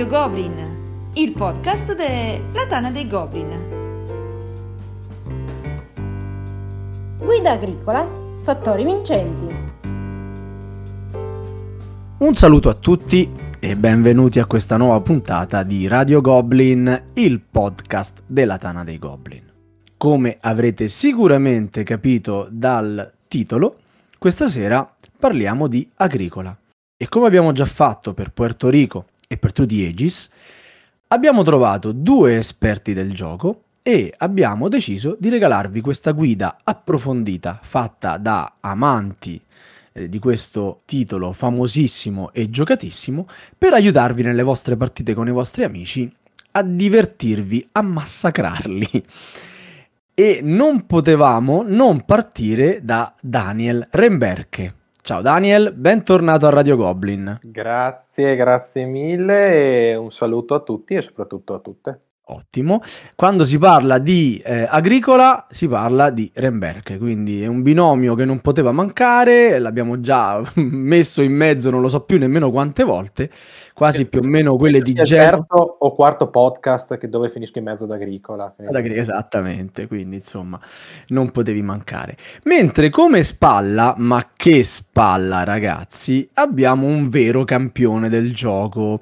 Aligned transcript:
Radio 0.00 0.18
Goblin, 0.18 1.10
il 1.12 1.32
podcast 1.32 1.94
della 1.94 2.66
Tana 2.66 2.90
dei 2.90 3.06
Goblin. 3.06 3.48
Guida 7.18 7.50
agricola, 7.50 8.10
fattori 8.42 8.82
vincenti. 8.82 9.54
Un 12.16 12.34
saluto 12.34 12.70
a 12.70 12.74
tutti 12.74 13.30
e 13.58 13.76
benvenuti 13.76 14.40
a 14.40 14.46
questa 14.46 14.78
nuova 14.78 15.02
puntata 15.02 15.62
di 15.64 15.86
Radio 15.86 16.22
Goblin, 16.22 17.08
il 17.12 17.38
podcast 17.40 18.22
della 18.24 18.56
Tana 18.56 18.84
dei 18.84 18.98
Goblin. 18.98 19.44
Come 19.98 20.38
avrete 20.40 20.88
sicuramente 20.88 21.82
capito 21.82 22.48
dal 22.50 23.12
titolo, 23.28 23.76
questa 24.16 24.48
sera 24.48 24.96
parliamo 25.18 25.66
di 25.66 25.86
agricola. 25.96 26.56
E 26.96 27.06
come 27.06 27.26
abbiamo 27.26 27.52
già 27.52 27.66
fatto 27.66 28.14
per 28.14 28.30
Puerto 28.30 28.70
Rico 28.70 29.04
e 29.32 29.36
per 29.36 29.52
Trudy 29.52 29.84
Aegis, 29.84 30.28
abbiamo 31.06 31.44
trovato 31.44 31.92
due 31.92 32.36
esperti 32.36 32.92
del 32.92 33.14
gioco 33.14 33.62
e 33.80 34.12
abbiamo 34.16 34.68
deciso 34.68 35.16
di 35.20 35.28
regalarvi 35.28 35.80
questa 35.80 36.10
guida 36.10 36.58
approfondita 36.64 37.60
fatta 37.62 38.16
da 38.16 38.56
amanti 38.58 39.40
eh, 39.92 40.08
di 40.08 40.18
questo 40.18 40.82
titolo 40.84 41.32
famosissimo 41.32 42.32
e 42.32 42.50
giocatissimo 42.50 43.28
per 43.56 43.72
aiutarvi 43.72 44.24
nelle 44.24 44.42
vostre 44.42 44.76
partite 44.76 45.14
con 45.14 45.28
i 45.28 45.32
vostri 45.32 45.62
amici 45.62 46.12
a 46.50 46.62
divertirvi, 46.64 47.68
a 47.70 47.82
massacrarli. 47.82 49.06
E 50.12 50.40
non 50.42 50.86
potevamo 50.86 51.62
non 51.64 52.04
partire 52.04 52.80
da 52.82 53.14
Daniel 53.20 53.86
Remberke. 53.92 54.79
Ciao 55.02 55.22
Daniel, 55.22 55.72
bentornato 55.72 56.46
a 56.46 56.50
Radio 56.50 56.76
Goblin. 56.76 57.38
Grazie, 57.42 58.36
grazie 58.36 58.84
mille 58.84 59.90
e 59.90 59.96
un 59.96 60.12
saluto 60.12 60.54
a 60.54 60.60
tutti 60.60 60.94
e 60.94 61.02
soprattutto 61.02 61.54
a 61.54 61.58
tutte. 61.58 62.00
Ottimo. 62.30 62.80
Quando 63.16 63.44
si 63.44 63.58
parla 63.58 63.98
di 63.98 64.40
eh, 64.44 64.64
agricola 64.68 65.46
si 65.50 65.66
parla 65.66 66.10
di 66.10 66.30
Remberke, 66.32 66.96
quindi 66.96 67.42
è 67.42 67.46
un 67.46 67.62
binomio 67.62 68.14
che 68.14 68.24
non 68.24 68.40
poteva 68.40 68.70
mancare, 68.70 69.58
l'abbiamo 69.58 70.00
già 70.00 70.40
messo 70.54 71.22
in 71.22 71.32
mezzo 71.32 71.70
non 71.70 71.80
lo 71.80 71.88
so 71.88 72.02
più 72.02 72.18
nemmeno 72.18 72.52
quante 72.52 72.84
volte, 72.84 73.30
quasi 73.74 74.06
più 74.06 74.20
o 74.20 74.22
meno 74.22 74.56
quelle 74.56 74.80
di 74.80 74.92
Genova. 74.92 75.30
terzo 75.30 75.76
o 75.80 75.94
quarto 75.94 76.28
podcast 76.28 76.98
che 76.98 77.08
dove 77.08 77.28
finisco 77.30 77.58
in 77.58 77.64
mezzo 77.64 77.84
ad 77.84 77.90
agricola. 77.90 78.54
Ad 78.64 78.74
agri- 78.76 78.96
esattamente, 78.96 79.88
quindi 79.88 80.16
insomma 80.16 80.60
non 81.08 81.32
potevi 81.32 81.62
mancare. 81.62 82.16
Mentre 82.44 82.90
come 82.90 83.24
spalla, 83.24 83.94
ma 83.98 84.30
che 84.36 84.62
spalla 84.62 85.42
ragazzi, 85.42 86.28
abbiamo 86.34 86.86
un 86.86 87.08
vero 87.08 87.44
campione 87.44 88.08
del 88.08 88.32
gioco 88.34 89.00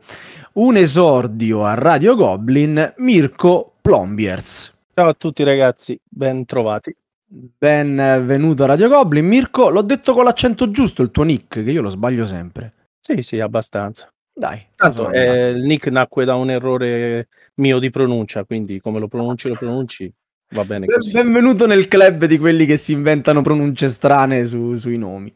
un 0.58 0.76
esordio 0.76 1.64
a 1.64 1.74
Radio 1.74 2.16
Goblin, 2.16 2.94
Mirko 2.96 3.74
Plombiers. 3.80 4.76
Ciao 4.92 5.08
a 5.08 5.14
tutti 5.14 5.44
ragazzi, 5.44 5.98
ben 6.08 6.44
trovati. 6.46 6.94
Benvenuto 7.24 8.64
a 8.64 8.66
Radio 8.66 8.88
Goblin. 8.88 9.24
Mirko, 9.24 9.68
l'ho 9.68 9.82
detto 9.82 10.12
con 10.12 10.24
l'accento 10.24 10.70
giusto 10.70 11.02
il 11.02 11.12
tuo 11.12 11.22
nick, 11.22 11.62
che 11.62 11.70
io 11.70 11.80
lo 11.80 11.90
sbaglio 11.90 12.26
sempre. 12.26 12.72
Sì, 13.00 13.22
sì, 13.22 13.38
abbastanza. 13.38 14.12
Dai. 14.32 14.66
Tanto 14.74 15.12
eh, 15.12 15.50
il 15.50 15.62
nick 15.62 15.86
nacque 15.86 16.24
da 16.24 16.34
un 16.34 16.50
errore 16.50 17.28
mio 17.54 17.78
di 17.78 17.90
pronuncia, 17.90 18.42
quindi 18.42 18.80
come 18.80 18.98
lo 18.98 19.06
pronunci, 19.06 19.46
lo 19.46 19.54
pronunci, 19.54 20.12
va 20.54 20.64
bene 20.64 20.86
così. 20.86 21.12
Benvenuto 21.12 21.68
nel 21.68 21.86
club 21.86 22.24
di 22.24 22.36
quelli 22.36 22.66
che 22.66 22.78
si 22.78 22.92
inventano 22.92 23.42
pronunce 23.42 23.86
strane 23.86 24.44
su, 24.44 24.74
sui 24.74 24.98
nomi. 24.98 25.32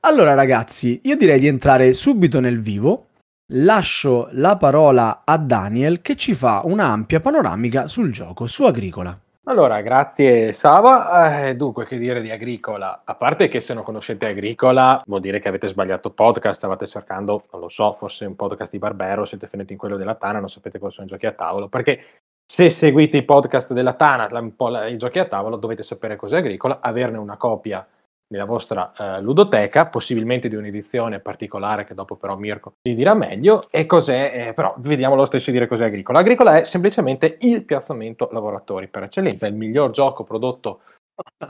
Allora 0.00 0.34
ragazzi, 0.34 1.00
io 1.02 1.16
direi 1.16 1.40
di 1.40 1.48
entrare 1.48 1.92
subito 1.92 2.38
nel 2.38 2.60
vivo 2.60 3.06
lascio 3.54 4.28
la 4.32 4.56
parola 4.56 5.22
a 5.24 5.36
Daniel 5.36 6.00
che 6.00 6.16
ci 6.16 6.34
fa 6.34 6.62
un'ampia 6.64 7.20
panoramica 7.20 7.88
sul 7.88 8.12
gioco, 8.12 8.46
su 8.46 8.64
Agricola. 8.64 9.18
Allora, 9.44 9.80
grazie 9.80 10.52
Sava. 10.52 11.48
Eh, 11.48 11.56
dunque, 11.56 11.84
che 11.84 11.98
dire 11.98 12.20
di 12.20 12.30
Agricola? 12.30 13.02
A 13.04 13.14
parte 13.16 13.48
che 13.48 13.58
se 13.58 13.74
non 13.74 13.82
conoscete 13.82 14.26
Agricola 14.26 15.02
vuol 15.04 15.20
dire 15.20 15.40
che 15.40 15.48
avete 15.48 15.66
sbagliato 15.66 16.10
podcast, 16.10 16.58
stavate 16.58 16.86
cercando, 16.86 17.44
non 17.50 17.60
lo 17.60 17.68
so, 17.68 17.92
forse 17.98 18.24
un 18.24 18.36
podcast 18.36 18.70
di 18.70 18.78
Barbero, 18.78 19.24
siete 19.24 19.48
finiti 19.48 19.72
in 19.72 19.78
quello 19.78 19.96
della 19.96 20.14
Tana, 20.14 20.38
non 20.38 20.48
sapete 20.48 20.78
cosa 20.78 20.92
sono 20.92 21.06
i 21.06 21.10
giochi 21.10 21.26
a 21.26 21.32
tavolo, 21.32 21.68
perché 21.68 22.04
se 22.44 22.70
seguite 22.70 23.16
i 23.16 23.24
podcast 23.24 23.72
della 23.72 23.94
Tana, 23.94 24.28
i 24.86 24.96
giochi 24.96 25.18
a 25.18 25.26
tavolo, 25.26 25.56
dovete 25.56 25.82
sapere 25.82 26.14
cos'è 26.14 26.36
Agricola, 26.36 26.78
averne 26.80 27.18
una 27.18 27.36
copia 27.36 27.84
nella 28.32 28.44
vostra 28.46 28.92
eh, 28.98 29.20
ludoteca, 29.20 29.86
possibilmente 29.86 30.48
di 30.48 30.56
un'edizione 30.56 31.20
particolare 31.20 31.84
che 31.84 31.94
dopo 31.94 32.16
però 32.16 32.36
Mirko 32.36 32.72
vi 32.82 32.94
dirà 32.94 33.14
meglio. 33.14 33.68
E 33.70 33.84
cos'è? 33.84 34.48
Eh, 34.48 34.52
però 34.54 34.74
vediamo 34.78 35.14
lo 35.14 35.26
stesso 35.26 35.50
dire 35.50 35.68
cos'è 35.68 35.84
Agricola. 35.84 36.20
Agricola 36.20 36.60
è 36.60 36.64
semplicemente 36.64 37.36
il 37.40 37.64
piazzamento 37.64 38.30
lavoratori 38.32 38.88
per 38.88 39.04
eccellenza, 39.04 39.46
è 39.46 39.50
il 39.50 39.54
miglior 39.54 39.90
gioco 39.90 40.24
prodotto 40.24 40.80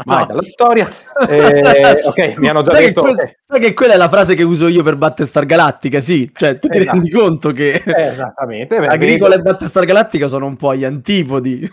mai 0.05 0.27
dalla 0.27 0.43
storia. 0.43 0.91
Eh, 1.23 2.03
ok, 2.05 2.37
mi 2.39 2.49
hanno 2.49 2.63
già 2.63 2.73
sai 2.73 2.87
detto. 2.87 3.03
Che 3.03 3.13
que- 3.13 3.39
sai 3.45 3.61
che 3.61 3.75
quella 3.75 3.95
è 3.95 3.97
la 3.97 4.09
frase 4.09 4.35
che 4.35 4.43
uso 4.43 4.67
io 4.67 4.83
per 4.83 4.97
Battlestar 4.97 5.47
Galactica, 5.47 6.01
sì, 6.01 6.29
cioè 6.35 6.59
tu 6.59 6.67
ti 6.67 6.79
esatto. 6.79 6.97
rendi 6.97 7.11
conto 7.11 7.53
che 7.53 7.81
esattamente, 7.85 8.77
Agricola 8.77 9.37
e 9.37 9.41
Battlestar 9.41 9.85
Galactica 9.85 10.27
sono 10.27 10.47
un 10.47 10.57
po' 10.57 10.71
agli 10.71 10.85
antipodi. 10.85 11.71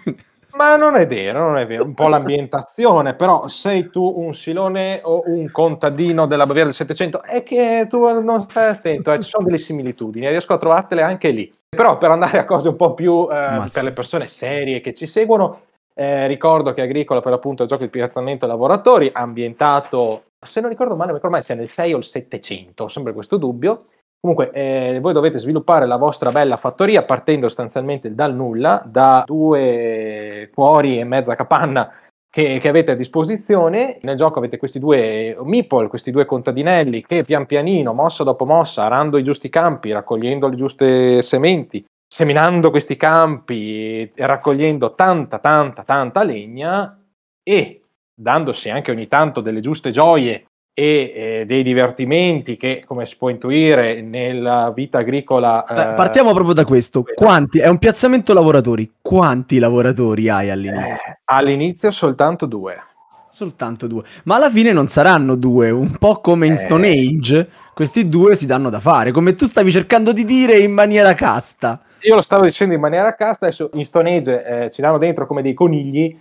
Ma 0.60 0.76
non 0.76 0.98
è 0.98 1.08
vero, 1.08 1.40
non 1.40 1.56
è 1.56 1.66
vero, 1.66 1.86
un 1.86 1.94
po' 1.94 2.10
l'ambientazione, 2.10 3.14
però 3.14 3.48
sei 3.48 3.90
tu 3.90 4.14
un 4.18 4.34
silone 4.34 5.00
o 5.02 5.24
un 5.28 5.50
contadino 5.50 6.26
della 6.26 6.46
Baviera 6.46 6.66
del 6.66 6.76
Settecento, 6.76 7.24
è 7.24 7.44
che 7.44 7.88
tu 7.88 8.02
non 8.20 8.42
stai 8.42 8.68
attento, 8.68 9.10
eh, 9.14 9.22
ci 9.22 9.30
sono 9.30 9.46
delle 9.46 9.58
similitudini, 9.58 10.28
riesco 10.28 10.52
a 10.52 10.58
trovartele 10.58 11.02
anche 11.02 11.30
lì. 11.30 11.50
Però 11.70 11.98
per 11.98 12.12
andare 12.12 12.40
a 12.40 12.46
cose 12.46 12.68
un 12.68 12.76
po' 12.76 12.94
più 12.94 13.30
eh, 13.32 13.70
per 13.72 13.84
le 13.86 13.94
persone 13.94 14.28
serie 14.28 14.82
che 14.82 14.94
ci 14.94 15.08
seguono, 15.08 15.62
eh, 15.94 16.28
ricordo 16.28 16.74
che 16.74 16.82
Agricola 16.82 17.22
per 17.22 17.32
l'appunto 17.32 17.62
è 17.62 17.64
il 17.64 17.72
gioco 17.72 17.84
di 17.84 17.90
piazzamento 17.90 18.46
lavoratori, 18.46 19.10
ambientato, 19.14 20.24
se 20.46 20.60
non 20.60 20.70
ricordo 20.70 20.98
male, 20.98 21.12
non 21.12 21.16
ricordo 21.16 21.38
mai 21.38 21.46
se 21.46 21.54
è 21.54 21.56
nel 21.56 21.70
6 21.70 21.94
o 21.94 21.98
il 22.00 22.04
700, 22.04 22.84
ho 22.84 22.88
sempre 22.90 23.14
questo 23.14 23.38
dubbio, 23.38 23.86
Comunque, 24.22 24.52
eh, 24.52 25.00
voi 25.00 25.14
dovete 25.14 25.40
sviluppare 25.40 25.86
la 25.86 25.96
vostra 25.96 26.30
bella 26.32 26.58
fattoria 26.58 27.04
partendo 27.04 27.48
sostanzialmente 27.48 28.14
dal 28.14 28.36
nulla, 28.36 28.84
da 28.86 29.24
due 29.26 30.50
cuori 30.54 31.00
e 31.00 31.06
mezza 31.06 31.36
capanna 31.36 31.90
che, 32.30 32.60
che, 32.60 32.68
avete 32.68 32.92
a 32.92 32.96
disposizione. 32.96 33.98
Nel 34.02 34.18
gioco 34.18 34.40
avete 34.40 34.58
questi 34.58 34.78
due 34.78 35.38
meeple, 35.42 35.88
questi 35.88 36.12
due 36.12 36.26
contadinelli 36.26 37.06
che 37.06 37.24
pian 37.24 37.46
pianino, 37.46 37.94
mossa 37.94 38.26
dopo 38.26 38.46
mossa, 38.46 38.84
arando 38.84 39.18
i 39.18 39.24
giusti 39.24 39.48
campi, 39.48 39.94
raccogliendo 39.94 40.50
le 40.50 40.56
giuste 40.58 41.22
sementi, 41.22 41.86
seminando 42.06 42.72
questi 42.72 42.98
campi 42.98 44.12
raccogliendo 44.16 44.96
tanta, 44.96 45.40
tanta, 45.40 45.84
tanta 45.84 46.24
legna 46.24 47.02
e 47.42 47.82
dandosi 48.14 48.70
anche 48.70 48.92
ogni 48.92 49.08
tanto 49.08 49.40
delle 49.40 49.62
giuste 49.62 49.92
gioie 49.92 50.48
e 50.80 51.12
eh, 51.14 51.46
dei 51.46 51.62
divertimenti 51.62 52.56
che, 52.56 52.86
come 52.88 53.06
si 53.06 53.18
può 53.18 53.28
intuire, 53.28 54.02
nella 54.02 54.72
vita 54.74 55.00
agricola... 55.00 55.66
Eh, 55.66 55.94
Partiamo 55.94 56.32
proprio 56.32 56.54
da 56.54 56.64
questo. 56.64 57.04
Quanti, 57.14 57.60
è 57.60 57.68
un 57.68 57.80
piazzamento 57.80 58.34
lavoratori. 58.34 58.90
Quanti 59.02 59.60
lavoratori 59.60 60.30
hai 60.30 60.50
all'inizio? 60.50 61.10
Eh, 61.10 61.20
all'inizio 61.26 61.92
soltanto 61.92 62.46
due. 62.46 62.82
Soltanto 63.30 63.88
due. 63.88 64.04
Ma 64.24 64.38
alla 64.38 64.50
fine 64.50 64.72
non 64.72 64.88
saranno 64.88 65.36
due, 65.36 65.70
un 65.70 65.98
po' 65.98 66.22
come 66.22 66.48
in 66.48 66.56
Stone 66.56 66.88
eh. 66.88 67.10
Age, 67.18 67.50
questi 67.74 68.08
due 68.08 68.36
si 68.36 68.46
danno 68.46 68.70
da 68.70 68.80
fare, 68.80 69.12
come 69.12 69.36
tu 69.36 69.48
stavi 69.48 69.74
cercando 69.74 70.14
di 70.14 70.24
dire 70.24 70.60
in 70.60 70.72
maniera 70.72 71.14
casta. 71.14 71.82
Io 72.04 72.16
lo 72.16 72.22
stavo 72.22 72.46
dicendo 72.46 72.74
in 72.74 72.80
maniera 72.80 73.14
casta, 73.16 73.48
adesso 73.48 73.70
in 73.74 73.84
Stone 73.84 74.16
Age 74.16 74.46
eh, 74.46 74.70
ci 74.70 74.80
danno 74.80 74.98
dentro 74.98 75.28
come 75.28 75.42
dei 75.42 75.54
conigli, 75.54 76.18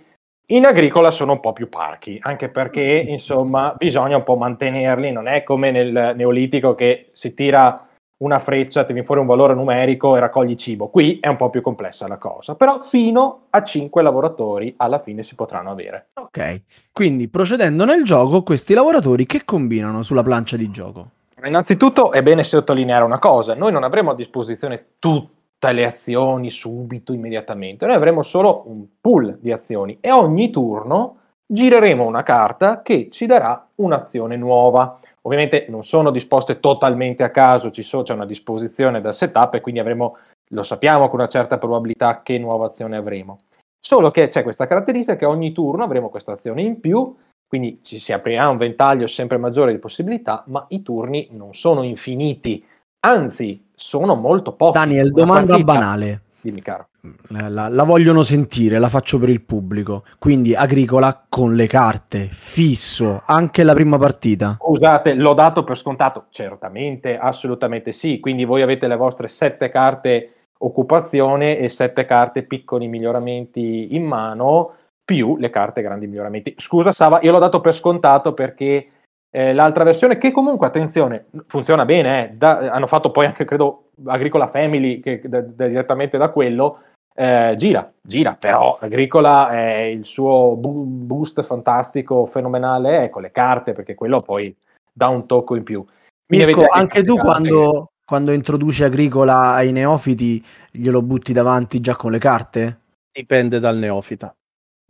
in 0.51 0.65
agricola 0.65 1.11
sono 1.11 1.33
un 1.33 1.39
po' 1.39 1.53
più 1.53 1.69
parchi, 1.69 2.17
anche 2.21 2.49
perché 2.49 2.81
insomma 2.81 3.73
bisogna 3.77 4.17
un 4.17 4.23
po' 4.23 4.35
mantenerli, 4.35 5.11
non 5.11 5.27
è 5.27 5.43
come 5.43 5.69
nel 5.69 6.13
neolitico 6.15 6.73
che 6.73 7.09
si 7.13 7.33
tira 7.33 7.87
una 8.17 8.39
freccia, 8.39 8.83
ti 8.83 8.91
viene 8.91 9.05
fuori 9.05 9.21
un 9.21 9.27
valore 9.27 9.53
numerico 9.53 10.15
e 10.15 10.19
raccogli 10.19 10.55
cibo. 10.55 10.89
Qui 10.89 11.19
è 11.21 11.27
un 11.27 11.35
po' 11.35 11.49
più 11.49 11.61
complessa 11.61 12.07
la 12.07 12.17
cosa, 12.17 12.55
però 12.55 12.81
fino 12.81 13.43
a 13.51 13.63
5 13.63 14.01
lavoratori 14.01 14.73
alla 14.77 14.99
fine 14.99 15.23
si 15.23 15.35
potranno 15.35 15.69
avere. 15.69 16.09
Ok, 16.15 16.63
quindi 16.91 17.29
procedendo 17.29 17.85
nel 17.85 18.03
gioco, 18.03 18.43
questi 18.43 18.73
lavoratori 18.73 19.25
che 19.25 19.45
combinano 19.45 20.01
sulla 20.01 20.23
plancia 20.23 20.57
di 20.57 20.69
gioco? 20.71 21.09
Innanzitutto 21.43 22.11
è 22.11 22.21
bene 22.21 22.43
sottolineare 22.43 23.05
una 23.05 23.19
cosa, 23.19 23.53
noi 23.53 23.71
non 23.71 23.83
avremo 23.83 24.11
a 24.11 24.15
disposizione 24.15 24.95
tutti 24.99 25.37
tutte 25.59 25.73
le 25.73 25.85
azioni 25.85 26.49
subito, 26.49 27.11
immediatamente. 27.11 27.85
Noi 27.85 27.95
avremo 27.95 28.23
solo 28.23 28.63
un 28.67 28.85
pool 29.01 29.37
di 29.41 29.51
azioni 29.51 29.97
e 29.99 30.09
ogni 30.09 30.49
turno 30.49 31.17
gireremo 31.45 32.05
una 32.05 32.23
carta 32.23 32.81
che 32.81 33.09
ci 33.11 33.25
darà 33.25 33.67
un'azione 33.75 34.37
nuova. 34.37 34.97
Ovviamente 35.23 35.65
non 35.67 35.83
sono 35.83 36.11
disposte 36.11 36.61
totalmente 36.61 37.23
a 37.23 37.29
caso, 37.29 37.71
so, 37.73 38.03
c'è 38.03 38.13
una 38.13 38.25
disposizione 38.25 39.01
da 39.01 39.11
setup 39.11 39.55
e 39.55 39.61
quindi 39.61 39.81
avremo, 39.81 40.17
lo 40.51 40.63
sappiamo 40.63 41.09
con 41.09 41.19
una 41.19 41.27
certa 41.27 41.57
probabilità 41.57 42.21
che 42.23 42.37
nuova 42.37 42.67
azione 42.67 42.95
avremo. 42.95 43.39
Solo 43.77 44.11
che 44.11 44.29
c'è 44.29 44.43
questa 44.43 44.65
caratteristica 44.65 45.17
che 45.17 45.25
ogni 45.25 45.51
turno 45.51 45.83
avremo 45.83 46.09
questa 46.09 46.31
azione 46.31 46.61
in 46.61 46.79
più, 46.79 47.15
quindi 47.45 47.79
ci 47.83 47.99
si 47.99 48.13
aprirà 48.13 48.47
un 48.47 48.57
ventaglio 48.57 49.07
sempre 49.07 49.37
maggiore 49.37 49.73
di 49.73 49.79
possibilità, 49.79 50.43
ma 50.47 50.65
i 50.69 50.81
turni 50.83 51.27
non 51.31 51.53
sono 51.53 51.83
infiniti, 51.83 52.63
anzi 53.05 53.67
sono 53.79 54.15
molto 54.15 54.53
pochi. 54.53 54.77
Daniel, 54.77 55.11
domanda 55.11 55.55
partita- 55.55 55.63
banale. 55.73 56.21
Dimmi 56.41 56.61
caro. 56.61 56.87
La, 57.29 57.49
la- 57.49 57.67
la 57.67 57.83
vogliono 57.83 58.23
sentire, 58.23 58.79
la 58.79 58.87
faccio 58.87 59.19
per 59.19 59.27
il 59.29 59.41
pubblico. 59.41 60.03
Quindi 60.17 60.55
agricola 60.55 61.25
con 61.27 61.53
le 61.53 61.67
carte, 61.67 62.29
fisso, 62.31 63.23
anche 63.25 63.63
la 63.63 63.73
prima 63.73 63.97
partita. 63.97 64.55
Scusate, 64.57 65.15
l'ho 65.15 65.33
dato 65.33 65.65
per 65.65 65.77
scontato? 65.77 66.27
Certamente, 66.29 67.17
assolutamente 67.17 67.91
sì. 67.91 68.19
Quindi 68.21 68.45
voi 68.45 68.61
avete 68.61 68.87
le 68.87 68.95
vostre 68.95 69.27
sette 69.27 69.69
carte 69.69 70.33
occupazione 70.59 71.57
e 71.57 71.67
sette 71.69 72.05
carte 72.05 72.43
piccoli 72.43 72.87
miglioramenti 72.87 73.95
in 73.95 74.03
mano, 74.05 74.73
più 75.03 75.35
le 75.37 75.49
carte 75.49 75.81
grandi 75.81 76.07
miglioramenti. 76.07 76.53
Scusa 76.57 76.91
Sava, 76.91 77.19
io 77.21 77.31
l'ho 77.31 77.39
dato 77.39 77.59
per 77.59 77.73
scontato 77.75 78.33
perché 78.33 78.87
eh, 79.31 79.53
l'altra 79.53 79.83
versione, 79.83 80.17
che 80.17 80.31
comunque, 80.31 80.67
attenzione, 80.67 81.25
funziona 81.47 81.85
bene, 81.85 82.29
eh, 82.29 82.33
da- 82.33 82.71
hanno 82.71 82.87
fatto 82.87 83.11
poi 83.11 83.25
anche, 83.27 83.45
credo, 83.45 83.89
Agricola 84.05 84.47
Family, 84.47 84.99
che 84.99 85.21
da- 85.25 85.41
da- 85.41 85.67
direttamente 85.67 86.17
da 86.17 86.29
quello, 86.29 86.79
eh, 87.13 87.53
gira, 87.57 87.91
gira, 88.01 88.35
però 88.39 88.77
Agricola 88.79 89.49
è 89.49 89.81
il 89.81 90.05
suo 90.05 90.55
boost 90.55 91.41
fantastico, 91.43 92.25
fenomenale, 92.25 93.05
è 93.05 93.09
con 93.09 93.21
le 93.21 93.31
carte, 93.31 93.73
perché 93.73 93.93
quello 93.93 94.21
poi 94.21 94.55
dà 94.91 95.09
un 95.09 95.25
tocco 95.25 95.55
in 95.55 95.63
più. 95.63 95.85
Mirko, 96.27 96.65
anche 96.67 97.03
tu 97.03 97.17
quando, 97.17 97.91
quando 98.05 98.31
introduci 98.31 98.83
agricola 98.83 99.53
ai 99.53 99.71
neofiti 99.71 100.43
glielo 100.71 101.01
butti 101.01 101.33
davanti 101.33 101.79
già 101.79 101.95
con 101.95 102.11
le 102.11 102.19
carte? 102.19 102.79
Dipende 103.11 103.59
dal 103.59 103.77
neofita. 103.77 104.33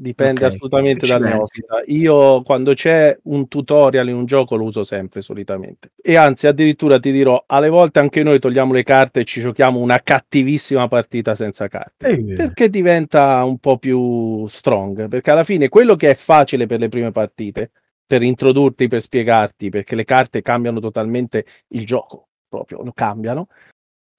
Dipende 0.02 0.46
Ok, 0.46 0.54
assolutamente 0.54 1.06
dal 1.06 1.22
neofita. 1.22 1.82
Io 1.88 2.42
quando 2.44 2.74
c'è 2.74 3.18
un 3.24 3.50
tutorial 3.50 4.08
in 4.08 4.16
un 4.16 4.26
gioco 4.26 4.56
lo 4.56 4.64
uso 4.64 4.86
sempre 4.86 5.20
solitamente. 5.20 5.92
E 6.02 6.16
anzi, 6.16 6.48
addirittura 6.48 7.00
ti 7.00 7.12
dirò, 7.12 7.44
alle 7.46 7.68
volte 7.68 8.00
anche 8.00 8.24
noi 8.24 8.40
togliamo 8.40 8.72
le 8.72 8.84
carte 8.84 9.20
e 9.20 9.26
ci 9.26 9.42
giochiamo 9.42 9.78
una 9.78 10.00
cattivissima 10.02 10.88
partita 10.88 11.36
senza 11.36 11.68
carte. 11.68 12.08
Eh, 12.08 12.34
Perché 12.34 12.70
diventa 12.70 13.44
un 13.44 13.58
po' 13.58 13.78
più 13.78 14.48
strong. 14.48 15.10
Perché 15.10 15.32
alla 15.32 15.44
fine 15.44 15.68
quello 15.68 15.98
che 15.98 16.12
è 16.12 16.16
facile 16.16 16.66
per 16.66 16.80
le 16.80 16.88
prime 16.88 17.12
partite, 17.12 17.72
per 18.08 18.22
introdurti, 18.24 18.88
per 18.88 19.02
spiegarti, 19.02 19.70
perché 19.70 19.96
le 19.96 20.06
carte 20.06 20.42
cambiano 20.42 20.80
totalmente 20.80 21.46
il 21.70 21.86
gioco, 21.86 22.30
proprio 22.48 22.82
lo 22.84 22.94
cambiano. 22.94 23.48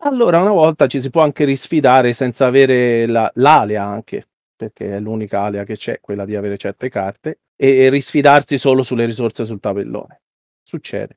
Allora 0.02 0.40
una 0.40 0.52
volta 0.52 0.86
ci 0.86 1.00
si 1.00 1.10
può 1.10 1.22
anche 1.22 1.44
risfidare 1.44 2.12
senza 2.12 2.46
avere 2.46 3.06
la- 3.06 3.30
l'alea 3.34 3.84
anche, 3.84 4.28
perché 4.60 4.96
è 4.96 5.00
l'unica 5.00 5.40
alea 5.40 5.64
che 5.64 5.76
c'è, 5.78 6.00
quella 6.00 6.26
di 6.26 6.36
avere 6.36 6.58
certe 6.58 6.90
carte, 6.90 7.38
e, 7.56 7.78
e 7.78 7.88
risfidarsi 7.88 8.58
solo 8.58 8.82
sulle 8.82 9.06
risorse 9.06 9.46
sul 9.46 9.58
tabellone. 9.58 10.20
Succede. 10.62 11.16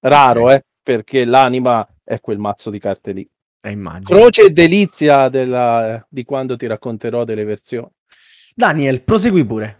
Raro, 0.00 0.44
Ok. 0.44 0.50
eh, 0.52 0.64
perché 0.82 1.26
l'anima 1.26 1.86
è 2.02 2.20
quel 2.20 2.38
mazzo 2.38 2.70
di 2.70 2.78
carte 2.78 3.12
lì. 3.12 3.28
eh, 3.62 3.70
immagino. 3.70 4.18
Croce 4.18 4.46
e 4.46 4.50
delizia 4.52 5.28
della- 5.28 6.02
di 6.08 6.24
quando 6.24 6.56
ti 6.56 6.66
racconterò 6.66 7.24
delle 7.24 7.44
versioni. 7.44 7.90
Daniel, 8.54 9.02
prosegui 9.02 9.44
pure. 9.44 9.78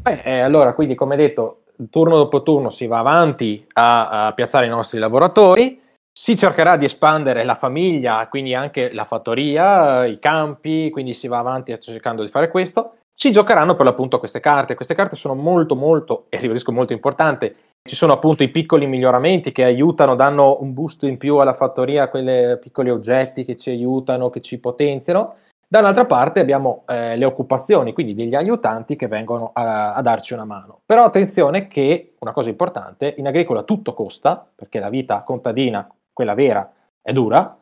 Beh, 0.00 0.22
eh, 0.22 0.40
allora, 0.40 0.72
quindi 0.72 0.94
come 0.94 1.16
detto, 1.16 1.64
turno 1.90 2.16
dopo 2.16 2.42
turno 2.42 2.70
si 2.70 2.86
va 2.86 3.00
avanti 3.00 3.62
a, 3.74 4.28
a 4.28 4.32
piazzare 4.32 4.64
i 4.64 4.70
nostri 4.70 4.98
lavoratori, 4.98 5.79
si 6.20 6.36
cercherà 6.36 6.76
di 6.76 6.84
espandere 6.84 7.44
la 7.44 7.54
famiglia, 7.54 8.28
quindi 8.28 8.54
anche 8.54 8.92
la 8.92 9.04
fattoria, 9.04 10.04
i 10.04 10.18
campi, 10.18 10.90
quindi 10.90 11.14
si 11.14 11.28
va 11.28 11.38
avanti 11.38 11.74
cercando 11.80 12.20
di 12.20 12.28
fare 12.28 12.50
questo. 12.50 12.96
Si 13.14 13.32
giocheranno 13.32 13.74
per 13.74 13.86
l'appunto 13.86 14.18
queste 14.18 14.38
carte. 14.38 14.74
Queste 14.74 14.94
carte 14.94 15.16
sono 15.16 15.34
molto, 15.34 15.74
molto, 15.74 16.26
e 16.28 16.36
ribadisco 16.36 16.72
molto 16.72 16.92
importante. 16.92 17.54
Ci 17.82 17.96
sono 17.96 18.12
appunto 18.12 18.42
i 18.42 18.50
piccoli 18.50 18.86
miglioramenti 18.86 19.50
che 19.50 19.64
aiutano, 19.64 20.14
danno 20.14 20.58
un 20.60 20.74
boost 20.74 21.04
in 21.04 21.16
più 21.16 21.38
alla 21.38 21.54
fattoria, 21.54 22.10
quei 22.10 22.58
piccoli 22.58 22.90
oggetti 22.90 23.46
che 23.46 23.56
ci 23.56 23.70
aiutano, 23.70 24.28
che 24.28 24.42
ci 24.42 24.60
potenziano. 24.60 25.36
Dall'altra 25.66 26.04
parte 26.04 26.40
abbiamo 26.40 26.82
eh, 26.86 27.16
le 27.16 27.24
occupazioni, 27.24 27.94
quindi 27.94 28.14
degli 28.14 28.34
aiutanti 28.34 28.94
che 28.94 29.08
vengono 29.08 29.52
a, 29.54 29.94
a 29.94 30.02
darci 30.02 30.34
una 30.34 30.44
mano. 30.44 30.80
Però 30.84 31.02
attenzione 31.02 31.66
che, 31.66 32.12
una 32.18 32.32
cosa 32.32 32.50
importante, 32.50 33.14
in 33.16 33.26
agricola 33.26 33.62
tutto 33.62 33.94
costa, 33.94 34.46
perché 34.54 34.80
la 34.80 34.90
vita 34.90 35.22
contadina, 35.22 35.88
quella 36.20 36.34
vera, 36.34 36.70
è 37.00 37.12
dura, 37.12 37.56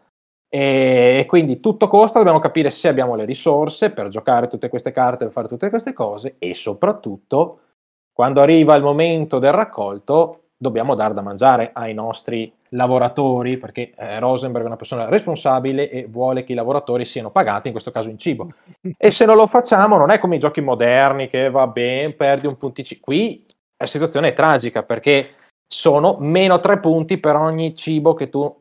e 0.50 1.26
quindi 1.28 1.60
tutto 1.60 1.88
costa, 1.88 2.18
dobbiamo 2.18 2.40
capire 2.40 2.70
se 2.70 2.88
abbiamo 2.88 3.14
le 3.14 3.24
risorse 3.24 3.90
per 3.90 4.08
giocare 4.08 4.48
tutte 4.48 4.68
queste 4.68 4.90
carte, 4.90 5.24
per 5.24 5.32
fare 5.32 5.46
tutte 5.46 5.68
queste 5.68 5.92
cose 5.92 6.36
e 6.38 6.54
soprattutto, 6.54 7.60
quando 8.12 8.40
arriva 8.40 8.74
il 8.74 8.82
momento 8.82 9.38
del 9.38 9.52
raccolto, 9.52 10.44
dobbiamo 10.56 10.94
dar 10.94 11.12
da 11.12 11.20
mangiare 11.20 11.70
ai 11.72 11.94
nostri 11.94 12.52
lavoratori, 12.70 13.58
perché 13.58 13.92
eh, 13.96 14.18
Rosenberg 14.18 14.64
è 14.64 14.68
una 14.68 14.76
persona 14.76 15.08
responsabile 15.08 15.88
e 15.88 16.06
vuole 16.06 16.42
che 16.44 16.52
i 16.52 16.56
lavoratori 16.56 17.04
siano 17.04 17.30
pagati, 17.30 17.68
in 17.68 17.72
questo 17.72 17.92
caso 17.92 18.08
in 18.08 18.18
cibo. 18.18 18.48
E 18.98 19.10
se 19.10 19.24
non 19.26 19.36
lo 19.36 19.46
facciamo, 19.46 19.96
non 19.96 20.10
è 20.10 20.18
come 20.18 20.36
i 20.36 20.40
giochi 20.40 20.60
moderni 20.60 21.28
che 21.28 21.50
va 21.50 21.66
bene, 21.66 22.12
perdi 22.14 22.46
un 22.46 22.56
punticino. 22.56 23.00
Qui 23.02 23.44
la 23.76 23.86
situazione 23.86 24.28
è 24.28 24.32
tragica 24.32 24.82
perché 24.82 25.30
sono 25.70 26.16
meno 26.18 26.60
tre 26.60 26.80
punti 26.80 27.18
per 27.18 27.36
ogni 27.36 27.76
cibo 27.76 28.14
che 28.14 28.30
tu, 28.30 28.52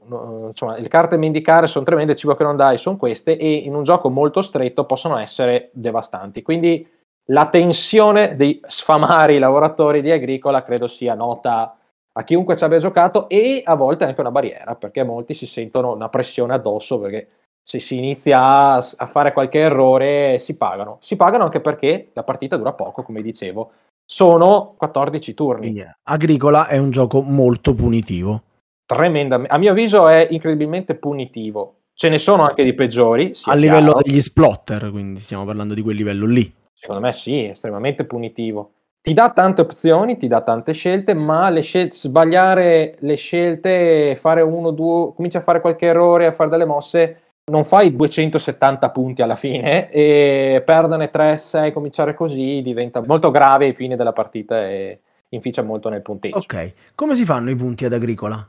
insomma, 0.47 0.77
le 0.77 0.89
carte 0.89 1.15
mendicare 1.15 1.65
sono 1.65 1.85
tremende, 1.85 2.11
il 2.11 2.17
cibo 2.17 2.35
che 2.35 2.43
non 2.43 2.57
dai 2.57 2.77
sono 2.77 2.97
queste 2.97 3.37
e 3.37 3.53
in 3.53 3.73
un 3.73 3.83
gioco 3.83 4.09
molto 4.09 4.41
stretto 4.41 4.85
possono 4.85 5.17
essere 5.17 5.69
devastanti. 5.71 6.41
Quindi 6.41 6.85
la 7.29 7.47
tensione 7.47 8.35
di 8.35 8.59
sfamare 8.67 9.35
i 9.35 9.39
lavoratori 9.39 10.01
di 10.01 10.11
agricola 10.11 10.63
credo 10.63 10.87
sia 10.87 11.13
nota 11.13 11.77
a 12.11 12.23
chiunque 12.23 12.57
ci 12.57 12.63
abbia 12.63 12.79
giocato 12.79 13.29
e 13.29 13.61
a 13.63 13.75
volte 13.75 14.03
anche 14.03 14.19
una 14.19 14.31
barriera 14.31 14.75
perché 14.75 15.03
molti 15.03 15.33
si 15.33 15.45
sentono 15.45 15.93
una 15.93 16.09
pressione 16.09 16.53
addosso 16.53 16.99
perché 16.99 17.27
se 17.63 17.79
si 17.79 17.97
inizia 17.97 18.39
a, 18.41 18.75
a 18.75 19.05
fare 19.05 19.33
qualche 19.33 19.59
errore 19.59 20.39
si 20.39 20.57
pagano. 20.57 20.97
Si 21.01 21.15
pagano 21.15 21.43
anche 21.43 21.59
perché 21.61 22.09
la 22.13 22.23
partita 22.23 22.57
dura 22.57 22.73
poco, 22.73 23.03
come 23.03 23.21
dicevo, 23.21 23.71
sono 24.07 24.73
14 24.77 25.33
turni. 25.33 25.59
Quindi, 25.59 25.85
agricola 26.03 26.67
è 26.67 26.77
un 26.77 26.89
gioco 26.89 27.21
molto 27.21 27.75
punitivo. 27.75 28.41
Tremendamente, 28.85 29.53
a 29.53 29.57
mio 29.57 29.71
avviso 29.71 30.07
è 30.07 30.27
incredibilmente 30.31 30.95
punitivo. 30.95 31.81
Ce 31.93 32.09
ne 32.09 32.17
sono 32.17 32.47
anche 32.47 32.63
di 32.63 32.73
peggiori. 32.73 33.33
A 33.45 33.55
livello 33.55 33.91
chiaro. 33.91 34.01
degli 34.03 34.21
splotter, 34.21 34.91
quindi 34.91 35.19
stiamo 35.19 35.43
parlando 35.45 35.73
di 35.73 35.81
quel 35.81 35.97
livello 35.97 36.25
lì. 36.25 36.51
Secondo 36.71 37.01
me 37.01 37.11
sì, 37.11 37.43
è 37.43 37.49
estremamente 37.49 38.05
punitivo. 38.05 38.71
Ti 39.01 39.13
dà 39.13 39.31
tante 39.31 39.61
opzioni, 39.61 40.17
ti 40.17 40.27
dà 40.27 40.41
tante 40.41 40.73
scelte, 40.73 41.13
ma 41.13 41.49
le 41.49 41.61
scel- 41.61 41.91
sbagliare 41.91 42.95
le 42.99 43.15
scelte, 43.15 44.15
fare 44.15 44.41
uno, 44.41 44.71
due, 44.71 45.13
cominci 45.13 45.37
a 45.37 45.41
fare 45.41 45.59
qualche 45.59 45.87
errore, 45.87 46.27
a 46.27 46.33
fare 46.33 46.49
delle 46.49 46.65
mosse, 46.65 47.21
non 47.49 47.63
fai 47.63 47.95
270 47.95 48.89
punti 48.89 49.21
alla 49.21 49.35
fine 49.35 49.89
e 49.89 50.61
perderne 50.65 51.09
3, 51.09 51.37
6, 51.37 51.71
cominciare 51.71 52.13
così 52.13 52.61
diventa 52.61 53.01
molto 53.01 53.31
grave 53.31 53.67
ai 53.67 53.73
fini 53.73 53.95
della 53.95 54.13
partita 54.13 54.67
e 54.67 55.01
inficia 55.29 55.61
molto 55.61 55.89
nel 55.89 56.01
punteggio. 56.01 56.37
Ok, 56.37 56.73
come 56.95 57.15
si 57.15 57.25
fanno 57.25 57.49
i 57.49 57.55
punti 57.55 57.85
ad 57.85 57.93
agricola? 57.93 58.45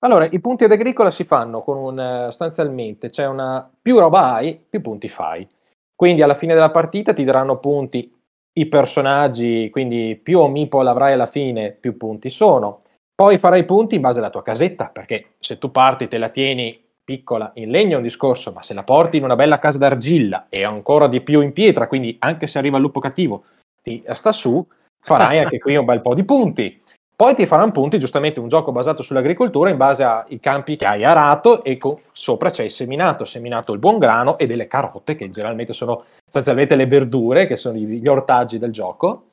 Allora, 0.00 0.26
i 0.26 0.40
punti 0.40 0.64
ad 0.64 0.72
agricola 0.72 1.10
si 1.10 1.24
fanno 1.24 1.60
con 1.60 1.76
un 1.76 1.98
eh, 1.98 2.24
sostanzialmente 2.26 3.10
c'è 3.10 3.26
una 3.26 3.68
più 3.80 3.98
roba 3.98 4.34
hai, 4.34 4.58
più 4.68 4.80
punti 4.80 5.08
fai. 5.08 5.46
Quindi 5.94 6.22
alla 6.22 6.34
fine 6.34 6.54
della 6.54 6.70
partita 6.70 7.12
ti 7.12 7.24
daranno 7.24 7.58
punti 7.58 8.14
i 8.52 8.66
personaggi, 8.66 9.68
quindi 9.70 10.18
più 10.22 10.42
Meeple 10.46 10.88
avrai 10.88 11.12
alla 11.12 11.26
fine, 11.26 11.72
più 11.72 11.96
punti 11.96 12.30
sono. 12.30 12.82
Poi 13.14 13.36
farai 13.36 13.64
punti 13.64 13.96
in 13.96 14.00
base 14.00 14.20
alla 14.20 14.30
tua 14.30 14.42
casetta, 14.42 14.88
perché 14.88 15.34
se 15.40 15.58
tu 15.58 15.70
parti 15.72 16.06
te 16.06 16.18
la 16.18 16.28
tieni 16.28 16.87
piccola 17.08 17.52
in 17.54 17.70
legno 17.70 17.94
è 17.94 17.96
un 17.96 18.02
discorso, 18.02 18.52
ma 18.52 18.62
se 18.62 18.74
la 18.74 18.82
porti 18.82 19.16
in 19.16 19.24
una 19.24 19.34
bella 19.34 19.58
casa 19.58 19.78
d'argilla 19.78 20.48
e 20.50 20.62
ancora 20.62 21.08
di 21.08 21.22
più 21.22 21.40
in 21.40 21.54
pietra, 21.54 21.86
quindi 21.86 22.14
anche 22.18 22.46
se 22.46 22.58
arriva 22.58 22.76
il 22.76 22.82
lupo 22.82 23.00
cattivo 23.00 23.44
ti 23.82 24.04
sta 24.12 24.30
su, 24.30 24.62
farai 25.00 25.38
anche 25.38 25.58
qui 25.58 25.74
un 25.76 25.86
bel 25.86 26.02
po' 26.02 26.12
di 26.12 26.22
punti. 26.22 26.82
Poi 27.16 27.34
ti 27.34 27.46
faranno 27.46 27.72
punti 27.72 27.98
giustamente 27.98 28.40
un 28.40 28.48
gioco 28.48 28.72
basato 28.72 29.00
sull'agricoltura 29.00 29.70
in 29.70 29.78
base 29.78 30.04
ai 30.04 30.38
campi 30.38 30.76
che 30.76 30.84
hai 30.84 31.02
arato 31.02 31.64
e 31.64 31.78
con, 31.78 31.96
sopra 32.12 32.50
c'è 32.50 32.64
il 32.64 32.70
seminato, 32.70 33.24
seminato 33.24 33.72
il 33.72 33.78
buon 33.78 33.96
grano 33.96 34.36
e 34.36 34.46
delle 34.46 34.68
carote 34.68 35.16
che 35.16 35.30
generalmente 35.30 35.72
sono 35.72 36.04
sostanzialmente 36.24 36.76
le 36.76 36.86
verdure 36.86 37.46
che 37.46 37.56
sono 37.56 37.78
gli 37.78 38.06
ortaggi 38.06 38.58
del 38.58 38.70
gioco. 38.70 39.27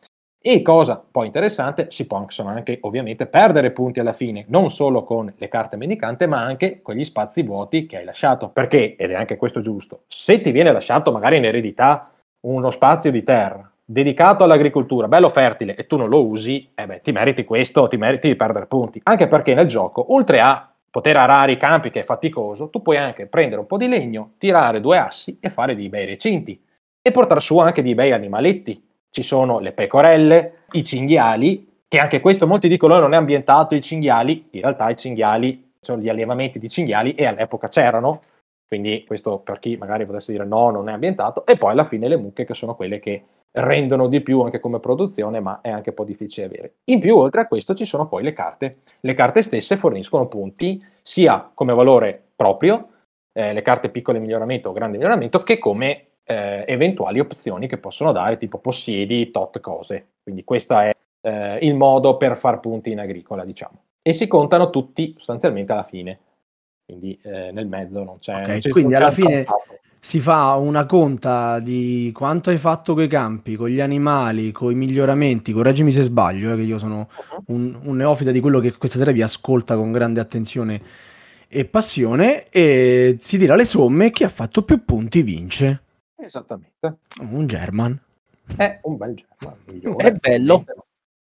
E 0.48 0.62
cosa 0.62 1.04
poi 1.10 1.26
interessante, 1.26 1.88
si 1.90 2.06
possono 2.06 2.50
anche 2.50 2.78
ovviamente 2.82 3.26
perdere 3.26 3.72
punti 3.72 4.00
alla 4.00 4.14
fine, 4.14 4.46
non 4.50 4.70
solo 4.70 5.04
con 5.04 5.34
le 5.36 5.48
carte 5.48 5.76
mendicante, 5.76 6.28
ma 6.28 6.44
anche 6.44 6.84
con 6.84 6.94
gli 6.94 7.04
spazi 7.04 7.42
vuoti 7.42 7.88
che 7.88 7.98
hai 7.98 8.06
lasciato. 8.06 8.50
Perché, 8.50 8.96
ed 8.96 9.10
è 9.10 9.16
anche 9.16 9.38
questo 9.38 9.62
giusto, 9.62 10.04
se 10.06 10.42
ti 10.42 10.52
viene 10.52 10.72
lasciato 10.72 11.12
magari 11.12 11.38
in 11.38 11.46
eredità 11.46 12.12
uno 12.42 12.70
spazio 12.70 13.10
di 13.10 13.24
terra 13.24 13.68
dedicato 13.84 14.44
all'agricoltura, 14.44 15.08
bello 15.08 15.30
fertile, 15.30 15.74
e 15.74 15.88
tu 15.88 15.98
non 15.98 16.10
lo 16.10 16.24
usi, 16.24 16.70
eh 16.76 16.86
beh, 16.86 17.02
ti 17.02 17.12
meriti 17.12 17.44
questo, 17.44 17.88
ti 17.88 17.98
meriti 17.98 18.28
di 18.28 18.36
perdere 18.36 18.68
punti. 18.68 19.02
Anche 19.06 19.28
perché 19.28 19.56
nel 19.56 19.66
gioco, 19.66 20.14
oltre 20.14 20.42
a 20.42 20.72
poter 20.92 21.18
arare 21.18 21.54
i 21.54 21.58
campi 21.58 21.90
che 21.90 22.02
è 22.02 22.04
faticoso, 22.04 22.70
tu 22.70 22.84
puoi 22.84 22.98
anche 22.98 23.26
prendere 23.26 23.62
un 23.62 23.66
po' 23.66 23.78
di 23.78 23.88
legno, 23.88 24.34
tirare 24.38 24.80
due 24.80 25.00
assi 25.00 25.40
e 25.42 25.50
fare 25.50 25.76
dei 25.76 25.90
bei 25.90 26.06
recinti. 26.06 26.64
E 27.02 27.12
portare 27.12 27.40
su 27.40 27.58
anche 27.58 27.82
dei 27.82 27.96
bei 27.96 28.12
animaletti. 28.12 28.94
Ci 29.16 29.24
sono 29.24 29.60
le 29.60 29.72
pecorelle, 29.72 30.64
i 30.74 30.84
cinghiali, 30.84 31.84
che 31.88 32.00
anche 32.00 32.20
questo 32.20 32.48
molti 32.48 32.68
dicono 32.68 32.96
"Oh, 32.96 33.00
non 33.00 33.14
è 33.14 33.16
ambientato 33.16 33.74
i 33.74 33.80
cinghiali, 33.82 34.50
in 34.52 34.60
realtà 34.60 34.90
i 34.90 34.98
cinghiali 34.98 35.72
sono 35.80 36.02
gli 36.02 36.10
allevamenti 36.10 36.60
di 36.60 36.68
cinghiali 36.68 37.16
e 37.16 37.26
all'epoca 37.26 37.70
c'erano, 37.70 38.20
quindi 38.68 39.06
questo 39.08 39.38
per 39.40 39.60
chi 39.60 39.78
magari 39.78 40.06
potesse 40.06 40.34
dire 40.34 40.44
no, 40.44 40.70
non 40.70 40.90
è 40.90 40.92
ambientato, 40.92 41.46
e 41.46 41.56
poi 41.56 41.72
alla 41.72 41.86
fine 41.86 42.10
le 42.10 42.18
mucche 42.18 42.44
che 42.44 42.54
sono 42.54 42.76
quelle 42.76 43.00
che 43.00 43.24
rendono 43.52 44.08
di 44.08 44.20
più 44.20 44.42
anche 44.42 44.60
come 44.60 44.82
produzione, 44.82 45.40
ma 45.40 45.62
è 45.62 45.70
anche 45.70 45.92
un 45.92 45.96
po' 45.96 46.04
difficile 46.04 46.48
avere. 46.48 46.74
In 46.92 47.00
più, 47.00 47.16
oltre 47.16 47.40
a 47.40 47.48
questo, 47.48 47.74
ci 47.74 47.86
sono 47.86 48.10
poi 48.10 48.22
le 48.22 48.34
carte. 48.34 48.80
Le 49.00 49.14
carte 49.14 49.44
stesse 49.44 49.78
forniscono 49.78 50.28
punti 50.28 50.84
sia 51.02 51.50
come 51.54 51.74
valore 51.74 52.22
proprio, 52.36 52.90
eh, 53.32 53.54
le 53.54 53.62
carte 53.62 53.88
piccole 53.88 54.20
miglioramento 54.20 54.72
o 54.72 54.74
grande 54.74 54.98
miglioramento, 54.98 55.38
che 55.38 55.58
come 55.58 56.08
eh, 56.26 56.66
eventuali 56.68 57.20
opzioni 57.20 57.68
che 57.68 57.78
possono 57.78 58.12
dare, 58.12 58.38
tipo 58.38 58.58
possiedi 58.58 59.32
tot 59.32 59.60
cose. 59.60 60.08
Quindi 60.24 60.44
questo 60.44 60.78
è 60.78 60.92
eh, 61.22 61.58
il 61.62 61.76
modo 61.76 62.18
per 62.18 62.38
far 62.38 62.60
punti 62.60 62.92
in 62.92 63.00
agricola, 63.00 63.46
diciamo. 63.46 63.84
E 64.02 64.14
si 64.14 64.28
contano 64.28 64.70
tutti 64.70 65.14
sostanzialmente 65.18 65.72
alla 65.72 65.84
fine. 65.84 66.20
Quindi 66.86 67.18
eh, 67.24 67.52
nel 67.52 67.68
mezzo 67.68 68.04
non 68.04 68.20
c'è. 68.20 68.42
Ok, 68.42 68.48
non 68.48 68.60
c'è 68.60 68.70
quindi 68.70 68.94
alla 68.94 69.12
fine 69.12 69.44
trattato. 69.44 69.80
si 70.00 70.20
fa 70.20 70.54
una 70.54 70.86
conta 70.86 71.60
di 71.60 72.12
quanto 72.14 72.52
hai 72.52 72.58
fatto 72.58 72.94
coi 72.94 73.08
campi, 73.08 73.56
con 73.56 73.70
gli 73.70 73.82
animali, 73.82 74.52
con 74.52 74.72
i 74.72 74.76
miglioramenti, 74.76 75.52
correggimi 75.52 75.92
se 75.92 76.04
sbaglio, 76.04 76.54
eh, 76.54 76.56
che 76.56 76.62
io 76.62 76.78
sono 76.78 77.10
un, 77.48 77.80
un 77.84 77.96
neofita 77.96 78.30
di 78.32 78.40
quello 78.40 78.60
che 78.60 78.74
questa 78.74 79.00
sera 79.00 79.12
vi 79.12 79.24
ascolta 79.24 79.76
con 79.76 79.92
grande 79.92 80.20
attenzione 80.20 80.82
e 81.48 81.66
passione, 81.66 82.48
e 82.50 83.16
si 83.20 83.38
tira 83.38 83.56
le 83.56 83.66
somme, 83.66 84.12
chi 84.12 84.24
ha 84.24 84.30
fatto 84.30 84.64
più 84.64 84.84
punti 84.84 85.22
vince. 85.24 85.85
Esattamente. 86.16 86.98
Un 87.20 87.46
German. 87.48 88.00
È 88.56 88.80
un 88.84 88.98
bel 88.98 89.16
gioco. 89.16 89.58
migliore. 89.66 90.08
È 90.08 90.12
bello. 90.14 90.64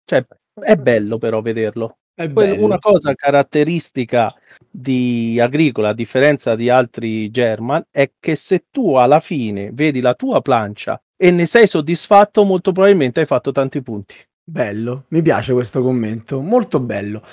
Cioè, 0.05 0.25
è 0.61 0.75
bello 0.75 1.17
però 1.17 1.41
vederlo. 1.41 1.97
È 2.13 2.29
Poi 2.29 2.49
bello. 2.49 2.65
una 2.65 2.77
cosa 2.79 3.13
caratteristica 3.15 4.33
di 4.69 5.39
Agricola, 5.39 5.89
a 5.89 5.93
differenza 5.93 6.55
di 6.55 6.69
altri 6.69 7.31
German, 7.31 7.85
è 7.89 8.11
che 8.19 8.35
se 8.35 8.65
tu 8.69 8.95
alla 8.95 9.19
fine 9.19 9.71
vedi 9.73 9.99
la 9.99 10.13
tua 10.13 10.41
plancia 10.41 11.01
e 11.15 11.31
ne 11.31 11.47
sei 11.47 11.67
soddisfatto, 11.67 12.43
molto 12.43 12.71
probabilmente 12.71 13.21
hai 13.21 13.25
fatto 13.25 13.51
tanti 13.51 13.81
punti. 13.81 14.15
Bello, 14.45 15.05
mi 15.07 15.21
piace 15.21 15.53
questo 15.53 15.81
commento, 15.81 16.41
molto 16.41 16.79
bello. 16.79 17.23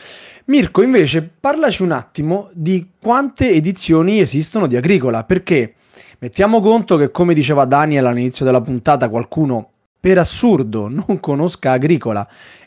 Mirko, 0.46 0.82
invece, 0.82 1.28
parlaci 1.28 1.82
un 1.82 1.90
attimo 1.92 2.48
di 2.52 2.92
quante 3.00 3.50
edizioni 3.50 4.20
esistono 4.20 4.66
di 4.66 4.76
Agricola, 4.76 5.24
perché 5.24 5.74
mettiamo 6.20 6.60
conto 6.60 6.96
che, 6.96 7.10
come 7.10 7.34
diceva 7.34 7.64
Daniel 7.64 8.06
all'inizio 8.06 8.44
della 8.44 8.60
puntata, 8.60 9.08
qualcuno 9.08 9.70
per 10.00 10.18
assurdo 10.18 10.88
non 10.88 11.20
conosca 11.20 11.72
Agricola 11.72 12.26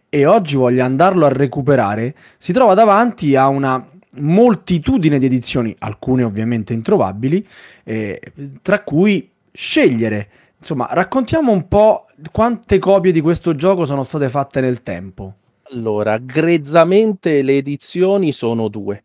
e 0.10 0.28
oggi 0.28 0.56
voglia 0.56 0.86
andarlo 0.86 1.26
a 1.26 1.30
recuperare, 1.30 2.14
si 2.38 2.54
trova 2.54 2.76
davanti 2.76 3.36
a 3.36 3.48
una 3.48 3.84
moltitudine 4.20 5.18
di 5.18 5.26
edizioni, 5.26 5.76
alcune 5.80 6.24
ovviamente 6.24 6.74
introvabili, 6.74 7.48
eh, 7.84 8.22
tra 8.62 8.84
cui 8.84 9.28
scegliere. 9.52 10.30
Insomma, 10.60 10.88
raccontiamo 10.92 11.52
un 11.52 11.68
po' 11.68 12.06
quante 12.32 12.78
copie 12.78 13.12
di 13.12 13.22
questo 13.22 13.56
gioco 13.56 13.86
sono 13.86 14.04
state 14.04 14.30
fatte 14.30 14.62
nel 14.62 14.84
tempo. 14.84 15.34
Allora, 15.72 16.20
grezzamente 16.20 17.42
le 17.42 17.58
edizioni 17.58 18.32
sono 18.32 18.68
due. 18.68 19.04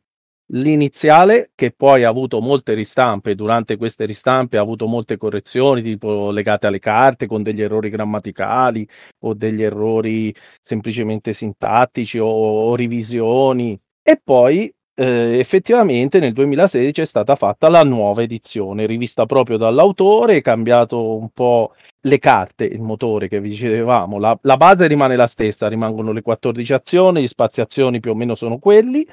L'iniziale, 0.52 1.50
che 1.54 1.72
poi 1.72 2.04
ha 2.04 2.08
avuto 2.08 2.40
molte 2.40 2.72
ristampe, 2.72 3.34
durante 3.34 3.76
queste 3.76 4.06
ristampe 4.06 4.56
ha 4.56 4.62
avuto 4.62 4.86
molte 4.86 5.18
correzioni, 5.18 5.82
tipo 5.82 6.30
legate 6.30 6.66
alle 6.66 6.78
carte, 6.78 7.26
con 7.26 7.42
degli 7.42 7.60
errori 7.60 7.90
grammaticali 7.90 8.88
o 9.24 9.34
degli 9.34 9.62
errori 9.62 10.34
semplicemente 10.62 11.34
sintattici 11.34 12.18
o, 12.18 12.26
o 12.26 12.74
revisioni. 12.76 13.78
E 14.02 14.18
poi 14.24 14.72
eh, 14.94 15.38
effettivamente 15.38 16.18
nel 16.18 16.32
2016 16.32 17.02
è 17.02 17.04
stata 17.04 17.36
fatta 17.36 17.68
la 17.68 17.82
nuova 17.82 18.22
edizione, 18.22 18.86
rivista 18.86 19.26
proprio 19.26 19.58
dall'autore, 19.58 20.40
cambiato 20.40 21.14
un 21.14 21.28
po' 21.28 21.74
le 22.00 22.18
carte, 22.18 22.64
il 22.64 22.80
motore 22.80 23.28
che 23.28 23.38
vi 23.40 23.50
dicevamo, 23.50 24.18
la, 24.18 24.38
la 24.42 24.56
base 24.56 24.86
rimane 24.86 25.14
la 25.14 25.26
stessa, 25.26 25.68
rimangono 25.68 26.12
le 26.12 26.22
14 26.22 26.72
azioni, 26.72 27.22
gli 27.22 27.28
spazi 27.28 27.60
azioni 27.60 28.00
più 28.00 28.12
o 28.12 28.14
meno 28.14 28.34
sono 28.34 28.58
quelli, 28.58 29.06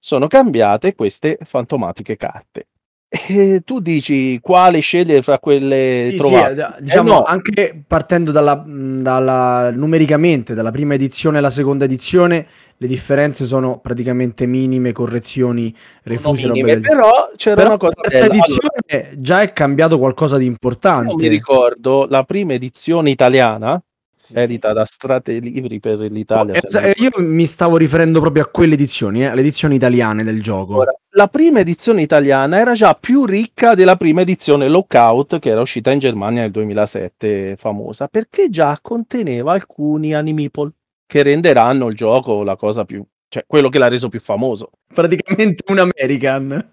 sono 0.00 0.26
cambiate 0.26 0.94
queste 0.94 1.38
fantomatiche 1.44 2.16
carte. 2.16 2.66
E 3.12 3.62
tu 3.64 3.80
dici 3.80 4.38
quale 4.40 4.78
scegliere 4.78 5.22
fra 5.22 5.40
quelle 5.40 6.06
Sì, 6.10 6.16
sì, 6.16 6.16
trovate? 6.18 6.60
eh, 6.78 6.82
diciamo 6.82 7.10
Eh 7.10 7.14
no. 7.16 7.22
anche 7.24 7.82
partendo 7.84 8.30
dalla, 8.30 8.54
dalla- 8.64 9.72
numericamente 9.72 10.54
dalla 10.54 10.70
prima 10.70 10.94
edizione 10.94 11.38
alla 11.38 11.50
seconda 11.50 11.86
edizione, 11.86 12.46
le 12.76 12.86
differenze 12.86 13.46
sono 13.46 13.80
praticamente 13.80 14.46
minime, 14.46 14.92
correzioni, 14.92 15.74
refusi, 16.04 16.46
minime, 16.46 16.78
però 16.78 17.30
c'era 17.36 17.56
Però 17.56 17.68
una 17.70 17.78
cosa 17.78 17.94
la 18.00 18.08
terza 18.08 18.28
bella. 18.28 18.42
Allora, 18.44 18.68
edizione 18.78 19.20
già 19.20 19.42
è 19.42 19.52
cambiato 19.52 19.98
qualcosa 19.98 20.36
di 20.36 20.44
io 20.44 20.48
mi 20.48 20.52
importante. 20.52 21.28
ricordo 21.28 22.06
la 22.08 22.22
prima 22.22 22.52
edizione 22.54 23.10
italiana, 23.10 23.82
Sì. 24.30 24.38
edita 24.38 24.72
da 24.72 24.84
Stratelibri 24.84 25.80
per 25.80 25.98
l'Italia. 25.98 26.54
Esa- 26.54 26.80
non 26.80 26.92
io 26.96 27.10
mi 27.18 27.46
stavo 27.46 27.76
riferendo 27.76 28.20
proprio 28.20 28.44
a 28.44 28.46
quelle 28.46 28.74
edizioni, 28.74 29.22
eh, 29.22 29.26
alle 29.26 29.40
edizioni 29.40 29.74
italiane 29.74 30.22
del 30.22 30.40
gioco. 30.42 30.76
Ora, 30.76 30.94
la 31.10 31.26
prima 31.26 31.58
edizione 31.60 32.02
italiana 32.02 32.58
era 32.58 32.72
già 32.72 32.94
più 32.94 33.24
ricca 33.24 33.74
della 33.74 33.96
prima 33.96 34.20
edizione 34.20 34.68
Lockout 34.68 35.38
che 35.40 35.50
era 35.50 35.60
uscita 35.60 35.90
in 35.90 35.98
Germania 35.98 36.42
nel 36.42 36.52
2007, 36.52 37.56
famosa, 37.58 38.06
perché 38.06 38.48
già 38.50 38.78
conteneva 38.80 39.52
alcuni 39.52 40.14
animeeple 40.14 40.70
che 41.06 41.24
renderanno 41.24 41.88
il 41.88 41.96
gioco 41.96 42.44
la 42.44 42.54
cosa 42.54 42.84
più, 42.84 43.04
cioè 43.28 43.44
quello 43.46 43.68
che 43.68 43.78
l'ha 43.78 43.88
reso 43.88 44.08
più 44.08 44.20
famoso. 44.20 44.70
Praticamente 44.94 45.64
un 45.66 45.78
American. 45.78 46.72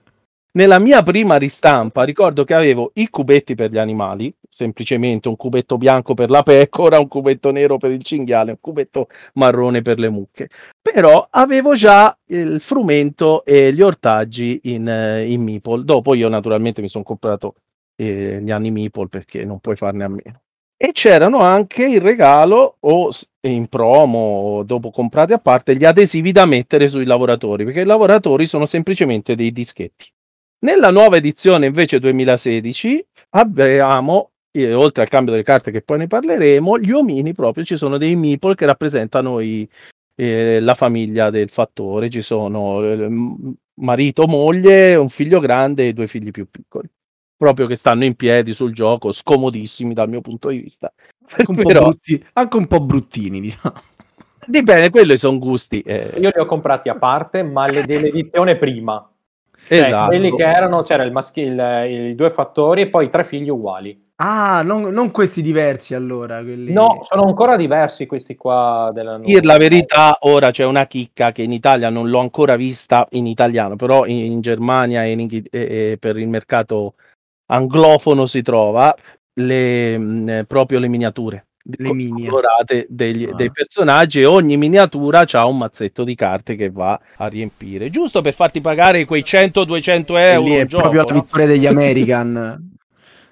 Nella 0.57 0.79
mia 0.79 1.03
prima 1.03 1.35
ristampa 1.35 2.01
ricordo 2.01 2.43
che 2.43 2.55
avevo 2.55 2.89
i 2.95 3.09
cubetti 3.09 3.53
per 3.53 3.69
gli 3.69 3.77
animali, 3.77 4.33
semplicemente 4.49 5.27
un 5.27 5.35
cubetto 5.35 5.77
bianco 5.77 6.15
per 6.15 6.31
la 6.31 6.41
pecora, 6.41 6.97
un 6.97 7.07
cubetto 7.07 7.51
nero 7.51 7.77
per 7.77 7.91
il 7.91 8.01
cinghiale, 8.03 8.53
un 8.53 8.57
cubetto 8.59 9.07
marrone 9.33 9.83
per 9.83 9.99
le 9.99 10.09
mucche. 10.09 10.49
Però 10.81 11.27
avevo 11.29 11.75
già 11.75 12.17
il 12.29 12.59
frumento 12.59 13.45
e 13.45 13.71
gli 13.71 13.83
ortaggi 13.83 14.59
in, 14.63 14.89
eh, 14.89 15.29
in 15.29 15.43
Meeple. 15.43 15.83
Dopo 15.83 16.15
io 16.15 16.27
naturalmente 16.27 16.81
mi 16.81 16.89
sono 16.89 17.03
comprato 17.03 17.53
eh, 17.95 18.39
gli 18.41 18.49
anni 18.49 18.71
Meeple 18.71 19.09
perché 19.09 19.45
non 19.45 19.59
puoi 19.59 19.75
farne 19.75 20.05
a 20.05 20.07
meno. 20.07 20.41
E 20.75 20.91
c'erano 20.91 21.37
anche 21.37 21.85
in 21.85 21.99
regalo 21.99 22.77
o 22.79 23.11
in 23.41 23.67
promo 23.67 24.17
o 24.17 24.63
dopo 24.63 24.89
comprati 24.89 25.33
a 25.33 25.37
parte 25.37 25.75
gli 25.75 25.85
adesivi 25.85 26.31
da 26.31 26.47
mettere 26.47 26.87
sui 26.87 27.05
lavoratori, 27.05 27.63
perché 27.63 27.81
i 27.81 27.85
lavoratori 27.85 28.47
sono 28.47 28.65
semplicemente 28.65 29.35
dei 29.35 29.51
dischetti. 29.51 30.15
Nella 30.59 30.89
nuova 30.89 31.17
edizione 31.17 31.67
invece 31.67 31.99
2016 31.99 33.05
abbiamo, 33.31 34.31
eh, 34.51 34.73
oltre 34.73 35.03
al 35.03 35.09
cambio 35.09 35.31
delle 35.33 35.43
carte 35.43 35.69
che 35.71 35.81
poi 35.81 35.99
ne 35.99 36.07
parleremo, 36.07 36.79
gli 36.79 36.91
omini 36.91 37.33
proprio, 37.33 37.63
ci 37.63 37.77
sono 37.77 37.97
dei 37.97 38.15
meeple 38.15 38.55
che 38.55 38.65
rappresentano 38.65 39.39
i- 39.39 39.67
eh, 40.15 40.59
la 40.59 40.73
famiglia 40.73 41.29
del 41.29 41.49
fattore, 41.49 42.09
ci 42.09 42.23
sono 42.23 42.83
eh, 42.83 43.07
marito, 43.81 44.25
moglie, 44.27 44.95
un 44.95 45.09
figlio 45.09 45.39
grande 45.39 45.87
e 45.89 45.93
due 45.93 46.07
figli 46.07 46.31
più 46.31 46.47
piccoli, 46.49 46.89
proprio 47.37 47.67
che 47.67 47.75
stanno 47.75 48.03
in 48.03 48.15
piedi 48.15 48.55
sul 48.55 48.73
gioco, 48.73 49.11
scomodissimi 49.11 49.93
dal 49.93 50.09
mio 50.09 50.21
punto 50.21 50.49
di 50.49 50.57
vista. 50.57 50.91
Anche 51.37 51.51
un 51.51 51.55
po', 51.61 51.67
Però 51.67 51.83
brutti- 51.83 52.25
anche 52.33 52.57
un 52.57 52.65
po' 52.65 52.79
bruttini, 52.81 53.39
diciamo. 53.41 53.75
dipende, 54.47 54.89
quelli 54.89 55.17
sono 55.17 55.37
gusti. 55.37 55.81
eh, 55.81 56.13
Io 56.19 56.31
li 56.33 56.39
ho 56.39 56.45
comprati 56.45 56.89
a 56.89 56.95
parte, 56.95 57.43
ma 57.43 57.67
le 57.67 57.85
dell'edizione 57.85 58.57
Cioè, 59.65 59.77
esatto. 59.77 60.07
quelli 60.07 60.33
che 60.33 60.43
erano, 60.43 60.81
c'era 60.81 61.03
il 61.03 61.11
maschile, 61.11 62.09
i 62.09 62.15
due 62.15 62.29
fattori 62.29 62.81
e 62.81 62.89
poi 62.89 63.09
tre 63.09 63.23
figli 63.23 63.49
uguali. 63.49 64.05
Ah, 64.19 64.63
non, 64.63 64.83
non 64.93 65.11
questi 65.11 65.41
diversi 65.41 65.93
allora. 65.93 66.41
Quelli... 66.41 66.73
No, 66.73 66.99
sono 67.03 67.23
ancora 67.23 67.55
diversi 67.55 68.05
questi 68.05 68.35
qua 68.35 68.89
della 68.93 69.19
dir 69.19 69.45
la 69.45 69.57
verità, 69.57 70.17
ora 70.21 70.49
c'è 70.49 70.63
una 70.63 70.87
chicca 70.87 71.31
che 71.31 71.43
in 71.43 71.51
Italia 71.51 71.89
non 71.89 72.09
l'ho 72.09 72.19
ancora 72.19 72.55
vista 72.55 73.07
in 73.11 73.27
italiano, 73.27 73.75
però 73.75 74.05
in, 74.05 74.31
in 74.31 74.41
Germania 74.41 75.03
e, 75.03 75.11
in 75.11 75.27
e- 75.29 75.49
e 75.51 75.97
per 75.99 76.17
il 76.17 76.27
mercato 76.27 76.95
anglofono 77.47 78.25
si 78.25 78.41
trova 78.41 78.95
le, 79.33 79.97
mh, 79.97 80.45
proprio 80.47 80.79
le 80.79 80.87
miniature 80.87 81.46
Le 81.69 81.87
co- 81.87 81.93
mini. 81.93 82.27
colorate 82.27 82.85
degli- 82.89 83.27
Ah. 83.29 83.35
dei 83.35 83.51
personaggi 83.51 84.19
e 84.21 84.25
ogni 84.25 84.55
miniatura 84.57 85.25
ha 85.29 85.45
un 85.47 85.57
mazzetto 85.57 86.03
di 86.05 86.15
carte 86.15 86.55
che 86.55 86.69
va 86.69 86.97
a 87.17 87.27
riempire, 87.27 87.89
giusto 87.89 88.21
per 88.21 88.33
farti 88.33 88.61
pagare 88.61 89.03
quei 89.05 89.23
100-200 89.23 90.17
E 90.17 90.21
euro. 90.21 90.47
lì 90.47 90.55
è 90.55 90.65
gioco, 90.65 90.81
proprio 90.83 91.03
la 91.03 91.13
no? 91.13 91.21
vittoria 91.21 91.45
degli 91.45 91.65
American. 91.67 92.75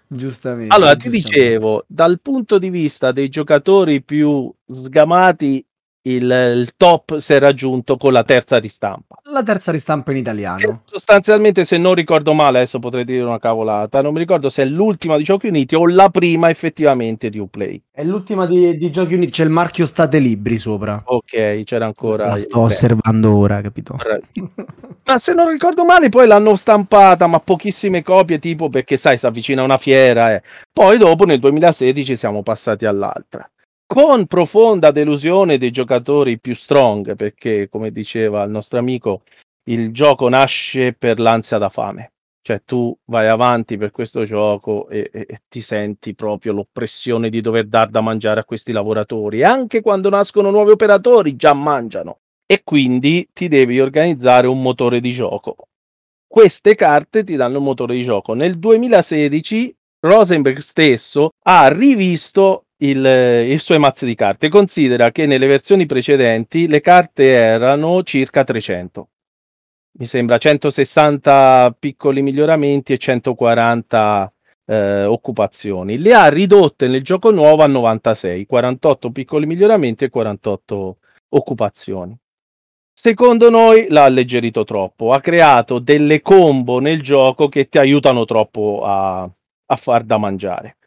Giustamente. 0.08 0.74
Allora, 0.75 0.96
ti 0.96 1.10
giustamente. 1.10 1.39
dicevo, 1.39 1.84
dal 1.88 2.20
punto 2.22 2.60
di 2.60 2.70
vista 2.70 3.12
dei 3.12 3.30
giocatori 3.30 4.04
più 4.04 4.51
sgamati 4.72 5.65
il, 6.07 6.24
il 6.24 6.74
top 6.77 7.17
si 7.17 7.33
è 7.33 7.39
raggiunto 7.39 7.97
con 7.97 8.13
la 8.13 8.24
terza 8.24 8.57
ristampa. 8.57 9.15
La 9.24 9.41
terza 9.43 9.71
ristampa 9.71 10.12
in 10.12 10.17
italiano. 10.17 10.57
Che 10.57 10.77
sostanzialmente, 10.85 11.65
se 11.65 11.77
non 11.77 11.95
ricordo 11.95 12.33
male, 12.33 12.59
adesso 12.59 12.79
potrei 12.79 13.05
dire 13.05 13.24
una 13.24 13.39
cavolata, 13.39 14.01
non 14.01 14.13
mi 14.13 14.19
ricordo 14.19 14.50
se 14.50 14.63
è 14.63 14.65
l'ultima 14.65 15.17
di 15.17 15.24
Giochi 15.24 15.47
Uniti 15.47 15.75
o 15.75 15.88
la 15.88 16.09
prima 16.09 16.50
effettivamente 16.50 17.29
di 17.29 17.39
Uplay. 17.39 17.81
È 17.91 18.03
l'ultima 18.03 18.45
di, 18.45 18.77
di 18.77 18.91
Giochi 18.91 19.15
Uniti, 19.15 19.31
c'è 19.31 19.43
il 19.43 19.50
marchio 19.50 19.85
State 19.85 20.19
Libri 20.19 20.57
sopra. 20.57 21.01
Ok, 21.05 21.63
c'era 21.63 21.85
ancora. 21.85 22.27
La 22.27 22.38
sto 22.38 22.59
Beh, 22.59 22.65
osservando 22.65 23.35
ora, 23.35 23.62
capito? 23.62 23.97
Ma 25.07 25.19
se 25.19 25.33
non 25.33 25.50
ricordo 25.50 25.85
male, 25.85 26.09
poi 26.09 26.27
l'hanno 26.27 26.55
stampata, 26.55 27.27
ma 27.27 27.39
pochissime 27.39 28.01
copie, 28.01 28.39
tipo 28.39 28.69
perché 28.69 28.97
sai, 28.97 29.19
si 29.19 29.25
avvicina 29.27 29.62
una 29.62 29.77
fiera. 29.77 30.33
Eh. 30.33 30.41
Poi 30.74 30.97
dopo, 30.97 31.25
nel 31.25 31.39
2016, 31.39 32.15
siamo 32.15 32.41
passati 32.41 32.85
all'altra. 32.85 33.47
Con 33.88 34.25
profonda 34.25 34.89
delusione 34.89 35.58
dei 35.60 35.70
giocatori 35.70 36.39
più 36.39 36.56
strong, 36.56 37.15
perché, 37.15 37.70
come 37.70 37.92
diceva 37.92 38.44
il 38.44 38.50
nostro 38.50 38.80
amico, 38.80 39.22
il 39.70 39.92
gioco 39.92 40.27
nasce 40.27 40.94
per 40.94 41.20
l'ansia 41.20 41.60
da 41.60 41.70
fame. 41.70 42.13
Cioè, 42.42 42.63
tu 42.65 42.96
vai 43.06 43.27
avanti 43.27 43.77
per 43.77 43.92
questo 43.92 44.24
gioco 44.24 44.88
e, 44.89 45.10
e- 45.12 45.25
e 45.27 45.42
ti 45.48 45.62
senti 45.62 46.13
proprio 46.13 46.54
l'oppressione 46.54 47.30
di 47.30 47.42
dover 47.42 47.68
dar 47.68 47.89
da 47.89 48.01
mangiare 48.01 48.39
a 48.39 48.46
questi 48.46 48.72
lavoratori. 48.72 49.44
Anche 49.44 49.82
quando 49.82 50.10
nascono 50.10 50.51
nuovi 50.51 50.72
operatori, 50.72 51.36
già 51.36 51.54
mangiano 51.54 52.20
e 52.46 52.62
quindi 52.63 53.27
ti 53.34 53.48
devi 53.48 53.80
organizzare 53.80 54.46
un 54.48 54.62
motore 54.62 55.00
di 55.00 55.12
gioco. 55.12 55.56
Queste 56.27 56.75
carte 56.75 57.24
ti 57.24 57.36
danno 57.36 57.58
un 57.60 57.63
motore 57.63 57.96
di 57.96 58.04
gioco. 58.04 58.34
Nel 58.34 58.60
2016 58.60 59.75
Rosenberg 60.01 60.58
stesso 60.58 61.32
ha 61.44 61.68
rivisto 61.70 62.64
il, 62.77 63.48
i 63.50 63.58
suoi 63.60 63.79
mazzi 63.79 64.05
di 64.05 64.15
carte. 64.15 64.50
Considera 64.50 65.12
che 65.12 65.25
nelle 65.25 65.48
versioni 65.48 65.86
precedenti 65.86 66.67
le 66.67 66.82
carte 66.82 67.24
erano 67.25 68.03
circa 68.03 68.44
300. 68.44 69.10
Mi 69.98 70.05
sembra 70.05 70.38
160 70.38 71.75
piccoli 71.79 72.22
miglioramenti 72.22 72.94
e 72.94 72.98
140 72.98 74.34
eh, 74.65 75.05
occupazioni. 75.05 75.98
Le 75.98 76.13
ha 76.13 76.27
ridotte 76.27 76.88
nel 76.88 77.03
gioco 77.03 77.32
nuovo 77.32 77.63
a 77.63 77.67
96, 77.67 78.46
48 78.46 79.12
piccoli 79.12 79.46
miglioramenti 79.46 80.03
e 80.03 80.10
48 80.10 80.98
occupazioni. 81.29 82.17
Secondo 82.98 83.50
noi 83.50 83.88
l'ha 83.89 84.05
alleggerito 84.05 84.63
troppo, 84.63 85.12
ha 85.12 85.20
creato 85.20 85.79
delle 85.79 86.22
combo 86.22 86.79
nel 86.79 87.01
gioco 87.01 87.50
che 87.50 87.70
ti 87.70 87.77
aiutano 87.77 88.25
troppo 88.25 88.82
a, 88.84 89.22
a 89.22 89.75
far 89.75 90.03
da 90.03 90.17
mangiare. 90.17 90.77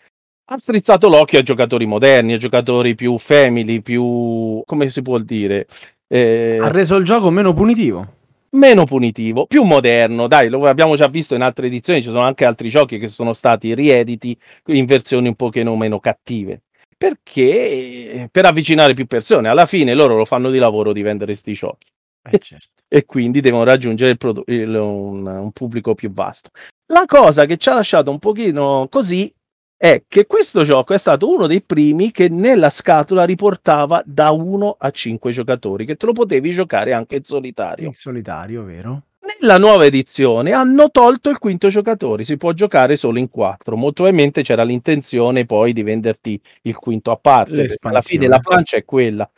Ha 0.51 0.59
strizzato 0.59 1.09
l'occhio 1.09 1.39
a 1.41 1.43
giocatori 1.43 1.85
moderni, 1.85 2.33
a 2.33 2.39
giocatori 2.39 2.95
più 2.95 3.19
family, 3.19 3.81
più 3.83 4.63
come 4.65 4.89
si 4.89 5.03
può 5.03 5.19
dire, 5.19 5.67
eh, 6.07 6.59
Ha 6.63 6.71
reso 6.71 6.97
il 6.97 7.05
gioco 7.05 7.31
meno 7.31 7.53
punitivo. 7.53 8.15
meno 8.51 8.85
punitivo, 8.87 9.47
più 9.47 9.63
moderno. 9.65 10.27
Dai, 10.27 10.49
lo 10.49 10.65
abbiamo 10.67 10.97
già 10.97 11.07
visto 11.09 11.35
in 11.35 11.43
altre 11.43 11.67
edizioni, 11.67 12.01
ci 12.01 12.09
sono 12.09 12.21
anche 12.21 12.47
altri 12.47 12.71
giochi 12.71 12.99
che 12.99 13.09
sono 13.09 13.35
stati 13.35 13.75
riediti 13.75 14.35
in 14.69 14.87
versioni 14.87 15.29
un 15.29 15.35
pochino 15.35 15.77
meno 15.77 16.01
cattive. 16.01 16.63
Perché 16.97 18.29
per 18.33 18.47
avvicinare 18.47 18.95
più 18.95 19.07
persone, 19.07 19.49
alla 19.51 19.67
fine 19.67 19.93
loro 19.95 20.17
lo 20.17 20.25
fanno 20.25 20.51
di 20.51 20.59
lavoro 20.59 20.93
di 20.93 21.03
vendere 21.03 21.35
sti 21.35 21.53
giochi 21.53 21.87
Eh, 22.31 22.39
certo. 22.41 22.69
e 22.89 23.05
quindi 23.05 23.41
devono 23.43 23.65
raggiungere 23.65 24.11
il 24.13 24.17
produ- 24.17 24.49
il- 24.49 24.75
un, 24.75 25.27
un 25.27 25.53
pubblico 25.53 25.95
più 25.95 26.11
vasto. 26.11 26.49
La 26.87 27.05
cosa 27.07 27.45
che 27.45 27.59
ci 27.59 27.69
ha 27.69 27.75
lasciato 27.75 28.11
un 28.11 28.19
pochino 28.19 28.87
così 28.91 29.31
è 29.79 30.03
che 30.09 30.27
questo 30.27 30.65
gioco 30.65 30.93
è 30.93 30.99
stato 30.99 31.33
uno 31.33 31.47
dei 31.47 31.63
primi 31.63 32.11
che 32.11 32.29
nella 32.29 32.69
scatola 32.69 33.23
riportava 33.23 34.03
da 34.05 34.33
1 34.33 34.77
a 34.77 34.91
5 34.91 35.31
giocatori, 35.31 35.87
che 35.87 35.95
te 35.95 36.05
lo 36.05 36.13
potevi 36.13 36.51
giocare 36.51 36.93
anche 36.93 37.17
in 37.17 37.25
solitario. 37.25 37.87
In 37.87 37.93
solitario, 37.93 38.65
vero? 38.65 39.03
Nella 39.41 39.57
nuova 39.57 39.85
edizione 39.85 40.51
hanno 40.51 40.91
tolto 40.91 41.31
il 41.31 41.39
quinto 41.39 41.69
giocatore, 41.69 42.25
si 42.25 42.37
può 42.37 42.53
giocare 42.53 42.97
solo 42.97 43.21
in 43.21 43.31
quattro. 43.31 43.77
Molto 43.77 44.03
probabilmente 44.03 44.43
c'era 44.43 44.65
l'intenzione 44.65 45.47
poi 45.47 45.73
di 45.73 45.85
venderti 45.85 46.41
il 46.63 46.75
quinto 46.75 47.13
a 47.13 47.17
parte. 47.17 47.67
Alla 47.83 48.01
fine 48.01 48.27
la 48.27 48.41
plancia 48.41 48.77
è 48.77 48.85
quella. 48.85 49.31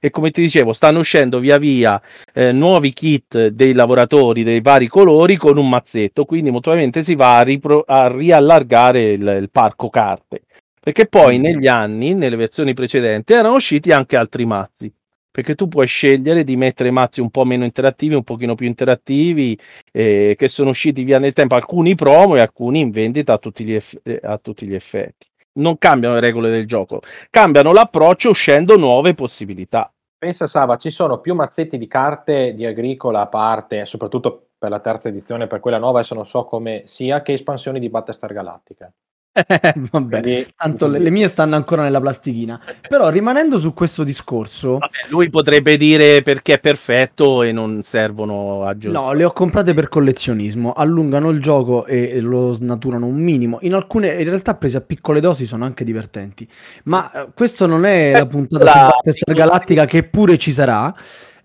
E 0.00 0.10
come 0.10 0.30
ti 0.30 0.40
dicevo, 0.40 0.72
stanno 0.72 1.00
uscendo 1.00 1.38
via 1.40 1.58
via 1.58 2.00
eh, 2.32 2.52
nuovi 2.52 2.92
kit 2.92 3.48
dei 3.48 3.72
lavoratori 3.72 4.42
dei 4.44 4.60
vari 4.60 4.86
colori 4.86 5.36
con 5.36 5.56
un 5.58 5.68
mazzetto, 5.68 6.24
quindi 6.24 6.50
molto 6.50 6.70
probabilmente 6.70 7.02
si 7.02 7.14
va 7.14 7.38
a, 7.38 7.42
ripro- 7.42 7.84
a 7.86 8.08
riallargare 8.08 9.02
il, 9.12 9.38
il 9.40 9.50
parco 9.50 9.88
carte. 9.90 10.42
Perché 10.80 11.06
poi 11.06 11.38
Mm. 11.38 11.42
negli 11.42 11.66
anni, 11.66 12.14
nelle 12.14 12.36
versioni 12.36 12.72
precedenti, 12.74 13.32
erano 13.32 13.56
usciti 13.56 13.90
anche 13.90 14.16
altri 14.16 14.46
mazzi. 14.46 14.92
Perché 15.30 15.54
tu 15.54 15.68
puoi 15.68 15.86
scegliere 15.86 16.42
di 16.42 16.56
mettere 16.56 16.90
mazzi 16.90 17.20
un 17.20 17.30
po' 17.30 17.44
meno 17.44 17.64
interattivi, 17.64 18.14
un 18.14 18.24
pochino 18.24 18.54
più 18.54 18.66
interattivi, 18.66 19.56
eh, 19.92 20.34
che 20.36 20.48
sono 20.48 20.70
usciti 20.70 21.04
via 21.04 21.18
nel 21.18 21.32
tempo, 21.32 21.54
alcuni 21.54 21.94
promo 21.94 22.36
e 22.36 22.40
alcuni 22.40 22.80
in 22.80 22.90
vendita 22.90 23.34
a 23.34 23.38
tutti 23.38 23.64
gli, 23.64 23.74
eff- 23.74 23.98
eh, 24.02 24.18
a 24.22 24.38
tutti 24.38 24.66
gli 24.66 24.74
effetti. 24.74 25.26
Non 25.58 25.76
cambiano 25.78 26.14
le 26.14 26.20
regole 26.20 26.50
del 26.50 26.66
gioco, 26.66 27.00
cambiano 27.30 27.72
l'approccio 27.72 28.30
uscendo 28.30 28.76
nuove 28.76 29.14
possibilità. 29.14 29.92
Pensa 30.16 30.46
Sava, 30.46 30.76
ci 30.76 30.90
sono 30.90 31.18
più 31.18 31.34
mazzetti 31.34 31.78
di 31.78 31.86
carte 31.86 32.54
di 32.54 32.64
Agricola 32.64 33.22
a 33.22 33.26
parte, 33.28 33.84
soprattutto 33.84 34.50
per 34.58 34.70
la 34.70 34.80
terza 34.80 35.08
edizione, 35.08 35.46
per 35.46 35.60
quella 35.60 35.78
nuova, 35.78 35.98
adesso 35.98 36.14
non 36.14 36.26
so 36.26 36.44
come 36.44 36.82
sia, 36.86 37.22
che 37.22 37.32
espansioni 37.32 37.78
di 37.78 37.88
Battlestar 37.88 38.32
Galactica. 38.32 38.92
Vabbè, 39.32 40.20
Quindi- 40.20 40.46
tanto 40.56 40.88
le, 40.88 40.98
le 40.98 41.10
mie 41.10 41.28
stanno 41.28 41.54
ancora 41.54 41.82
nella 41.82 42.00
plastichina. 42.00 42.60
Però 42.88 43.08
rimanendo 43.08 43.58
su 43.58 43.72
questo 43.72 44.02
discorso, 44.02 44.78
Vabbè, 44.78 45.08
lui 45.10 45.30
potrebbe 45.30 45.76
dire 45.76 46.22
perché 46.22 46.54
è 46.54 46.58
perfetto 46.58 47.42
e 47.42 47.52
non 47.52 47.82
servono 47.86 48.64
a 48.66 48.76
giocare. 48.76 49.04
no, 49.04 49.12
le 49.12 49.24
ho 49.24 49.32
comprate 49.32 49.74
per 49.74 49.88
collezionismo, 49.88 50.72
allungano 50.72 51.28
il 51.30 51.40
gioco 51.40 51.86
e 51.86 52.20
lo 52.20 52.52
snaturano 52.52 53.06
un 53.06 53.16
minimo. 53.16 53.58
In 53.62 53.74
alcune, 53.74 54.08
in 54.20 54.24
realtà 54.28 54.54
prese 54.56 54.78
a 54.78 54.80
piccole 54.80 55.20
dosi, 55.20 55.46
sono 55.46 55.64
anche 55.64 55.84
divertenti. 55.84 56.48
Ma 56.84 57.10
eh, 57.12 57.28
questo 57.34 57.66
non 57.66 57.84
è 57.84 58.12
la 58.12 58.26
puntata 58.26 58.64
su 58.70 58.76
la- 58.76 58.88
Battlestar 58.90 59.34
Galactica 59.34 59.84
che 59.84 60.02
pure 60.02 60.36
ci 60.36 60.50
sarà. 60.52 60.92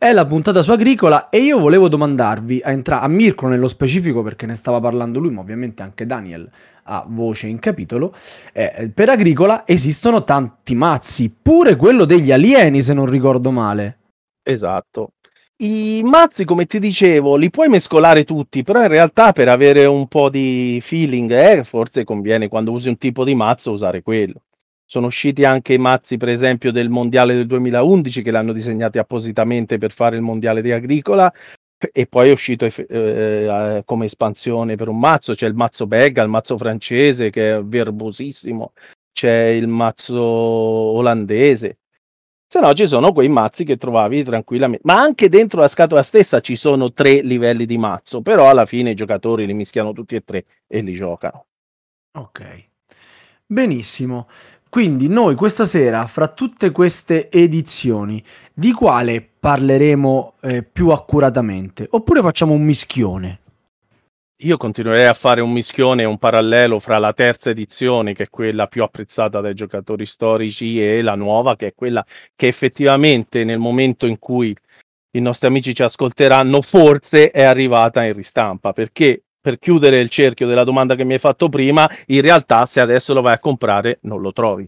È 0.04 0.12
la 0.12 0.26
puntata 0.26 0.62
su 0.64 0.72
Agricola 0.72 1.30
e 1.30 1.38
io 1.38 1.58
volevo 1.60 1.88
domandarvi 1.88 2.60
a, 2.62 2.72
entra- 2.72 3.00
a 3.00 3.08
Mirko 3.08 3.48
nello 3.48 3.70
specifico 3.70 4.22
perché 4.22 4.46
ne 4.46 4.56
stava 4.56 4.82
parlando 4.82 5.18
lui, 5.18 5.32
ma 5.32 5.40
ovviamente 5.40 5.82
anche 5.82 6.06
Daniel 6.06 6.52
ha 6.84 7.06
voce 7.08 7.48
in 7.48 7.58
capitolo. 7.58 8.14
Eh, 8.52 8.92
per 8.94 9.08
Agricola 9.08 9.66
esistono 9.66 10.26
tanti 10.26 10.76
mazzi, 10.76 11.34
pure 11.42 11.78
quello 11.78 12.04
degli 12.04 12.34
alieni 12.34 12.82
se 12.82 12.94
non 12.94 13.06
ricordo 13.06 13.50
male. 13.50 14.00
Esatto. 14.44 15.14
I 15.60 16.02
mazzi, 16.04 16.44
come 16.44 16.66
ti 16.66 16.80
dicevo, 16.80 17.38
li 17.38 17.50
puoi 17.50 17.70
mescolare 17.70 18.26
tutti, 18.26 18.62
però 18.62 18.82
in 18.82 18.90
realtà 18.90 19.32
per 19.32 19.48
avere 19.48 19.86
un 19.86 20.10
po' 20.10 20.30
di 20.30 20.82
feeling, 20.84 21.32
eh, 21.32 21.64
forse 21.64 22.04
conviene 22.04 22.50
quando 22.50 22.74
usi 22.74 22.90
un 22.90 22.98
tipo 22.98 23.24
di 23.24 23.36
mazzo 23.36 23.72
usare 23.72 24.02
quello. 24.02 24.42
Sono 24.94 25.08
usciti 25.08 25.44
anche 25.44 25.74
i 25.74 25.80
mazzi, 25.80 26.18
per 26.18 26.30
esempio, 26.30 26.72
del 26.72 26.88
mondiale 26.88 27.34
del 27.34 27.48
2011 27.48 28.22
che 28.22 28.30
l'hanno 28.30 28.54
disegnati 28.54 29.00
appositamente 29.00 29.80
per 29.80 29.92
fare 29.92 30.18
il 30.18 30.22
mondiale 30.22 30.62
di 30.62 30.72
Agricola 30.72 31.34
e 31.92 32.06
poi 32.06 32.30
è 32.30 32.32
uscito 32.32 32.66
eh, 32.66 32.86
eh, 32.88 33.82
come 33.86 34.06
espansione 34.06 34.76
per 34.76 34.90
un 34.90 35.00
mazzo. 35.00 35.34
C'è 35.34 35.48
il 35.48 35.56
mazzo 35.56 35.88
belga, 35.88 36.22
il 36.22 36.30
mazzo 36.30 36.60
francese 36.60 37.32
che 37.32 37.56
è 37.56 37.64
verbosissimo, 37.64 38.74
c'è 39.12 39.46
il 39.46 39.68
mazzo 39.68 40.22
olandese. 40.22 41.80
Se 42.48 42.60
no 42.60 42.72
ci 42.74 42.86
sono 42.86 43.14
quei 43.14 43.30
mazzi 43.30 43.64
che 43.64 43.78
trovavi 43.78 44.24
tranquillamente, 44.24 44.86
ma 44.86 45.02
anche 45.02 45.28
dentro 45.28 45.60
la 45.60 45.70
scatola 45.70 46.04
stessa 46.04 46.40
ci 46.40 46.56
sono 46.56 46.94
tre 46.94 47.24
livelli 47.24 47.66
di 47.66 47.80
mazzo, 47.80 48.22
però 48.22 48.48
alla 48.48 48.68
fine 48.68 48.92
i 48.92 48.96
giocatori 48.96 49.48
li 49.48 49.56
mischiano 49.56 49.92
tutti 49.92 50.14
e 50.14 50.24
tre 50.24 50.46
e 50.68 50.82
li 50.82 50.94
giocano. 50.94 51.48
Ok, 52.12 52.68
benissimo. 53.48 54.28
Quindi 54.74 55.08
noi 55.08 55.36
questa 55.36 55.66
sera, 55.66 56.08
fra 56.08 56.30
tutte 56.30 56.72
queste 56.72 57.30
edizioni, 57.30 58.24
di 58.52 58.72
quale 58.72 59.24
parleremo 59.40 60.34
eh, 60.42 60.64
più 60.64 60.90
accuratamente? 60.90 61.86
Oppure 61.92 62.22
facciamo 62.22 62.54
un 62.54 62.64
mischione? 62.64 63.40
Io 64.38 64.58
continuerei 64.58 65.06
a 65.06 65.14
fare 65.14 65.42
un 65.42 65.52
mischione, 65.52 66.06
un 66.06 66.18
parallelo 66.18 66.80
fra 66.80 66.98
la 66.98 67.14
terza 67.14 67.52
edizione, 67.52 68.16
che 68.16 68.24
è 68.24 68.30
quella 68.32 68.66
più 68.66 68.82
apprezzata 68.82 69.42
dai 69.42 69.54
giocatori 69.54 70.08
storici, 70.08 70.84
e 70.84 71.04
la 71.04 71.14
nuova, 71.14 71.56
che 71.56 71.68
è 71.68 71.74
quella 71.76 72.04
che 72.36 72.48
effettivamente 72.48 73.44
nel 73.44 73.60
momento 73.60 74.08
in 74.08 74.18
cui 74.18 74.58
i 75.12 75.20
nostri 75.20 75.50
amici 75.50 75.76
ci 75.76 75.84
ascolteranno, 75.84 76.64
forse 76.64 77.30
è 77.30 77.44
arrivata 77.44 78.04
in 78.04 78.14
ristampa, 78.14 78.74
perché 78.74 79.22
per 79.44 79.60
chiudere 79.60 79.98
il 79.98 80.08
cerchio 80.08 80.48
della 80.48 80.64
domanda 80.64 80.96
che 80.96 81.04
mi 81.04 81.12
hai 81.14 81.20
fatto 81.20 81.50
prima, 81.50 81.86
in 82.08 82.22
realtà 82.22 82.66
se 82.66 82.80
adesso 82.80 83.14
lo 83.14 83.20
vai 83.20 83.34
a 83.34 83.40
comprare 83.40 84.00
non 84.04 84.22
lo 84.22 84.32
trovi. 84.32 84.68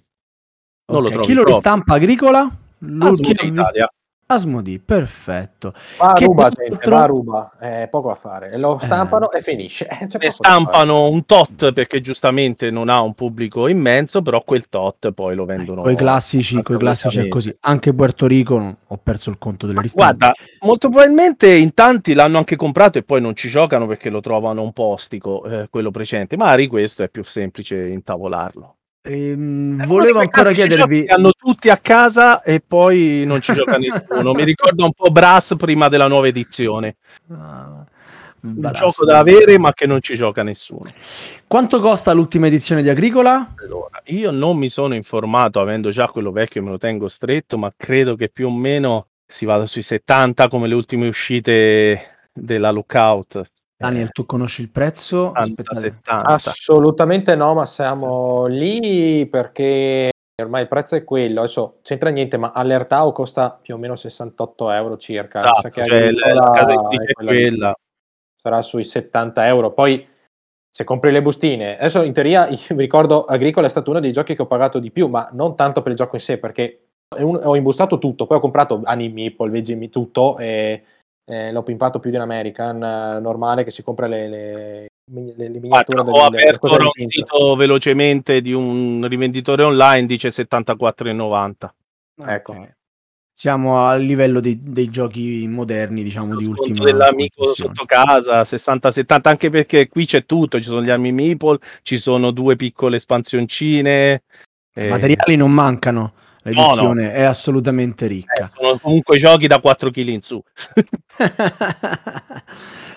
Non 0.88 1.02
lo 1.02 1.08
Ok, 1.08 1.14
trovi 1.14 1.28
Chi 1.28 1.34
lo 1.34 1.44
ristampa 1.46 1.94
agricola? 1.94 2.42
Lo- 2.80 3.12
Asmodee 3.14 3.34
chi- 3.40 3.46
Italia. 3.48 3.90
Asmodee, 4.28 4.80
perfetto. 4.80 5.74
Va 6.00 6.10
a 6.10 6.14
Che 6.14 6.26
ruba, 6.26 6.50
gente, 6.50 6.72
l'altro- 6.72 6.92
va 6.96 7.02
a 7.02 7.06
ruba, 7.06 7.52
è 7.60 7.88
poco 7.92 8.10
a 8.10 8.16
fare. 8.16 8.52
E 8.52 8.58
lo 8.58 8.80
stampano 8.82 9.32
e 9.32 9.42
finisce. 9.42 9.88
Eh, 10.26 10.32
stampano 10.32 11.10
un 11.10 11.26
tot 11.26 11.72
perché 11.74 12.00
giustamente 12.02 12.72
non 12.72 12.90
ha 12.90 13.02
un 13.02 13.14
pubblico 13.14 13.68
immenso, 13.68 14.22
però 14.22 14.42
quel 14.44 14.66
tot 14.70 15.12
poi 15.12 15.36
lo 15.36 15.46
vendono. 15.46 15.82
Con 15.82 15.92
i 15.92 15.96
classici, 15.96 16.62
coi 16.64 16.78
classici 16.78 17.20
è 17.20 17.28
così. 17.28 17.56
Anche 17.62 17.94
Puerto 17.94 18.26
Rico 18.26 18.58
non- 18.58 18.76
ho 18.88 18.98
perso 19.02 19.30
il 19.30 19.38
conto 19.38 19.68
delle 19.68 19.82
ristampe. 19.82 20.16
Guarda, 20.18 20.34
molto 20.62 20.90
probabilmente 20.90 21.54
in 21.54 21.74
tanti 21.74 22.14
l'hanno 22.14 22.38
anche 22.38 22.56
comprato 22.56 22.98
e 22.98 23.04
poi 23.04 23.22
non 23.22 23.36
ci 23.36 23.50
giocano 23.50 23.86
perché 23.88 24.10
lo 24.10 24.22
trovano 24.22 24.62
un 24.64 24.74
po' 24.74 24.86
ostico, 24.86 25.44
eh, 25.46 25.68
quello 25.70 25.92
precedente. 25.92 26.36
Magari 26.38 26.68
questo 26.68 27.04
è 27.04 27.10
più 27.10 27.24
semplice 27.24 27.76
intavolarlo. 27.88 28.76
Ehm, 29.08 29.82
È 29.82 29.86
volevo 29.86 30.20
ancora 30.20 30.52
chiedervi... 30.52 31.06
hanno 31.08 31.30
tutti 31.32 31.70
a 31.70 31.78
casa 31.78 32.42
e 32.42 32.60
poi 32.66 33.24
non 33.26 33.40
ci 33.40 33.54
gioca 33.54 33.78
nessuno. 33.78 34.34
Mi 34.34 34.44
ricorda 34.44 34.84
un 34.84 34.94
po' 34.94 35.12
Brass 35.12 35.56
prima 35.56 35.88
della 35.90 36.08
nuova 36.08 36.28
edizione. 36.28 36.96
Ah, 37.32 37.86
Un 38.42 38.72
gioco 38.74 39.06
da 39.06 39.20
avere 39.20 39.60
ma 39.60 39.74
che 39.74 39.86
non 39.86 40.02
ci 40.02 40.16
gioca 40.16 40.42
nessuno. 40.42 40.90
Quanto 41.48 41.80
costa 41.80 42.14
l'ultima 42.14 42.48
edizione 42.48 42.82
di 42.82 42.90
Agricola? 42.90 43.54
Allora, 43.64 44.02
io 44.06 44.32
non 44.32 44.58
mi 44.58 44.70
sono 44.70 44.96
informato 44.96 45.60
avendo 45.60 45.92
già 45.92 46.08
quello 46.08 46.32
vecchio 46.32 46.64
me 46.64 46.72
lo 46.72 46.80
tengo 46.80 47.08
stretto, 47.08 47.58
ma 47.60 47.72
credo 47.76 48.16
che 48.16 48.30
più 48.30 48.48
o 48.48 48.52
meno 48.52 49.08
si 49.28 49.46
vada 49.46 49.68
sui 49.68 49.82
70 49.84 50.48
come 50.48 50.68
le 50.68 50.74
ultime 50.74 51.08
uscite 51.08 52.28
della 52.34 52.72
Lookout. 52.72 53.52
Daniel, 53.86 54.12
tu 54.12 54.26
conosci 54.26 54.62
il 54.62 54.70
prezzo? 54.70 55.32
70, 55.36 55.40
Aspettate. 55.40 55.80
70. 55.80 56.24
Assolutamente 56.34 57.36
no, 57.36 57.54
ma 57.54 57.66
siamo 57.66 58.46
lì 58.48 59.26
perché 59.28 60.10
ormai 60.42 60.64
il 60.64 60.68
prezzo 60.68 60.96
è 60.96 61.04
quello. 61.04 61.42
Adesso 61.42 61.80
c'entra 61.82 62.10
niente, 62.10 62.38
ma 62.38 62.52
all'Ertao 62.54 63.12
costa 63.12 63.58
più 63.62 63.76
o 63.76 63.78
meno 63.78 63.96
68 63.96 64.72
euro 64.72 64.98
circa. 64.98 65.44
Esatto, 65.44 65.70
cioè, 65.70 66.12
la, 66.12 66.34
la 66.34 66.52
casa 66.52 66.74
editrice 66.74 67.04
è 67.06 67.14
quella 67.14 67.32
quella. 67.32 67.76
sarà 68.42 68.62
sui 68.62 68.84
70 68.84 69.48
euro. 69.48 69.72
Poi 69.72 70.08
se 70.70 70.84
compri 70.84 71.12
le 71.12 71.22
bustine, 71.22 71.78
adesso 71.78 72.02
in 72.02 72.12
teoria 72.12 72.48
mi 72.52 72.58
ricordo 72.78 73.26
Agricola 73.26 73.68
è 73.68 73.70
stato 73.70 73.92
uno 73.92 74.00
dei 74.02 74.12
giochi 74.12 74.36
che 74.36 74.42
ho 74.42 74.48
pagato 74.48 74.80
di 74.80 74.92
più, 74.92 75.08
ma 75.08 75.30
non 75.32 75.56
tanto 75.56 75.82
per 75.82 75.92
il 75.92 75.98
gioco 75.98 76.16
in 76.16 76.22
sé, 76.22 76.38
perché 76.38 76.88
un- 77.18 77.40
ho 77.42 77.56
imbustato 77.56 77.98
tutto, 77.98 78.26
poi 78.26 78.38
ho 78.38 78.42
comprato 78.42 78.82
Anime 78.84 79.14
Meeple, 79.14 79.90
tutto 79.90 80.38
e 80.38 80.84
eh, 81.26 81.52
l'ho 81.52 81.64
pimpato 81.64 82.00
più 82.00 82.10
di 82.12 82.16
un 82.16 82.22
American 82.22 82.82
eh, 82.84 83.20
normale 83.20 83.64
che 83.64 83.72
si 83.72 83.82
compra 83.84 84.08
le, 84.08 84.28
le, 84.28 84.88
le- 85.12 85.34
le 85.50 85.60
miniature 85.60 86.04
del- 86.04 86.14
ho 86.14 86.24
aperto 86.24 86.68
un 86.72 87.08
sito 87.08 87.56
velocemente 87.56 88.42
di 88.42 88.54
un 88.54 89.06
rivenditore 89.08 89.64
online, 89.64 90.06
dice 90.06 90.30
74,90. 90.30 91.74
Ecco. 92.28 92.52
Ok. 92.54 92.74
Siamo 93.38 93.86
a 93.86 93.96
livello 93.96 94.40
dei, 94.40 94.58
dei 94.64 94.90
giochi 94.90 95.46
moderni, 95.46 96.04
diciamo, 96.04 96.38
di 96.38 96.46
Lo 96.46 96.52
ultima 96.52 96.86
dell'amico 96.86 97.54
sotto 97.54 97.84
casa 97.84 98.44
60-70 98.44 99.20
anche 99.24 99.50
perché 99.50 99.90
qui 99.90 100.06
c'è 100.06 100.26
tutto 100.26 100.58
ci 100.58 100.64
sono 100.64 100.82
gli 100.82 100.90
armi 100.90 101.12
meeple 101.12 101.60
ci 101.82 101.98
sono 101.98 102.32
due 102.32 102.56
piccole 102.56 102.96
espansioncine 102.96 104.24
eh, 104.74 104.88
Materiali 104.88 105.36
non 105.36 105.52
mancano, 105.52 106.14
L'edizione 106.46 107.12
è 107.12 107.24
assolutamente 107.24 108.06
eh, 108.06 108.10
ricca. 108.10 108.52
sono 108.54 108.78
comunque 108.78 109.18
giochi 109.18 109.48
da 109.48 109.60
4 109.60 109.90
kg 109.90 110.08
in 110.08 110.22
su 110.22 110.40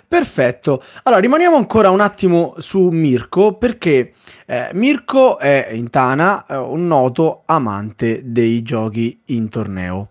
Perfetto. 0.07 0.83
Allora, 1.05 1.21
rimaniamo 1.21 1.57
ancora 1.57 1.91
un 1.91 2.01
attimo 2.01 2.55
su 2.59 2.89
Mirko 2.89 3.55
perché 3.55 4.13
eh, 4.47 4.69
Mirko 4.75 5.39
è 5.39 5.69
in 5.73 5.89
Tana 5.89 6.45
eh, 6.47 6.57
un 6.57 6.87
noto 6.87 7.43
amante 7.47 8.21
dei 8.25 8.63
giochi 8.63 9.23
in 9.27 9.49
torneo 9.49 10.09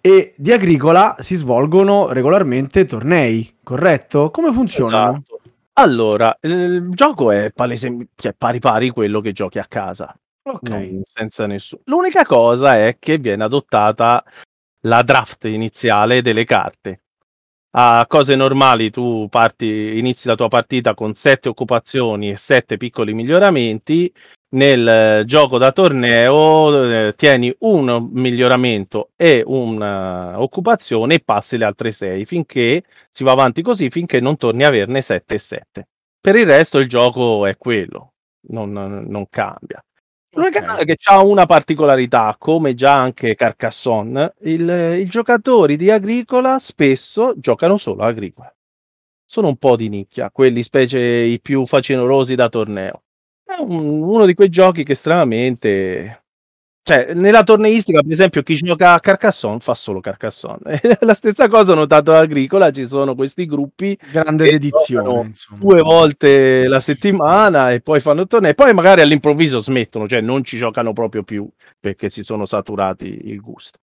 e 0.00 0.34
di 0.36 0.52
Agricola 0.52 1.16
si 1.18 1.34
svolgono 1.34 2.12
regolarmente 2.12 2.84
tornei, 2.84 3.56
corretto? 3.64 4.30
Come 4.30 4.52
funzionano? 4.52 5.10
Esatto. 5.10 5.40
allora 5.74 6.36
il 6.42 6.90
gioco 6.90 7.32
è 7.32 7.50
palese 7.52 8.08
cioè 8.14 8.34
pari 8.38 8.60
pari 8.60 8.90
quello 8.90 9.20
che 9.20 9.32
giochi 9.32 9.58
a 9.58 9.66
casa 9.68 10.16
Ok. 10.54 10.68
non- 10.68 11.02
senza 11.06 11.46
nessuno 11.46 11.82
l'unica 11.84 12.24
cosa 12.24 12.78
è 12.78 12.96
che 12.98 13.18
viene 13.18 13.44
adottata 13.44 14.24
la 14.82 15.02
draft 15.02 15.44
iniziale 15.44 16.22
delle 16.22 16.44
carte 16.44 17.02
a 17.72 18.06
cose 18.08 18.34
normali 18.34 18.90
tu 18.90 19.28
parti, 19.28 19.98
inizi 19.98 20.26
la 20.26 20.34
tua 20.34 20.48
partita 20.48 20.94
con 20.94 21.14
sette 21.14 21.48
occupazioni 21.48 22.30
e 22.30 22.36
sette 22.36 22.76
piccoli 22.76 23.12
miglioramenti. 23.14 24.12
Nel 24.50 24.88
eh, 24.88 25.24
gioco 25.26 25.58
da 25.58 25.72
torneo 25.72 27.08
eh, 27.08 27.14
tieni 27.14 27.54
un 27.60 28.08
miglioramento 28.12 29.10
e 29.14 29.42
un'occupazione 29.44 31.16
e 31.16 31.20
passi 31.22 31.58
le 31.58 31.66
altre 31.66 31.92
sei 31.92 32.24
finché 32.24 32.82
si 33.12 33.24
va 33.24 33.32
avanti 33.32 33.60
così 33.60 33.90
finché 33.90 34.20
non 34.20 34.38
torni 34.38 34.64
a 34.64 34.68
averne 34.68 35.02
7 35.02 35.34
e 35.34 35.38
7. 35.38 35.88
Per 36.18 36.34
il 36.34 36.46
resto 36.46 36.78
il 36.78 36.88
gioco 36.88 37.44
è 37.44 37.58
quello, 37.58 38.14
non, 38.48 38.72
non 38.72 39.26
cambia. 39.28 39.82
L'unica 40.38 40.64
cosa 40.64 40.84
che 40.84 40.96
ha 41.10 41.24
una 41.24 41.46
particolarità, 41.46 42.36
come 42.38 42.74
già 42.74 42.94
anche 42.94 43.34
Carcassonne, 43.34 44.34
i 44.42 45.06
giocatori 45.08 45.76
di 45.76 45.90
Agricola 45.90 46.58
spesso 46.60 47.34
giocano 47.36 47.76
solo 47.76 48.04
a 48.04 48.06
Agricola. 48.06 48.54
Sono 49.24 49.48
un 49.48 49.56
po' 49.56 49.74
di 49.76 49.88
nicchia, 49.88 50.30
quelli 50.30 50.62
specie 50.62 50.98
i 51.00 51.40
più 51.40 51.66
facinorosi 51.66 52.36
da 52.36 52.48
torneo. 52.48 53.02
È 53.44 53.60
un- 53.60 54.02
uno 54.02 54.24
di 54.24 54.34
quei 54.34 54.48
giochi 54.48 54.84
che 54.84 54.92
estremamente... 54.92 56.22
Cioè, 56.88 57.12
nella 57.12 57.42
torneistica, 57.42 58.00
per 58.00 58.12
esempio, 58.12 58.42
chi 58.42 58.54
gioca 58.54 58.94
a 58.94 59.00
Carcassonne 59.00 59.60
fa 59.60 59.74
solo 59.74 60.00
Carcassonne. 60.00 60.80
La 61.00 61.12
stessa 61.12 61.46
cosa 61.46 61.72
ho 61.72 61.74
notato 61.74 62.12
a 62.12 62.20
Agricola, 62.20 62.70
ci 62.70 62.86
sono 62.86 63.14
questi 63.14 63.44
gruppi 63.44 63.94
Grande 64.10 64.48
dedizione, 64.48 65.30
due 65.58 65.82
volte 65.82 66.66
la 66.66 66.80
settimana 66.80 67.72
e 67.72 67.82
poi 67.82 68.00
fanno 68.00 68.26
tornei, 68.26 68.54
poi 68.54 68.72
magari 68.72 69.02
all'improvviso 69.02 69.58
smettono, 69.58 70.08
cioè 70.08 70.22
non 70.22 70.44
ci 70.44 70.56
giocano 70.56 70.94
proprio 70.94 71.24
più 71.24 71.46
perché 71.78 72.08
si 72.08 72.22
sono 72.22 72.46
saturati 72.46 73.20
il 73.24 73.38
gusto. 73.42 73.80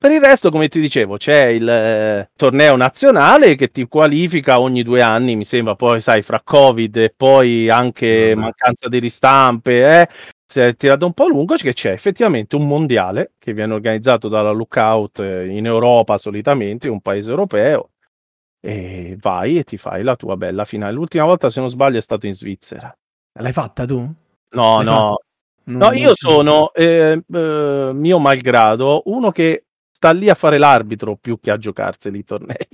Per 0.00 0.10
il 0.10 0.22
resto, 0.22 0.50
come 0.50 0.68
ti 0.68 0.80
dicevo, 0.80 1.18
c'è 1.18 1.48
il 1.48 1.68
eh, 1.68 2.30
torneo 2.34 2.76
nazionale 2.76 3.56
che 3.56 3.70
ti 3.70 3.86
qualifica 3.88 4.58
ogni 4.58 4.82
due 4.82 5.02
anni, 5.02 5.36
mi 5.36 5.44
sembra, 5.44 5.74
poi 5.74 6.00
sai, 6.00 6.22
fra 6.22 6.40
Covid 6.42 6.96
e 6.96 7.12
poi 7.14 7.68
anche 7.68 8.32
mancanza 8.34 8.88
di 8.88 9.00
ristampe, 9.00 10.00
eh, 10.00 10.08
si 10.50 10.60
è 10.60 10.74
tirato 10.76 11.04
un 11.04 11.12
po' 11.12 11.24
a 11.24 11.28
lungo, 11.28 11.56
che 11.56 11.74
c'è 11.74 11.92
effettivamente 11.92 12.56
un 12.56 12.66
mondiale 12.66 13.32
che 13.38 13.52
viene 13.52 13.74
organizzato 13.74 14.28
dalla 14.28 14.50
Lookout 14.50 15.20
eh, 15.20 15.46
in 15.48 15.66
Europa 15.66 16.16
solitamente, 16.16 16.88
un 16.88 17.00
paese 17.02 17.28
europeo, 17.28 17.90
e 18.60 19.16
vai 19.20 19.58
e 19.58 19.64
ti 19.64 19.76
fai 19.76 20.02
la 20.02 20.16
tua 20.16 20.36
bella 20.36 20.64
finale. 20.64 20.94
L'ultima 20.94 21.24
volta, 21.24 21.50
se 21.50 21.60
non 21.60 21.68
sbaglio, 21.68 21.98
è 21.98 22.02
stato 22.02 22.26
in 22.26 22.32
Svizzera. 22.34 22.96
L'hai 23.40 23.52
fatta 23.52 23.84
tu? 23.84 23.98
No, 23.98 24.76
L'hai 24.76 24.84
no, 24.84 25.18
Non- 25.64 25.76
no, 25.76 25.88
non 25.88 25.96
io 25.98 26.14
sono, 26.14 26.72
eh, 26.72 27.22
eh, 27.30 27.90
mio 27.92 28.18
malgrado, 28.18 29.02
uno 29.04 29.30
che 29.30 29.66
sta 29.92 30.12
lì 30.12 30.30
a 30.30 30.34
fare 30.34 30.56
l'arbitro 30.56 31.16
più 31.16 31.38
che 31.38 31.50
a 31.50 31.58
giocarseli 31.58 32.18
i 32.18 32.24
tornei. 32.24 32.68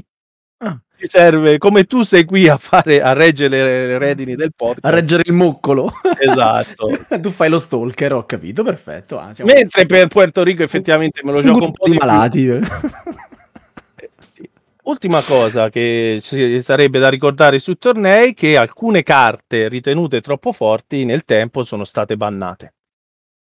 Ah. 0.64 0.79
Ti 0.96 1.09
serve, 1.09 1.59
come 1.59 1.85
tu 1.85 2.03
sei 2.03 2.24
qui 2.24 2.48
a 2.48 2.57
fare, 2.57 3.03
a 3.03 3.12
reggere 3.12 3.62
le, 3.62 3.87
le 3.88 3.98
redini 3.98 4.37
del 4.37 4.53
podcast. 4.55 4.85
A 4.87 4.90
reggere 4.90 5.22
il 5.27 5.33
moccolo. 5.33 5.92
Esatto. 6.18 6.90
tu 7.20 7.31
fai 7.31 7.50
lo 7.50 7.59
stalker, 7.59 8.14
ho 8.14 8.24
capito, 8.24 8.62
perfetto. 8.62 9.18
Ah, 9.18 9.31
Mentre 9.42 9.87
per 9.87 10.07
Puerto 10.07 10.42
Rico 10.42 10.62
effettivamente 10.62 11.20
me 11.22 11.33
lo 11.33 11.38
un 11.38 11.44
gioco 11.44 11.64
un 11.66 11.72
po' 11.72 11.90
di 11.90 11.96
malati. 11.96 12.48
Eh. 12.48 12.61
Ultima 14.85 15.22
cosa 15.22 15.70
che 15.70 16.20
sarebbe 16.61 16.98
da 16.98 17.09
ricordare 17.09 17.59
sui 17.59 17.79
tornei 17.79 18.35
che 18.35 18.57
alcune 18.57 19.03
carte 19.03 19.68
ritenute 19.68 20.20
troppo 20.20 20.53
forti 20.53 21.05
nel 21.05 21.24
tempo 21.24 21.64
sono 21.64 21.85
state 21.85 22.16
bannate. 22.16 22.74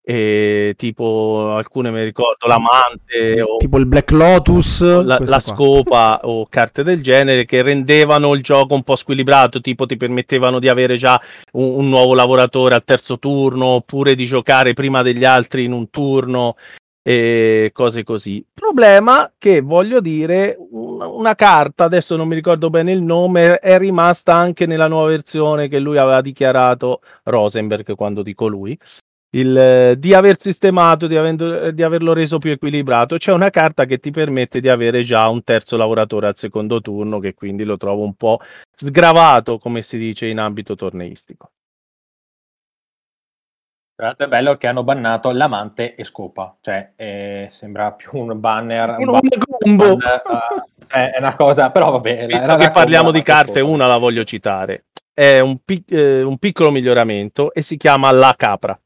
E 0.04 0.74
tipo 0.76 1.54
alcune 1.56 1.92
mi 1.92 2.02
ricordo 2.02 2.48
l'amante 2.48 3.40
o 3.40 3.58
tipo 3.58 3.78
il 3.78 3.86
Black 3.86 4.10
Lotus, 4.10 4.82
la, 4.82 5.16
la 5.20 5.38
scopa 5.38 6.20
o 6.26 6.46
carte 6.48 6.82
del 6.82 7.00
genere 7.00 7.44
che 7.44 7.62
rendevano 7.62 8.34
il 8.34 8.42
gioco 8.42 8.74
un 8.74 8.82
po' 8.82 8.96
squilibrato, 8.96 9.60
tipo 9.60 9.86
ti 9.86 9.96
permettevano 9.96 10.58
di 10.58 10.68
avere 10.68 10.96
già 10.96 11.20
un, 11.52 11.76
un 11.76 11.88
nuovo 11.88 12.14
lavoratore 12.14 12.74
al 12.74 12.82
terzo 12.84 13.20
turno 13.20 13.66
oppure 13.66 14.16
di 14.16 14.24
giocare 14.24 14.72
prima 14.72 15.02
degli 15.02 15.24
altri 15.24 15.64
in 15.64 15.72
un 15.72 15.88
turno 15.88 16.56
e 17.02 17.70
cose 17.72 18.04
così. 18.04 18.44
Problema 18.52 19.32
che 19.36 19.60
voglio 19.60 20.00
dire, 20.00 20.56
una, 20.70 21.06
una 21.08 21.34
carta, 21.34 21.84
adesso 21.84 22.16
non 22.16 22.28
mi 22.28 22.36
ricordo 22.36 22.70
bene 22.70 22.92
il 22.92 23.02
nome, 23.02 23.58
è 23.58 23.76
rimasta 23.76 24.34
anche 24.34 24.66
nella 24.66 24.86
nuova 24.86 25.08
versione 25.08 25.68
che 25.68 25.80
lui 25.80 25.98
aveva 25.98 26.20
dichiarato 26.20 27.00
Rosenberg 27.24 27.94
quando 27.96 28.22
dico 28.22 28.46
lui. 28.46 28.78
Il, 29.34 29.56
eh, 29.56 29.98
di 29.98 30.12
aver 30.12 30.36
sistemato, 30.38 31.06
di, 31.06 31.16
avendo- 31.16 31.70
di 31.70 31.82
averlo 31.82 32.12
reso 32.12 32.38
più 32.38 32.50
equilibrato. 32.50 33.16
C'è 33.16 33.32
una 33.32 33.48
carta 33.48 33.86
che 33.86 33.98
ti 33.98 34.10
permette 34.10 34.60
di 34.60 34.68
avere 34.68 35.04
già 35.04 35.28
un 35.30 35.42
terzo 35.42 35.76
lavoratore 35.78 36.26
al 36.26 36.36
secondo 36.36 36.80
turno, 36.82 37.18
che 37.18 37.32
quindi 37.32 37.64
lo 37.64 37.78
trovo 37.78 38.04
un 38.04 38.14
po' 38.14 38.40
sgravato, 38.76 39.58
come 39.58 39.82
si 39.82 39.96
dice 39.96 40.26
in 40.26 40.38
ambito 40.38 40.74
torneistico. 40.74 41.50
Tra 43.94 44.06
l'altro 44.06 44.26
è 44.26 44.28
bello 44.28 44.56
che 44.56 44.66
hanno 44.66 44.82
bannato 44.82 45.30
l'amante 45.30 45.94
e 45.94 46.04
scopa, 46.04 46.56
cioè 46.60 46.92
eh, 46.96 47.46
sembra 47.50 47.92
più 47.92 48.10
un 48.14 48.40
banner, 48.40 48.96
un 48.98 49.08
una 49.08 49.20
combo. 49.58 49.98
eh, 50.88 51.10
è 51.10 51.18
una 51.18 51.36
cosa, 51.36 51.70
però 51.70 51.92
vabbè. 51.92 52.26
Visto 52.26 52.42
era 52.42 52.56
che 52.56 52.70
parliamo 52.70 53.10
di 53.10 53.22
carte, 53.22 53.60
una 53.60 53.74
una 53.74 53.86
la 53.86 53.98
voglio 53.98 54.24
citare. 54.24 54.86
È 55.14 55.38
un, 55.40 55.58
pic- 55.64 55.92
eh, 55.92 56.22
un 56.22 56.36
piccolo 56.38 56.70
miglioramento 56.70 57.52
e 57.52 57.62
si 57.62 57.76
chiama 57.76 58.10
la 58.12 58.34
capra. 58.36 58.78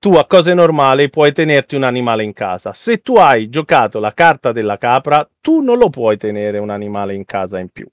Tu 0.00 0.10
a 0.10 0.26
cose 0.26 0.54
normali 0.54 1.10
puoi 1.10 1.32
tenerti 1.32 1.74
un 1.74 1.82
animale 1.82 2.22
in 2.22 2.32
casa. 2.32 2.72
Se 2.72 2.98
tu 3.02 3.14
hai 3.14 3.48
giocato 3.48 3.98
la 3.98 4.12
carta 4.14 4.52
della 4.52 4.78
capra, 4.78 5.28
tu 5.40 5.60
non 5.60 5.76
lo 5.76 5.90
puoi 5.90 6.16
tenere 6.16 6.58
un 6.58 6.70
animale 6.70 7.14
in 7.14 7.24
casa 7.24 7.58
in 7.58 7.68
più. 7.68 7.86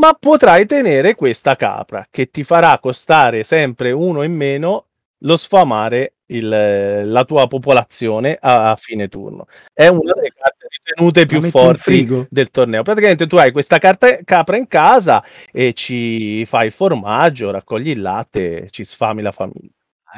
Ma 0.00 0.16
potrai 0.18 0.66
tenere 0.66 1.14
questa 1.14 1.54
capra 1.56 2.06
che 2.10 2.30
ti 2.30 2.42
farà 2.42 2.76
costare 2.80 3.44
sempre 3.44 3.92
uno 3.92 4.22
in 4.22 4.34
meno 4.34 4.86
lo 5.22 5.36
sfamare 5.36 6.14
il- 6.26 7.10
la 7.10 7.24
tua 7.24 7.46
popolazione 7.46 8.36
a, 8.40 8.70
a 8.70 8.76
fine 8.76 9.08
turno. 9.08 9.46
È 9.72 9.86
una 9.88 10.12
delle 10.14 10.32
carte 10.32 10.66
ritenute 10.70 11.26
più 11.26 11.40
forti 11.50 12.04
del 12.30 12.50
torneo. 12.50 12.82
Praticamente 12.82 13.26
tu 13.26 13.36
hai 13.36 13.50
questa 13.52 13.78
carta 13.78 14.18
capra 14.24 14.56
in 14.56 14.66
casa 14.68 15.24
e 15.52 15.72
ci 15.72 16.44
fai 16.46 16.66
il 16.66 16.72
formaggio, 16.72 17.50
raccogli 17.50 17.90
il 17.90 18.00
latte, 18.00 18.68
ci 18.70 18.84
sfami 18.84 19.22
la 19.22 19.32
famiglia. 19.32 19.70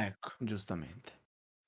Ecco, 0.06 0.30
giustamente. 0.38 1.12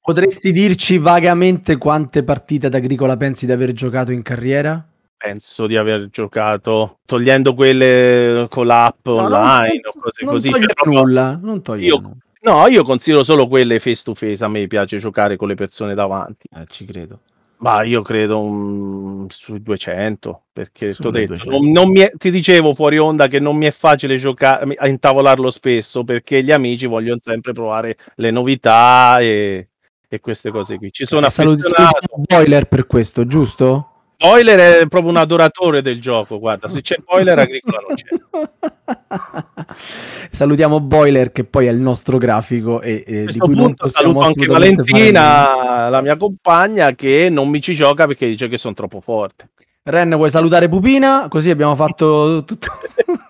Potresti 0.01 0.53
dirci 0.53 0.99
vagamente 0.99 1.77
quante 1.77 2.23
partite 2.25 2.67
ad 2.67 2.75
Agricola 2.75 3.17
pensi 3.17 3.47
di 3.47 3.53
aver 3.53 3.73
giocato 3.73 4.11
in 4.13 4.23
carriera? 4.23 4.85
Penso 5.17 5.67
di 5.69 5.77
aver 5.77 6.09
giocato 6.11 6.99
togliendo 7.07 7.55
quelle 7.55 8.47
con 8.51 8.67
l'app 8.67 9.07
No, 9.07 9.29
non- 9.29 9.33
online 9.33 9.81
o 9.85 9.93
non, 9.95 10.03
cose 10.03 10.25
non 10.25 10.33
così. 10.35 10.49
proprio- 10.49 11.01
nulla, 11.01 11.39
non 11.41 11.63
togliere 11.63 11.87
Io- 11.95 12.01
nulla. 12.01 12.17
No, 12.45 12.67
io 12.69 12.83
considero 12.83 13.23
solo 13.23 13.47
quelle 13.47 13.79
face 13.79 14.03
to 14.03 14.15
face. 14.15 14.43
A 14.43 14.49
me 14.49 14.67
piace 14.67 14.99
giocare 14.99 15.37
con 15.37 15.47
le 15.47 15.55
persone 15.55 15.95
davanti. 15.95 16.49
Eh, 16.53 16.65
ci 16.69 16.85
credo. 16.85 17.21
Ma 17.63 17.85
io 17.85 18.03
credo 18.03 18.41
un- 18.41 19.27
sui 19.29 19.63
200 19.63 20.47
perché 20.53 20.93
t'ho 20.93 21.11
detto, 21.11 21.35
200. 21.35 21.51
non- 21.51 21.71
non 21.71 21.91
mi 21.91 22.01
è- 22.01 22.11
ti 22.17 22.31
dicevo 22.33 22.75
fuori 22.75 22.99
onda 22.99 23.29
che 23.29 23.39
non 23.39 23.57
mi 23.57 23.67
è 23.67 23.71
facile 23.71 24.17
giocare 24.17 24.75
a 24.77 24.89
intavolarlo 24.89 25.49
spesso 25.51 26.03
perché 26.03 26.43
gli 26.43 26.51
amici 26.51 26.87
vogliono 26.87 27.21
sempre 27.23 27.53
provare 27.53 27.97
le 28.17 28.31
novità 28.33 29.19
e, 29.21 29.69
e 30.09 30.21
queste 30.21 30.51
cose 30.51 30.77
qui. 30.77 30.91
Ci 30.91 31.07
sono 31.07 31.25
affezionato. 31.25 31.99
Boiler 32.17 32.67
per 32.67 32.87
questo, 32.89 33.27
giusto? 33.29 33.92
Boiler 34.23 34.83
è 34.83 34.87
proprio 34.87 35.11
un 35.11 35.17
adoratore 35.17 35.83
del 35.83 36.01
gioco. 36.01 36.39
Guarda, 36.39 36.69
se 36.69 36.81
c'è 36.81 36.95
Boiler, 37.05 37.39
Agricola 37.39 37.79
non 37.87 37.97
c'è. 37.97 38.07
Salutiamo 40.31 40.79
Boiler 40.79 41.33
che 41.33 41.43
poi 41.43 41.67
è 41.67 41.71
il 41.71 41.79
nostro 41.79 42.19
grafico 42.19 42.81
e, 42.81 43.03
e 43.05 43.25
di 43.25 43.39
cui 43.39 43.57
punto 43.57 43.89
saluto 43.89 44.21
anche 44.21 44.41
assolutamente 44.41 44.85
fare. 44.85 45.13
Valentina, 45.13 45.89
la 45.89 46.01
mia 46.01 46.17
compagna, 46.17 46.95
che 46.95 47.29
non 47.31 47.49
mi 47.49 47.61
ci 47.61 47.75
gioca 47.75 48.07
perché 48.07 48.29
dice 48.29 48.47
che 48.47 48.59
sono 48.59 48.75
troppo 48.75 49.01
forte. 49.01 49.51
Ren, 49.83 50.11
vuoi 50.15 50.31
salutare 50.31 50.69
Pupina? 50.69 51.27
Così 51.29 51.51
abbiamo 51.51 51.75
fatto 51.75 52.45
tutto. 52.45 52.69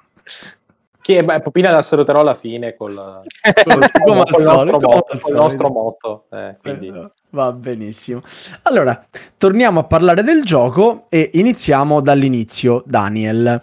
Che 1.02 1.24
beh, 1.24 1.40
Popina 1.40 1.72
la 1.72 1.82
saluterò 1.82 2.20
alla 2.20 2.36
fine 2.36 2.76
col, 2.76 2.94
come 2.94 4.24
col 4.30 4.48
al 4.48 4.66
nostro, 4.66 4.78
motto, 4.78 5.18
col 5.20 5.34
nostro 5.34 5.68
motto. 5.68 6.24
eh, 6.30 6.56
quindi. 6.62 6.86
Eh, 6.86 7.10
Va 7.30 7.52
benissimo. 7.52 8.22
Allora, 8.62 9.04
torniamo 9.36 9.80
a 9.80 9.84
parlare 9.84 10.22
del 10.22 10.44
gioco 10.44 11.06
e 11.08 11.30
iniziamo 11.34 12.00
dall'inizio, 12.00 12.84
Daniel. 12.86 13.60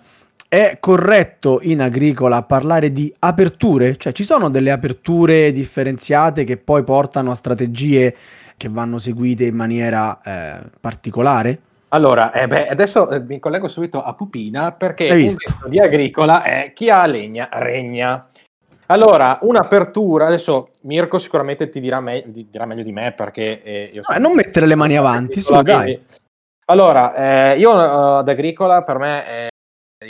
È 0.50 0.78
corretto 0.82 1.60
in 1.62 1.80
agricola 1.80 2.44
parlare 2.44 2.92
di 2.92 3.14
aperture? 3.20 3.96
Cioè 3.96 4.12
ci 4.12 4.24
sono 4.24 4.50
delle 4.50 4.72
aperture 4.72 5.54
differenziate 5.54 6.44
che 6.44 6.58
poi 6.58 6.84
portano 6.84 7.32
a 7.32 7.36
strategie 7.36 8.16
che 8.58 8.68
vanno 8.68 8.98
seguite 8.98 9.46
in 9.46 9.56
maniera 9.56 10.20
eh, 10.22 10.70
particolare? 10.82 11.62
Allora, 11.90 12.32
eh 12.32 12.48
beh, 12.48 12.68
adesso 12.68 13.10
eh, 13.10 13.20
mi 13.20 13.40
collego 13.40 13.68
subito 13.68 14.04
a 14.04 14.14
Pupina 14.14 14.74
perché 14.74 15.06
il 15.06 15.36
di 15.66 15.80
agricola 15.80 16.44
è 16.44 16.72
chi 16.74 16.90
ha 16.90 17.06
legna 17.06 17.50
regna. 17.52 18.28
Allora, 18.88 19.40
un'apertura, 19.42 20.28
adesso 20.28 20.70
Mirko 20.84 21.18
sicuramente 21.20 21.70
ti 21.70 21.80
dirà, 21.80 22.00
me- 22.00 22.24
ti 22.32 22.48
dirà 22.50 22.66
meglio 22.66 22.84
di 22.84 22.92
me 22.92 23.12
perché 23.14 23.62
eh, 23.64 23.90
io 23.94 24.02
No, 24.08 24.18
non 24.18 24.34
mettere 24.34 24.66
le 24.66 24.76
mani 24.76 24.98
avanti, 24.98 25.40
Agricola, 25.40 25.62
dai. 25.62 26.06
Allora, 26.66 27.16
eh, 27.54 27.58
io 27.58 27.72
eh, 27.72 28.18
ad 28.20 28.28
agricola 28.28 28.84
per 28.84 28.98
me 28.98 29.26
è, 29.26 29.48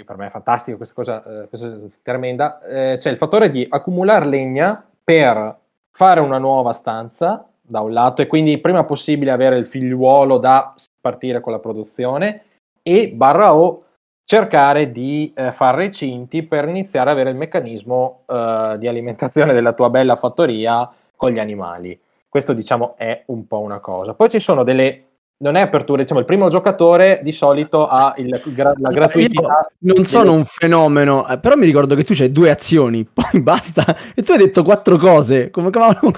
per 0.03 0.17
me 0.17 0.27
è 0.27 0.29
fantastico 0.29 0.77
questa 0.77 0.93
cosa, 0.93 1.47
questa 1.47 1.67
è 1.67 1.77
tremenda. 2.01 2.61
Eh, 2.61 2.95
c'è 2.97 3.09
il 3.09 3.17
fattore 3.17 3.49
di 3.49 3.65
accumulare 3.69 4.25
legna 4.25 4.85
per 5.01 5.57
fare 5.91 6.19
una 6.19 6.37
nuova 6.37 6.73
stanza 6.73 7.45
da 7.61 7.81
un 7.81 7.91
lato 7.91 8.21
e 8.21 8.27
quindi 8.27 8.57
prima 8.57 8.83
possibile 8.83 9.31
avere 9.31 9.57
il 9.57 9.65
figliuolo 9.65 10.37
da 10.37 10.73
partire 10.99 11.39
con 11.41 11.51
la 11.51 11.59
produzione 11.59 12.43
e 12.81 13.09
barra 13.09 13.55
o 13.55 13.83
cercare 14.23 14.91
di 14.91 15.33
eh, 15.35 15.51
fare 15.51 15.77
recinti 15.77 16.43
per 16.43 16.67
iniziare 16.67 17.09
ad 17.09 17.15
avere 17.15 17.31
il 17.31 17.35
meccanismo 17.35 18.23
eh, 18.27 18.75
di 18.77 18.87
alimentazione 18.87 19.53
della 19.53 19.73
tua 19.73 19.89
bella 19.89 20.15
fattoria 20.15 20.89
con 21.15 21.31
gli 21.31 21.39
animali. 21.39 21.99
Questo 22.29 22.53
diciamo 22.53 22.95
è 22.95 23.23
un 23.27 23.47
po' 23.47 23.59
una 23.59 23.79
cosa. 23.79 24.13
Poi 24.13 24.29
ci 24.29 24.39
sono 24.39 24.63
delle 24.63 25.08
non 25.41 25.55
è 25.55 25.61
apertura, 25.61 26.01
diciamo 26.01 26.19
il 26.19 26.25
primo 26.25 26.49
giocatore 26.49 27.21
di 27.23 27.31
solito 27.31 27.87
ha 27.87 28.13
il- 28.17 28.41
gra- 28.53 28.73
la 28.77 28.89
gratuità. 28.89 29.69
Io 29.79 29.93
non 29.95 30.03
sono 30.05 30.33
un 30.33 30.43
fenomeno, 30.45 31.27
eh, 31.27 31.39
però 31.39 31.55
mi 31.55 31.65
ricordo 31.65 31.95
che 31.95 32.03
tu 32.03 32.13
c'hai 32.13 32.31
due 32.31 32.49
azioni, 32.49 33.05
poi 33.11 33.41
basta. 33.41 33.95
E 34.13 34.21
tu 34.21 34.33
hai 34.33 34.37
detto 34.37 34.63
quattro 34.63 34.97
cose. 34.97 35.49
Come, 35.49 35.69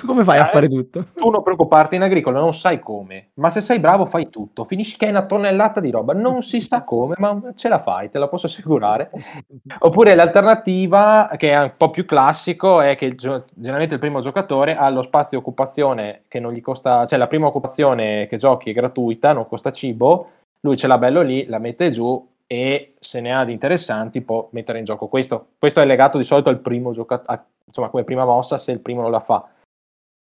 come 0.05 0.23
fai 0.23 0.39
a 0.39 0.47
Eh, 0.47 0.51
fare 0.51 0.67
tutto? 0.67 1.05
Tu 1.15 1.29
non 1.29 1.43
preoccuparti 1.43 1.95
in 1.95 2.01
agricola, 2.01 2.39
non 2.39 2.53
sai 2.53 2.79
come, 2.79 3.29
ma 3.36 3.49
se 3.51 3.62
sei 3.62 3.79
bravo 3.79 4.05
fai 4.07 4.29
tutto. 4.29 4.63
Finisci 4.63 4.97
che 4.97 5.05
hai 5.05 5.12
una 5.12 5.25
tonnellata 5.25 5.79
di 5.79 5.91
roba, 5.91 6.13
non 6.13 6.41
si 6.41 6.60
sa 6.60 6.84
come, 6.84 7.13
ma 7.17 7.39
ce 7.55 7.69
la 7.69 7.79
fai, 7.79 8.10
te 8.10 8.17
la 8.17 8.27
posso 8.27 8.47
assicurare. 8.47 9.12
Oppure 9.79 10.15
l'alternativa, 10.15 11.29
che 11.38 11.51
è 11.51 11.62
un 11.62 11.73
po' 11.77 11.89
più 11.91 12.05
classico, 12.05 12.81
è 12.81 12.95
che 12.95 13.05
il 13.05 13.15
generalmente 13.15 13.93
il 13.93 13.99
primo 13.99 14.19
giocatore 14.21 14.75
ha 14.75 14.89
lo 14.89 15.01
spazio 15.03 15.38
occupazione 15.38 16.23
che 16.27 16.39
non 16.39 16.53
gli 16.53 16.62
costa, 16.62 17.05
cioè 17.05 17.19
la 17.19 17.27
prima 17.27 17.45
occupazione 17.47 18.25
che 18.27 18.38
giochi 18.38 18.69
è 18.71 18.73
gratuita, 18.73 19.10
non 19.19 19.47
costa 19.47 19.71
cibo, 19.71 20.30
lui 20.62 20.78
ce 20.78 20.88
l'ha 20.88 20.97
bello 20.97 21.21
lì, 21.21 21.45
la 21.45 21.60
mette 21.60 21.91
giù 21.91 22.30
e 22.45 22.95
se 23.00 23.21
ne 23.21 23.34
ha 23.34 23.45
di 23.45 23.54
interessanti 23.54 24.21
può 24.21 24.50
mettere 24.52 24.80
in 24.80 24.86
gioco 24.86 25.08
questo. 25.08 25.52
Questo 25.58 25.80
è 25.80 25.86
legato 25.86 26.17
di 26.17 26.24
solito 26.24 26.50
al 26.50 26.60
primo 26.60 26.91
giocatore, 26.91 27.45
insomma 27.65 27.89
come 27.89 28.04
prima 28.04 28.26
mossa 28.26 28.58
se 28.58 28.71
il 28.71 28.80
primo 28.80 29.02
non 29.02 29.12
la 29.12 29.19
fa. 29.19 29.47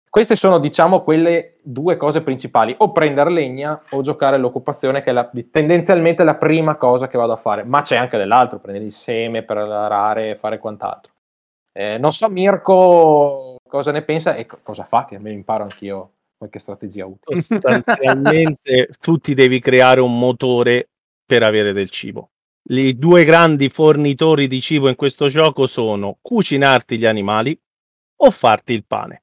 Queste 0.10 0.38
sono, 0.38 0.60
diciamo, 0.60 1.02
quelle 1.04 1.58
due 1.62 1.98
cose 1.98 2.22
principali, 2.22 2.74
o 2.78 2.94
prendere 2.94 3.30
legna 3.30 3.82
o 3.90 4.02
giocare 4.02 4.38
all'occupazione, 4.38 5.04
che 5.04 5.10
è 5.10 5.14
la- 5.14 5.30
tendenzialmente 5.52 6.24
la 6.24 6.36
prima 6.36 6.78
cosa 6.78 7.10
che 7.10 7.18
vado 7.18 7.34
a 7.34 7.38
fare, 7.38 7.64
ma 7.64 7.82
c'è 7.82 7.98
anche 7.98 8.18
dell'altro, 8.18 8.60
prendere 8.60 8.86
il 8.86 8.94
seme 8.94 9.44
per 9.44 9.58
arare 9.58 10.32
e 10.32 10.36
fare 10.38 10.58
quant'altro. 10.58 11.12
Eh, 11.74 11.98
non 11.98 12.14
so 12.14 12.30
Mirko 12.30 13.58
cosa 13.68 13.92
ne 13.92 14.04
pensa 14.04 14.36
e 14.36 14.46
co- 14.46 14.60
cosa 14.64 14.86
fa, 14.86 15.04
che 15.04 15.20
me 15.20 15.32
ne 15.32 15.36
imparo 15.36 15.64
anch'io 15.64 16.12
qualche 16.46 16.60
strategia 16.60 17.06
utile. 17.06 17.42
sostanzialmente 17.42 18.90
tu 19.00 19.18
ti 19.18 19.34
devi 19.34 19.60
creare 19.60 20.00
un 20.00 20.18
motore 20.18 20.90
per 21.26 21.44
avere 21.44 21.74
del 21.74 21.90
cibo. 21.90 22.30
I 22.68 22.98
due 22.98 23.24
grandi 23.26 23.70
fornitori 23.70 24.48
di 24.48 24.62
cibo 24.62 24.90
in 24.90 24.96
questo 24.96 25.28
gioco 25.28 25.68
sono 25.68 26.18
cucinarti 26.22 26.98
gli 26.98 27.06
animali 27.06 27.58
o 28.18 28.32
farti 28.32 28.74
il 28.74 28.86
pane. 28.86 29.22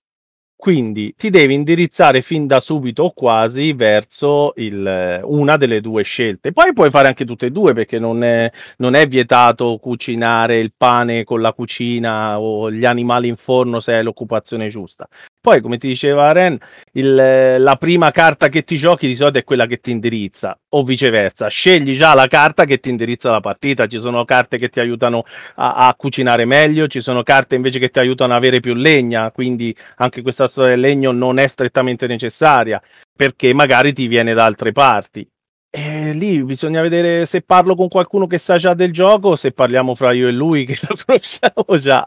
Quindi 0.62 1.12
ti 1.16 1.28
devi 1.28 1.54
indirizzare 1.54 2.22
fin 2.22 2.46
da 2.46 2.60
subito 2.60 3.02
o 3.02 3.12
quasi 3.12 3.72
verso 3.72 4.52
il- 4.54 5.20
una 5.24 5.56
delle 5.56 5.80
due 5.80 6.04
scelte. 6.04 6.52
Poi 6.52 6.72
puoi 6.72 6.88
fare 6.90 7.08
anche 7.08 7.24
tutte 7.24 7.46
e 7.46 7.50
due 7.50 7.72
perché 7.72 7.98
non 7.98 8.22
è, 8.22 8.48
non 8.76 8.94
è 8.94 9.08
vietato 9.08 9.76
cucinare 9.78 10.60
il 10.60 10.72
pane 10.76 11.24
con 11.24 11.40
la 11.40 11.52
cucina 11.52 12.38
o 12.38 12.70
gli 12.70 12.84
animali 12.84 13.26
in 13.26 13.36
forno 13.36 13.80
se 13.80 13.94
è 13.94 14.02
l'occupazione 14.04 14.68
giusta. 14.68 15.08
Poi, 15.44 15.60
come 15.60 15.76
ti 15.76 15.88
diceva 15.88 16.30
Ren, 16.30 16.56
il- 16.92 17.56
la 17.58 17.74
prima 17.76 18.12
carta 18.12 18.48
che 18.48 18.62
ti 18.62 18.76
giochi 18.76 19.08
di 19.08 19.16
solito 19.16 19.38
è 19.38 19.44
quella 19.44 19.66
che 19.66 19.80
ti 19.80 19.90
indirizza, 19.90 20.56
o 20.68 20.84
viceversa. 20.84 21.48
Scegli 21.48 21.96
già 21.96 22.14
la 22.14 22.28
carta 22.28 22.64
che 22.64 22.78
ti 22.78 22.90
indirizza 22.90 23.28
la 23.28 23.40
partita. 23.40 23.88
Ci 23.88 23.98
sono 23.98 24.24
carte 24.24 24.56
che 24.58 24.68
ti 24.68 24.78
aiutano 24.78 25.24
a, 25.56 25.88
a 25.88 25.94
cucinare 25.96 26.44
meglio, 26.44 26.86
ci 26.86 27.00
sono 27.00 27.24
carte 27.24 27.56
invece 27.56 27.80
che 27.80 27.88
ti 27.88 27.98
aiutano 27.98 28.32
ad 28.32 28.38
avere 28.38 28.60
più 28.60 28.74
legna, 28.74 29.32
quindi 29.32 29.74
anche 29.96 30.22
questa 30.22 30.46
storia 30.46 30.70
del 30.70 30.80
legno 30.80 31.10
non 31.10 31.38
è 31.38 31.48
strettamente 31.48 32.06
necessaria, 32.06 32.80
perché 33.12 33.52
magari 33.52 33.92
ti 33.92 34.06
viene 34.06 34.34
da 34.34 34.44
altre 34.44 34.70
parti. 34.70 35.26
E 35.70 36.12
lì 36.12 36.40
bisogna 36.44 36.82
vedere 36.82 37.26
se 37.26 37.42
parlo 37.42 37.74
con 37.74 37.88
qualcuno 37.88 38.28
che 38.28 38.38
sa 38.38 38.58
già 38.58 38.74
del 38.74 38.92
gioco, 38.92 39.30
o 39.30 39.36
se 39.36 39.50
parliamo 39.50 39.96
fra 39.96 40.12
io 40.12 40.28
e 40.28 40.32
lui 40.32 40.64
che 40.66 40.76
lo 40.88 40.94
conosciamo 41.04 41.78
già. 41.80 42.06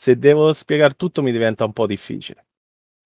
Se 0.00 0.16
devo 0.16 0.52
spiegare 0.52 0.94
tutto 0.94 1.22
mi 1.22 1.32
diventa 1.32 1.64
un 1.64 1.72
po' 1.72 1.86
difficile. 1.86 2.44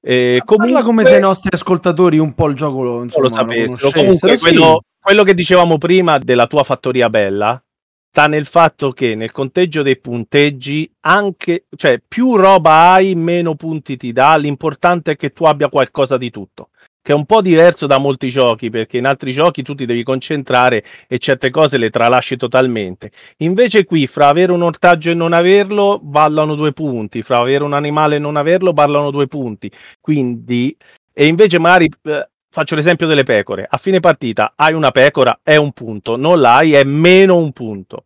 E 0.04 0.42
Parla 0.44 0.82
come 0.82 1.04
se 1.04 1.16
i 1.16 1.20
nostri 1.20 1.50
ascoltatori 1.52 2.18
un 2.18 2.34
po' 2.34 2.48
il 2.48 2.56
gioco 2.56 2.82
lo, 2.82 3.02
insomma, 3.04 3.28
lo 3.28 3.34
sapessero. 3.34 3.90
Comunque, 3.92 4.36
Sì. 4.36 4.42
quello, 4.42 4.82
quello 5.00 5.22
che 5.22 5.34
dicevamo 5.34 5.78
prima 5.78 6.18
della 6.18 6.48
tua 6.48 6.64
fattoria 6.64 7.08
bella 7.08 7.62
sta 8.10 8.26
nel 8.26 8.44
fatto 8.44 8.90
che 8.90 9.14
nel 9.14 9.32
conteggio 9.32 9.80
dei 9.82 9.98
punteggi, 9.98 10.92
anche, 11.00 11.64
cioè, 11.76 11.98
più 12.06 12.36
roba 12.36 12.92
hai, 12.92 13.14
meno 13.14 13.54
punti 13.54 13.96
ti 13.96 14.12
dà. 14.12 14.36
L'importante 14.36 15.12
è 15.12 15.16
che 15.16 15.32
tu 15.32 15.44
abbia 15.44 15.70
qualcosa 15.70 16.18
di 16.18 16.30
tutto. 16.30 16.68
Che 17.02 17.12
è 17.12 17.14
un 17.14 17.26
po' 17.26 17.42
diverso 17.42 17.86
da 17.86 17.98
molti 17.98 18.28
giochi, 18.28 18.70
perché 18.70 18.98
in 18.98 19.06
altri 19.06 19.32
giochi 19.32 19.62
tu 19.62 19.74
ti 19.74 19.84
devi 19.86 20.04
concentrare 20.04 20.84
e 21.08 21.18
certe 21.18 21.50
cose 21.50 21.76
le 21.76 21.90
tralasci 21.90 22.36
totalmente. 22.36 23.10
Invece 23.38 23.84
qui, 23.84 24.06
fra 24.06 24.28
avere 24.28 24.52
un 24.52 24.62
ortaggio 24.62 25.10
e 25.10 25.14
non 25.14 25.32
averlo, 25.32 25.98
ballano 26.00 26.54
due 26.54 26.72
punti, 26.72 27.22
fra 27.22 27.40
avere 27.40 27.64
un 27.64 27.72
animale 27.72 28.16
e 28.16 28.20
non 28.20 28.36
averlo, 28.36 28.72
ballano 28.72 29.10
due 29.10 29.26
punti. 29.26 29.70
Quindi, 30.00 30.76
e 31.12 31.26
invece 31.26 31.58
magari... 31.58 31.90
Eh, 32.02 32.26
faccio 32.52 32.74
l'esempio 32.74 33.06
delle 33.06 33.24
pecore. 33.24 33.66
A 33.66 33.78
fine 33.78 33.98
partita 33.98 34.52
hai 34.54 34.74
una 34.74 34.90
pecora, 34.90 35.40
è 35.42 35.56
un 35.56 35.72
punto, 35.72 36.16
non 36.16 36.38
l'hai, 36.38 36.74
è 36.74 36.84
meno 36.84 37.38
un 37.38 37.50
punto. 37.52 38.04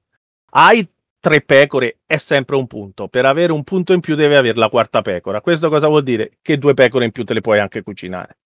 Hai 0.50 0.88
tre 1.18 1.40
pecore, 1.40 1.98
è 2.06 2.16
sempre 2.16 2.54
un 2.54 2.68
punto. 2.68 3.08
Per 3.08 3.24
avere 3.24 3.50
un 3.50 3.64
punto 3.64 3.92
in 3.92 3.98
più 3.98 4.14
devi 4.14 4.36
avere 4.36 4.56
la 4.56 4.68
quarta 4.68 5.02
pecora. 5.02 5.40
Questo 5.40 5.68
cosa 5.68 5.88
vuol 5.88 6.04
dire? 6.04 6.34
Che 6.40 6.58
due 6.58 6.74
pecore 6.74 7.04
in 7.06 7.10
più 7.10 7.24
te 7.24 7.34
le 7.34 7.40
puoi 7.40 7.58
anche 7.58 7.82
cucinare. 7.82 8.36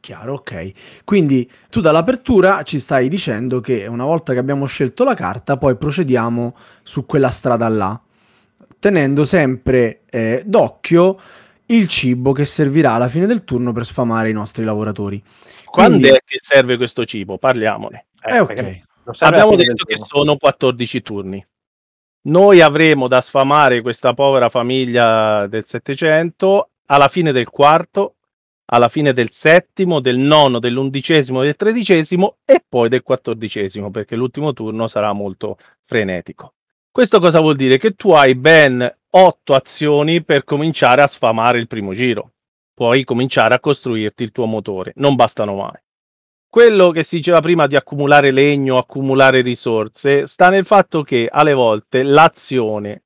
Chiaro, 0.00 0.34
ok. 0.34 1.02
Quindi 1.04 1.48
tu 1.68 1.80
dall'apertura 1.80 2.62
ci 2.62 2.78
stai 2.78 3.08
dicendo 3.08 3.60
che 3.60 3.86
una 3.86 4.04
volta 4.04 4.32
che 4.32 4.38
abbiamo 4.38 4.64
scelto 4.64 5.04
la 5.04 5.14
carta, 5.14 5.58
poi 5.58 5.76
procediamo 5.76 6.56
su 6.82 7.04
quella 7.04 7.30
strada 7.30 7.68
là, 7.68 8.00
tenendo 8.78 9.24
sempre 9.24 10.00
eh, 10.08 10.42
d'occhio 10.46 11.20
il 11.66 11.86
cibo 11.86 12.32
che 12.32 12.46
servirà 12.46 12.92
alla 12.92 13.08
fine 13.08 13.26
del 13.26 13.44
turno 13.44 13.72
per 13.72 13.84
sfamare 13.84 14.30
i 14.30 14.32
nostri 14.32 14.64
lavoratori. 14.64 15.22
Quando 15.66 15.98
Quindi... 15.98 16.16
è 16.16 16.22
che 16.24 16.38
serve 16.40 16.78
questo 16.78 17.04
cibo? 17.04 17.36
Parliamone. 17.36 18.06
Eh, 18.22 18.36
eh 18.36 18.40
ok. 18.40 18.80
Abbiamo 19.20 19.54
detto 19.54 19.84
che 19.84 19.96
sono 20.02 20.36
14 20.36 21.02
turni. 21.02 21.46
Noi 22.22 22.60
avremo 22.60 23.06
da 23.06 23.20
sfamare 23.20 23.82
questa 23.82 24.14
povera 24.14 24.48
famiglia 24.48 25.46
del 25.46 25.64
Settecento 25.66 26.70
alla 26.86 27.08
fine 27.08 27.32
del 27.32 27.48
quarto 27.48 28.16
alla 28.72 28.88
fine 28.88 29.12
del 29.12 29.30
settimo, 29.32 30.00
del 30.00 30.18
nono, 30.18 30.58
dell'undicesimo, 30.58 31.42
del 31.42 31.56
tredicesimo 31.56 32.36
e 32.44 32.62
poi 32.66 32.88
del 32.88 33.02
quattordicesimo, 33.02 33.90
perché 33.90 34.14
l'ultimo 34.16 34.52
turno 34.52 34.86
sarà 34.86 35.12
molto 35.12 35.56
frenetico. 35.84 36.54
Questo 36.90 37.18
cosa 37.18 37.40
vuol 37.40 37.56
dire? 37.56 37.78
Che 37.78 37.94
tu 37.94 38.10
hai 38.10 38.34
ben 38.34 38.96
otto 39.10 39.54
azioni 39.54 40.22
per 40.22 40.44
cominciare 40.44 41.02
a 41.02 41.08
sfamare 41.08 41.58
il 41.58 41.66
primo 41.66 41.94
giro. 41.94 42.32
Puoi 42.72 43.04
cominciare 43.04 43.54
a 43.54 43.60
costruirti 43.60 44.22
il 44.22 44.32
tuo 44.32 44.46
motore, 44.46 44.92
non 44.96 45.16
bastano 45.16 45.56
mai. 45.56 45.78
Quello 46.48 46.90
che 46.90 47.02
si 47.02 47.16
diceva 47.16 47.40
prima 47.40 47.66
di 47.66 47.76
accumulare 47.76 48.32
legno, 48.32 48.76
accumulare 48.76 49.40
risorse, 49.40 50.26
sta 50.26 50.48
nel 50.48 50.64
fatto 50.64 51.02
che 51.02 51.28
alle 51.30 51.52
volte 51.54 52.02
l'azione 52.02 53.02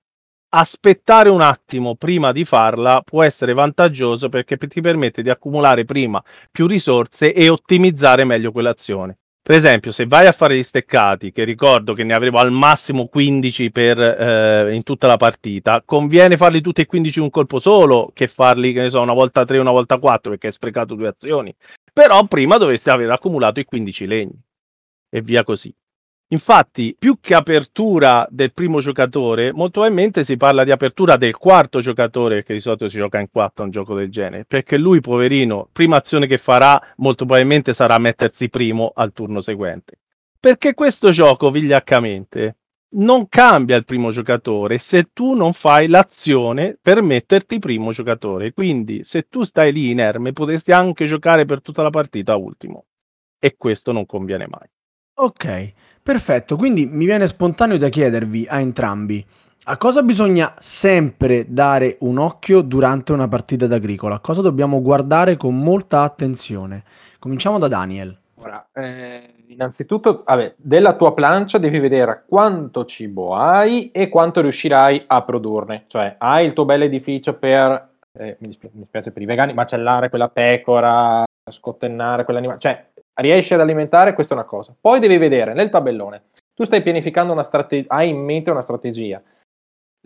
aspettare 0.57 1.29
un 1.29 1.41
attimo 1.41 1.97
prima 1.97 2.31
di 2.31 2.45
farla 2.45 3.03
può 3.05 3.25
essere 3.25 3.53
vantaggioso 3.53 4.29
perché 4.29 4.57
ti 4.57 4.81
permette 4.81 5.23
di 5.23 5.31
accumulare 5.31 5.85
prima 5.85 6.23
più 6.51 6.67
risorse 6.67 7.33
e 7.33 7.49
ottimizzare 7.49 8.25
meglio 8.25 8.53
quell'azione. 8.53 9.19
Per 9.43 9.55
esempio, 9.55 9.91
se 9.91 10.07
vai 10.07 10.27
a 10.27 10.33
fare 10.33 10.57
gli 10.57 10.63
steccati, 10.63 11.31
che 11.31 11.45
ricordo 11.45 11.93
che 11.93 12.03
ne 12.03 12.15
avevo 12.15 12.39
al 12.39 12.51
massimo 12.51 13.09
15 13.09 13.71
per, 13.71 14.01
eh, 14.01 14.75
in 14.75 14.83
tutta 14.85 15.07
la 15.07 15.19
partita, 15.19 15.83
conviene 15.85 16.39
farli 16.39 16.63
tutti 16.63 16.81
e 16.81 16.87
15 16.87 17.19
in 17.19 17.25
un 17.25 17.31
colpo 17.31 17.59
solo 17.59 18.11
che 18.15 18.27
farli, 18.27 18.73
che 18.73 18.81
ne 18.81 18.89
so, 18.89 19.03
una 19.03 19.13
volta 19.13 19.45
3, 19.45 19.59
una 19.59 19.73
volta 19.73 19.99
4 19.99 20.31
perché 20.31 20.47
hai 20.47 20.53
sprecato 20.53 20.95
due 20.95 21.09
azioni. 21.09 21.55
Però 21.93 22.25
prima 22.27 22.57
dovresti 22.57 22.89
aver 22.89 23.11
accumulato 23.11 23.61
i 23.61 23.67
15 23.67 24.07
legni 24.07 24.41
e 25.11 25.21
via 25.21 25.45
così. 25.45 25.75
Infatti, 26.35 26.97
più 26.99 27.19
che 27.21 27.37
apertura 27.37 28.27
del 28.29 28.53
primo 28.53 28.81
giocatore, 28.81 29.53
molto 29.53 29.79
probabilmente 29.81 30.25
si 30.25 30.37
parla 30.37 30.65
di 30.65 30.73
apertura 30.73 31.17
del 31.17 31.37
quarto 31.37 31.79
giocatore, 31.79 32.43
che 32.43 32.55
di 32.55 32.59
solito 32.59 32.89
si 32.89 32.97
gioca 32.99 33.21
in 33.21 33.31
quattro 33.31 33.63
un 33.63 33.71
gioco 33.71 33.95
del 33.95 34.11
genere, 34.11 34.45
perché 34.45 34.77
lui, 34.77 34.99
poverino, 34.99 35.69
prima 35.71 35.99
azione 35.99 36.27
che 36.27 36.39
farà, 36.39 36.81
molto 36.97 37.25
probabilmente 37.25 37.73
sarà 37.73 38.01
mettersi 38.01 38.49
primo 38.49 38.91
al 38.93 39.13
turno 39.13 39.41
seguente. 39.41 40.01
Perché 40.41 40.75
questo 40.75 41.11
gioco, 41.11 41.53
vigliaccamente, 41.53 42.57
non 42.97 43.29
cambia 43.29 43.77
il 43.77 43.85
primo 43.85 44.11
giocatore 44.11 44.79
se 44.79 45.11
tu 45.13 45.35
non 45.35 45.53
fai 45.53 45.87
l'azione 45.87 46.77
per 46.83 47.01
metterti 47.01 47.61
primo 47.61 47.93
giocatore. 47.93 48.53
Quindi, 48.53 49.05
se 49.05 49.29
tu 49.29 49.45
stai 49.45 49.73
lì 49.73 49.91
inerme, 49.91 50.33
potresti 50.33 50.73
anche 50.73 51.07
giocare 51.07 51.45
per 51.45 51.63
tutta 51.63 51.83
la 51.83 51.91
partita 51.91 52.35
ultimo. 52.35 52.87
E 53.39 53.55
questo 53.57 53.93
non 53.93 54.05
conviene 54.05 54.49
mai. 54.49 54.69
Ok, 55.15 55.73
perfetto. 56.03 56.57
Quindi 56.57 56.87
mi 56.87 57.05
viene 57.05 57.27
spontaneo 57.27 57.79
da 57.79 57.89
chiedervi 57.89 58.47
a 58.49 58.61
entrambi 58.61 59.25
a 59.67 59.79
cosa 59.79 60.03
bisogna 60.03 60.53
sempre 60.59 61.47
dare 61.49 61.97
un 62.01 62.19
occhio 62.19 62.61
durante 62.61 63.13
una 63.13 63.29
partita 63.29 63.67
d'agricola? 63.67 64.17
A 64.17 64.21
cosa 64.21 64.43
dobbiamo 64.43 64.83
guardare 64.83 65.39
con 65.39 65.59
molta 65.59 66.03
attenzione? 66.03 66.83
Cominciamo 67.19 67.59
da 67.59 67.67
Daniel. 67.67 68.15
Ora, 68.35 68.67
eh, 68.75 69.23
innanzitutto, 69.47 70.23
vabbè, 70.27 70.57
della 70.59 70.93
tua 70.93 71.15
plancia 71.15 71.57
devi 71.57 71.79
vedere 71.79 72.25
quanto 72.29 72.85
cibo 72.85 73.35
hai 73.35 73.91
e 73.91 74.11
quanto 74.11 74.43
riuscirai 74.43 75.05
a 75.07 75.23
produrne. 75.23 75.85
Cioè, 75.87 76.17
hai 76.19 76.45
il 76.45 76.53
tuo 76.53 76.67
bel 76.67 76.83
edificio 76.83 77.39
per, 77.39 77.89
eh, 78.13 78.37
mi, 78.41 78.49
dispiace, 78.49 78.75
mi 78.75 78.83
dispiace 78.83 79.13
per 79.13 79.23
i 79.23 79.27
vegani, 79.27 79.55
macellare 79.55 80.11
quella 80.11 80.29
pecora, 80.29 81.25
scottennare 81.51 82.25
quell'animale. 82.25 82.59
Cioè, 82.59 82.87
riesci 83.15 83.55
ad 83.55 83.61
alimentare, 83.61 84.15
questa 84.15 84.35
è 84.35 84.37
una 84.37 84.47
cosa. 84.47 84.75
Poi 84.79 85.01
devi 85.01 85.17
vedere 85.17 85.55
nel 85.55 85.71
tabellone, 85.71 86.25
tu 86.55 86.65
stai 86.65 86.83
pianificando 86.83 87.33
una 87.33 87.43
strategia, 87.43 87.95
hai 87.95 88.09
in 88.11 88.19
mente 88.19 88.51
una 88.51 88.63
strategia. 88.63 89.23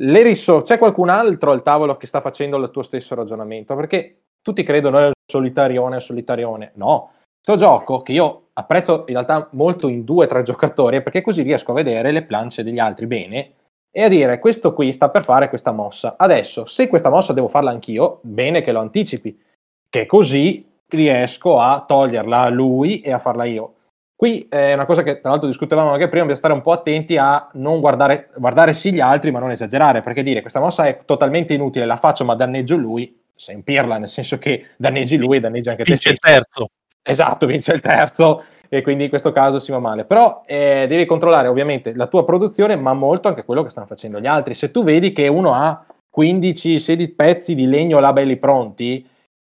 Le 0.01 0.23
risorse, 0.23 0.75
c'è 0.75 0.79
qualcun 0.79 1.09
altro 1.09 1.51
al 1.51 1.63
tavolo 1.63 1.97
che 1.97 2.07
sta 2.07 2.21
facendo 2.21 2.57
il 2.57 2.71
tuo 2.71 2.83
stesso 2.83 3.15
ragionamento? 3.15 3.75
Perché 3.75 4.21
tutti 4.41 4.63
credono 4.63 4.99
è 4.99 5.11
solitarione, 5.31 6.01
solitarione. 6.01 6.73
No, 6.75 7.13
sto 7.41 7.57
gioco 7.57 8.03
che 8.03 8.13
io 8.13 8.49
apprezzo 8.53 9.05
in 9.07 9.15
realtà 9.15 9.49
molto 9.53 9.89
in 9.89 10.05
due 10.05 10.25
o 10.25 10.29
tre 10.29 10.43
giocatori 10.43 11.03
perché 11.03 11.21
così 11.21 11.43
riesco 11.43 11.73
a 11.73 11.75
vedere 11.75 12.13
le 12.13 12.25
planche 12.25 12.63
degli 12.63 12.79
altri 12.79 13.07
bene 13.07 13.53
e 13.91 14.03
a 14.03 14.09
dire 14.09 14.39
questo 14.39 14.73
qui 14.73 14.93
sta 14.93 15.11
per 15.11 15.25
fare 15.25 15.49
questa 15.49 15.73
mossa. 15.73 16.15
Adesso, 16.17 16.65
se 16.65 16.89
questa 16.89 17.11
mossa 17.11 17.33
devo 17.33 17.49
farla 17.49 17.71
anch'io, 17.71 18.21
bene 18.23 18.61
che 18.61 18.73
lo 18.73 18.81
anticipi, 18.81 19.41
che 19.89 20.07
così 20.07 20.68
riesco 20.89 21.59
a 21.59 21.85
toglierla 21.87 22.41
a 22.41 22.49
lui 22.49 23.01
e 23.01 23.13
a 23.13 23.19
farla 23.19 23.45
io. 23.45 23.75
Qui 24.17 24.49
è 24.49 24.73
una 24.73 24.85
cosa 24.85 25.05
che 25.05 25.21
tra 25.21 25.31
l'altro 25.31 25.47
discutevamo 25.47 25.91
anche 25.91 26.09
prima, 26.09 26.25
bisogna 26.25 26.39
stare 26.39 26.55
un 26.55 26.63
po' 26.63 26.73
attenti 26.73 27.17
a 27.17 27.49
non 27.53 27.79
guardare, 27.79 28.31
guardare 28.37 28.73
sì 28.73 28.93
gli 28.93 28.99
altri 28.99 29.31
ma 29.31 29.39
non 29.39 29.53
esagerare, 29.53 30.03
perché 30.03 30.25
dire 30.25 30.41
questa 30.41 30.59
mossa 30.59 30.87
è 30.87 31.03
totalmente 31.05 31.55
inutile, 31.55 31.87
la 31.87 31.97
faccio 31.97 32.25
ma 32.25 32.35
danneggio 32.35 32.77
lui, 32.77 33.17
sei 33.37 33.55
in 33.55 33.63
pirla, 33.63 33.97
nel 33.99 34.09
senso 34.09 34.39
che 34.39 34.71
danneggi 34.77 35.17
lui 35.17 35.37
e 35.37 35.41
danneggi 35.41 35.69
anche 35.69 35.85
vince 35.85 36.11
te 36.11 36.17
stesso. 36.17 36.33
il 36.33 36.37
terzo. 36.37 36.71
Esatto, 37.01 37.47
vince 37.47 37.73
il 37.73 37.81
terzo 37.81 38.43
e 38.69 38.83
quindi 38.83 39.05
in 39.05 39.09
questo 39.09 39.31
caso 39.31 39.61
si 39.61 39.71
va 39.71 39.79
male. 39.79 40.05
Però 40.05 40.43
eh, 40.45 40.87
devi 40.89 41.07
controllare 41.07 41.47
ovviamente 41.47 41.95
la 41.95 42.07
tua 42.07 42.25
produzione, 42.25 42.77
ma 42.77 42.93
molto 42.95 43.29
anche 43.29 43.45
quello 43.45 43.63
che 43.63 43.71
stanno 43.71 43.87
facendo 43.87 44.19
gli 44.19 44.27
altri. 44.27 44.55
Se 44.55 44.71
tu 44.73 44.83
vedi 44.83 45.13
che 45.13 45.29
uno 45.29 45.55
ha 45.55 45.87
15-16 46.17 47.15
pezzi 47.15 47.55
di 47.55 47.67
legno 47.67 48.01
là 48.01 48.13
belli 48.13 48.37
pronti, 48.37 49.09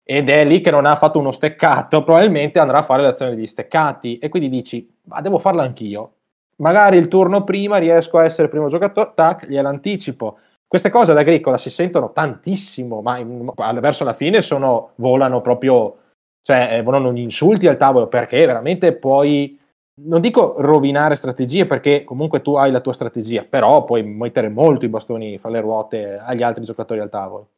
ed 0.07 0.29
è 0.29 0.45
lì 0.45 0.61
che 0.61 0.71
non 0.71 0.85
ha 0.85 0.97
fatto 0.97 1.19
uno 1.19 1.31
steccato, 1.31 2.05
probabilmente 2.05 2.59
andrà 2.59 2.79
a 2.79 2.83
fare 2.83 3.03
l'azione 3.03 3.35
degli 3.35 3.47
steccati 3.47 4.19
e 4.19 4.29
quindi 4.29 4.51
dici, 4.51 4.95
ma 5.05 5.23
devo 5.23 5.39
farlo 5.39 5.63
anch'io. 5.63 6.13
Magari 6.57 6.99
il 6.99 7.09
turno 7.09 7.43
prima 7.43 7.79
riesco 7.79 8.19
a 8.19 8.25
essere 8.25 8.49
primo 8.49 8.69
giocatore, 8.69 9.13
tac, 9.15 9.47
gliel'anticipo. 9.47 10.39
Queste 10.67 10.91
cose 10.91 11.13
all'agricola 11.13 11.57
si 11.57 11.71
sentono 11.71 12.13
tantissimo, 12.13 13.01
ma 13.01 13.19
in, 13.19 13.51
verso 13.81 14.05
la 14.05 14.13
fine 14.13 14.43
sono, 14.43 14.91
volano 14.97 15.41
proprio, 15.41 15.97
cioè 16.43 16.69
eh, 16.73 16.83
volano 16.83 17.13
gli 17.13 17.21
insulti 17.21 17.67
al 17.67 17.79
tavolo 17.79 18.07
perché 18.07 18.45
veramente 18.45 18.93
puoi, 18.93 19.59
non 20.03 20.21
dico 20.21 20.57
rovinare 20.59 21.17
strategie 21.17 21.67
perché 21.67 22.05
comunque 22.05 22.43
tu 22.43 22.55
hai 22.57 22.71
la 22.71 22.81
tua 22.81 22.93
strategia, 22.93 23.45
però 23.49 23.85
puoi 23.85 24.03
mettere 24.03 24.49
molto 24.49 24.85
i 24.85 24.89
bastoni 24.89 25.39
fra 25.39 25.49
le 25.49 25.61
ruote 25.61 26.19
agli 26.19 26.43
altri 26.43 26.63
giocatori 26.63 27.01
al 27.01 27.11
tavolo. 27.11 27.49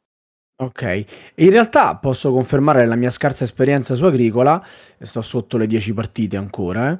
Ok, 0.59 1.05
in 1.35 1.51
realtà 1.51 1.97
posso 1.97 2.33
confermare 2.33 2.87
la 2.87 2.97
mia 2.97 3.11
scarsa 3.11 3.45
esperienza 3.45 3.95
su 3.95 4.07
Agricola, 4.07 4.65
sto 4.99 5.21
sotto 5.21 5.59
le 5.59 5.67
10 5.67 5.93
partite 5.93 6.39
ancora, 6.39 6.99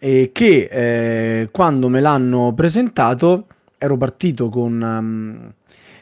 eh, 0.00 0.22
e 0.22 0.32
che 0.32 0.68
eh, 0.68 1.48
quando 1.52 1.88
me 1.88 2.00
l'hanno 2.00 2.52
presentato 2.52 3.46
ero 3.78 3.96
partito 3.96 4.48
con, 4.48 4.82
um, 4.82 5.52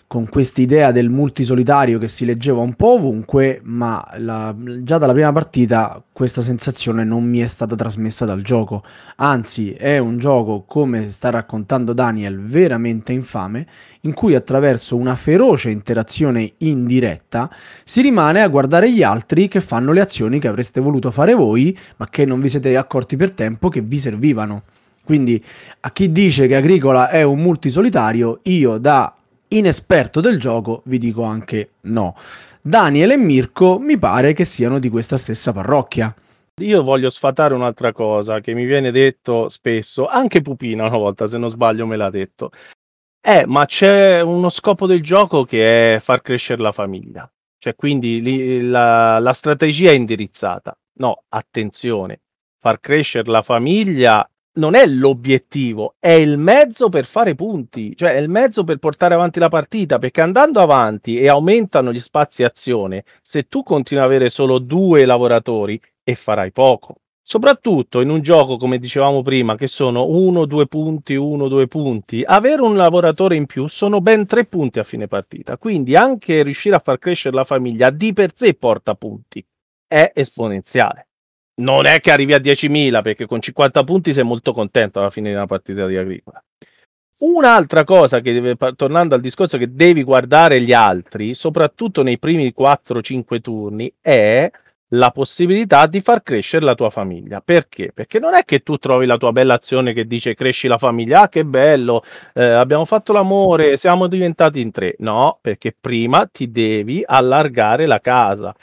con 0.07 0.29
questa 0.29 0.61
idea 0.61 0.93
del 0.93 1.09
multisolitario 1.09 1.99
che 1.99 2.09
si 2.09 2.25
leggeva 2.25 2.61
un 2.61 2.75
po' 2.75 2.95
ovunque, 2.95 3.61
ma 3.65 4.07
la, 4.19 4.55
già 4.83 4.99
dalla 4.99 5.13
prima 5.13 5.33
partita 5.33 6.03
questa 6.13 6.41
sensazione 6.41 7.05
non 7.05 7.25
mi 7.25 7.41
è 7.41 7.47
stata 7.47 7.75
trasmessa 7.75 8.25
dal 8.25 8.43
gioco. 8.43 8.85
Anzi, 9.17 9.73
è 9.73 9.99
un 9.99 10.19
gioco, 10.19 10.65
come 10.67 11.11
sta 11.11 11.31
raccontando 11.31 11.93
Daniel, 11.93 12.41
veramente 12.41 13.13
infame, 13.13 13.67
in 14.03 14.13
cui 14.13 14.35
attraverso 14.35 14.97
una 14.97 15.17
feroce 15.17 15.71
interazione 15.71 16.53
indiretta 16.59 17.51
si 17.83 18.01
rimane 18.01 18.41
a 18.41 18.49
guardare 18.49 18.93
gli 18.93 19.03
altri 19.03 19.49
che 19.49 19.61
fanno 19.61 19.93
le 19.93 20.01
azioni 20.01 20.39
che 20.39 20.49
avreste 20.49 20.81
voluto 20.81 21.11
fare 21.11 21.35
voi, 21.35 21.77
ma 21.97 22.07
che 22.09 22.25
non 22.25 22.41
vi 22.41 22.49
siete 22.49 22.77
accorti 22.77 23.17
per 23.17 23.33
tempo 23.33 23.69
che 23.69 23.81
vi 23.81 23.99
servivano. 23.99 24.63
Quindi 25.05 25.43
a 25.81 25.91
chi 25.91 26.11
dice 26.13 26.47
che 26.47 26.57
Agricola 26.57 27.11
è 27.11 27.23
un 27.23 27.39
multisolitario, 27.41 28.39
io 28.45 28.79
da 28.79 29.15
inesperto 29.57 30.21
del 30.21 30.39
gioco, 30.39 30.83
vi 30.87 30.99
dico 30.99 31.23
anche 31.23 31.71
no. 31.83 32.17
Daniel 32.61 33.13
e 33.13 33.17
Mirko 33.17 33.79
mi 33.79 33.99
pare 33.99 34.33
che 34.33 34.45
siano 34.45 34.79
di 34.79 34.89
questa 34.89 35.17
stessa 35.17 35.53
parrocchia. 35.53 36.15
Io 36.61 36.83
voglio 36.83 37.11
sfatare 37.11 37.53
un'altra 37.53 37.93
cosa 37.93 38.41
che 38.41 38.55
mi 38.55 38.65
viene 38.65 38.91
detto 38.91 39.49
spesso, 39.49 40.07
anche 40.07 40.41
Pupina 40.41 40.87
una 40.87 40.97
volta, 40.97 41.27
se 41.27 41.37
non 41.37 41.51
sbaglio, 41.51 41.87
me 41.87 41.97
l'ha 41.97 42.11
detto. 42.11 42.51
Eh, 43.21 43.45
ma 43.47 43.65
c'è 43.67 44.21
uno 44.21 44.51
scopo 44.51 44.87
del 44.87 45.03
gioco 45.03 45.45
che 45.45 45.97
è 45.97 46.01
far 46.01 46.23
crescere 46.23 46.63
la 46.63 46.73
famiglia. 46.73 47.29
Cioè, 47.59 47.75
quindi 47.75 48.21
li- 48.21 48.69
la, 48.69 49.19
la 49.19 49.33
strategia 49.33 49.91
è 49.91 49.95
indirizzata. 49.95 50.77
No, 50.99 51.25
attenzione, 51.29 52.21
far 52.61 52.81
crescere 52.81 53.31
la 53.31 53.43
famiglia 53.43 54.29
non 54.55 54.75
è 54.75 54.87
l'obiettivo, 54.87 55.95
è 55.99 56.13
il 56.13 56.39
mezzo 56.39 56.89
per 56.89 57.07
fare 57.07 57.35
punti, 57.35 57.97
cioè 57.97 58.15
è 58.15 58.19
il 58.19 58.29
mezzo 58.29 58.63
per 58.65 58.79
portare 58.79 59.15
avanti 59.15 59.39
la 59.41 59.49
partita, 59.49 59.99
perché 59.99 60.21
andando 60.21 60.61
avanti 60.61 61.19
e 61.19 61.29
aumentano 61.29 61.93
gli 61.93 62.01
spazi 62.01 62.45
azione, 62.45 63.05
se 63.23 63.49
tu 63.49 63.63
continui 63.63 64.03
ad 64.03 64.09
avere 64.11 64.29
solo 64.29 64.59
due 64.59 65.05
lavoratori 65.05 65.81
e 66.03 66.15
farai 66.15 66.53
poco. 66.53 66.97
Soprattutto 67.27 68.01
in 68.01 68.11
un 68.11 68.21
gioco, 68.21 68.59
come 68.59 68.79
dicevamo 68.79 69.23
prima, 69.23 69.57
che 69.57 69.67
sono 69.67 70.05
1-2 70.05 70.67
punti, 70.67 71.17
1-2 71.17 71.67
punti, 71.67 72.23
avere 72.25 72.61
un 72.61 72.77
lavoratore 72.77 73.35
in 73.35 73.47
più 73.47 73.67
sono 73.67 74.03
ben 74.03 74.27
3 74.27 74.45
punti 74.45 74.79
a 74.79 74.85
fine 74.85 75.09
partita. 75.09 75.57
Quindi 75.57 75.97
anche 75.97 76.43
riuscire 76.43 76.77
a 76.77 76.81
far 76.81 76.99
crescere 76.99 77.35
la 77.35 77.45
famiglia 77.45 77.89
di 77.89 78.13
per 78.13 78.33
sé 78.35 78.55
porta 78.55 78.95
punti, 78.95 79.45
è 79.87 80.13
esponenziale 80.15 81.07
non 81.57 81.87
è 81.87 82.01
che 82.01 82.11
arrivi 82.11 82.35
a 82.35 82.39
10.000 82.39 83.03
perché 83.03 83.27
con 83.27 83.41
50 83.41 83.85
punti 83.85 84.13
sei 84.13 84.25
molto 84.25 84.53
contento 84.53 84.99
alla 84.99 85.11
fine 85.11 85.29
di 85.29 85.35
una 85.35 85.47
partita 85.47 85.87
di 85.87 85.97
agricola. 85.97 86.43
Un'altra 87.17 87.85
cosa 87.85 88.21
che 88.21 88.57
tornando 88.75 89.15
al 89.15 89.21
discorso 89.21 89.57
che 89.57 89.73
devi 89.73 90.03
guardare 90.03 90.61
gli 90.61 90.73
altri, 90.73 91.35
soprattutto 91.35 92.03
nei 92.03 92.19
primi 92.19 92.53
4-5 92.57 93.41
turni, 93.41 93.93
è 94.01 94.51
la 94.89 95.11
possibilità 95.11 95.87
di 95.87 96.01
far 96.01 96.23
crescere 96.23 96.65
la 96.65 96.75
tua 96.75 96.91
famiglia. 96.91 97.41
Perché? 97.41 97.93
Perché 97.95 98.19
non 98.19 98.35
è 98.35 98.45
che 98.45 98.61
tu 98.61 98.79
trovi 98.79 99.07
la 99.07 99.17
tua 99.17 99.31
bella 99.31 99.55
azione 99.55 99.93
che 99.93 100.07
dice 100.07 100.35
cresci 100.35 100.67
la 100.67 100.77
famiglia, 100.77 101.23
ah 101.23 101.29
che 101.29 101.45
bello, 101.45 102.03
eh, 102.35 102.45
abbiamo 102.45 102.85
fatto 102.85 103.13
l'amore, 103.13 103.77
siamo 103.77 104.09
diventati 104.09 104.61
in 104.61 104.73
tre. 104.73 104.97
No, 104.99 105.39
perché 105.41 105.75
prima 105.79 106.29
ti 106.31 106.51
devi 106.51 107.03
allargare 107.07 107.87
la 107.87 108.01
casa 108.01 108.55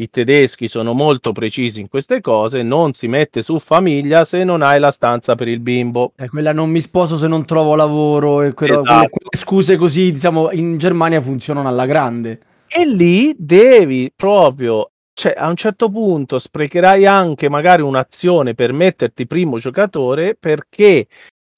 i 0.00 0.08
tedeschi 0.08 0.66
sono 0.66 0.94
molto 0.94 1.32
precisi 1.32 1.78
in 1.80 1.88
queste 1.88 2.20
cose, 2.20 2.62
non 2.62 2.94
si 2.94 3.06
mette 3.06 3.42
su 3.42 3.58
famiglia 3.58 4.24
se 4.24 4.44
non 4.44 4.62
hai 4.62 4.80
la 4.80 4.90
stanza 4.90 5.34
per 5.34 5.46
il 5.48 5.60
bimbo. 5.60 6.12
È 6.16 6.26
quella 6.26 6.52
non 6.52 6.70
mi 6.70 6.80
sposo 6.80 7.16
se 7.16 7.28
non 7.28 7.44
trovo 7.44 7.74
lavoro 7.74 8.42
e 8.42 8.54
quello, 8.54 8.80
Esatto. 8.80 8.88
quelle, 8.88 9.08
quelle 9.08 9.36
scuse 9.36 9.76
così, 9.76 10.12
diciamo, 10.12 10.52
in 10.52 10.78
Germania 10.78 11.20
funzionano 11.20 11.68
alla 11.68 11.84
grande. 11.84 12.40
E 12.66 12.86
lì 12.86 13.34
devi 13.36 14.10
proprio, 14.14 14.92
cioè 15.12 15.34
a 15.36 15.48
un 15.48 15.56
certo 15.56 15.90
punto 15.90 16.38
sprecherai 16.38 17.04
anche 17.04 17.50
magari 17.50 17.82
un'azione 17.82 18.54
per 18.54 18.72
metterti 18.72 19.26
primo 19.26 19.58
giocatore 19.58 20.34
perché 20.38 21.08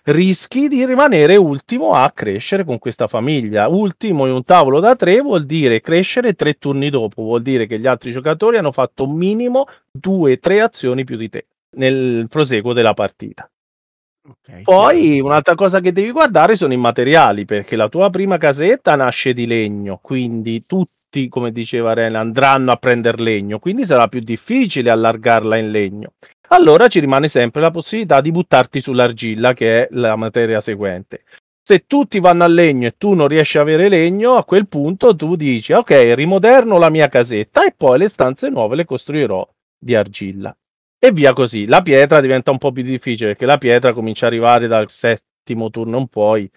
rischi 0.04 0.68
di 0.68 0.84
rimanere 0.84 1.36
ultimo 1.36 1.92
a 1.92 2.10
crescere 2.10 2.64
con 2.64 2.78
questa 2.78 3.06
famiglia. 3.06 3.68
Ultimo 3.68 4.26
in 4.26 4.32
un 4.32 4.44
tavolo 4.44 4.80
da 4.80 4.96
tre 4.96 5.20
vuol 5.20 5.46
dire 5.46 5.80
crescere 5.80 6.34
tre 6.34 6.54
turni 6.54 6.90
dopo, 6.90 7.22
vuol 7.22 7.42
dire 7.42 7.66
che 7.66 7.78
gli 7.78 7.86
altri 7.86 8.10
giocatori 8.10 8.56
hanno 8.56 8.72
fatto 8.72 9.06
minimo 9.06 9.66
due, 9.90 10.38
tre 10.38 10.60
azioni 10.60 11.04
più 11.04 11.16
di 11.16 11.28
te 11.28 11.46
nel 11.76 12.26
proseguo 12.28 12.72
della 12.72 12.94
partita. 12.94 13.48
Ok, 14.24 14.62
Poi 14.62 15.20
un'altra 15.20 15.56
cosa 15.56 15.80
che 15.80 15.92
devi 15.92 16.12
guardare 16.12 16.54
sono 16.54 16.72
i 16.72 16.76
materiali, 16.76 17.44
perché 17.44 17.74
la 17.74 17.88
tua 17.88 18.08
prima 18.08 18.38
casetta 18.38 18.94
nasce 18.94 19.32
di 19.32 19.46
legno, 19.46 19.98
quindi 20.00 20.64
tutti, 20.64 21.28
come 21.28 21.50
diceva 21.50 21.92
Ren, 21.92 22.14
andranno 22.14 22.70
a 22.70 22.76
prendere 22.76 23.20
legno, 23.20 23.58
quindi 23.58 23.84
sarà 23.84 24.06
più 24.06 24.20
difficile 24.20 24.90
allargarla 24.90 25.56
in 25.56 25.70
legno. 25.72 26.12
Allora 26.52 26.88
ci 26.88 27.00
rimane 27.00 27.28
sempre 27.28 27.62
la 27.62 27.70
possibilità 27.70 28.20
di 28.20 28.30
buttarti 28.30 28.82
sull'argilla, 28.82 29.54
che 29.54 29.72
è 29.72 29.88
la 29.92 30.16
materia 30.16 30.60
seguente. 30.60 31.24
Se 31.62 31.86
tutti 31.86 32.20
vanno 32.20 32.44
al 32.44 32.52
legno 32.52 32.88
e 32.88 32.96
tu 32.98 33.14
non 33.14 33.26
riesci 33.26 33.56
a 33.56 33.62
avere 33.62 33.88
legno, 33.88 34.34
a 34.34 34.44
quel 34.44 34.68
punto 34.68 35.16
tu 35.16 35.34
dici, 35.34 35.72
ok, 35.72 36.12
rimoderno 36.14 36.76
la 36.76 36.90
mia 36.90 37.08
casetta 37.08 37.64
e 37.64 37.72
poi 37.74 38.00
le 38.00 38.08
stanze 38.08 38.50
nuove 38.50 38.76
le 38.76 38.84
costruirò 38.84 39.48
di 39.78 39.94
argilla 39.94 40.54
e 40.98 41.10
via 41.10 41.32
così. 41.32 41.64
La 41.64 41.80
pietra 41.80 42.20
diventa 42.20 42.50
un 42.50 42.58
po' 42.58 42.70
più 42.70 42.82
difficile 42.82 43.30
perché 43.30 43.46
la 43.46 43.56
pietra 43.56 43.94
comincia 43.94 44.26
ad 44.26 44.32
arrivare 44.32 44.66
dal 44.66 44.90
settimo 44.90 45.70
turno 45.70 45.96
in 45.96 46.08
poi 46.08 46.50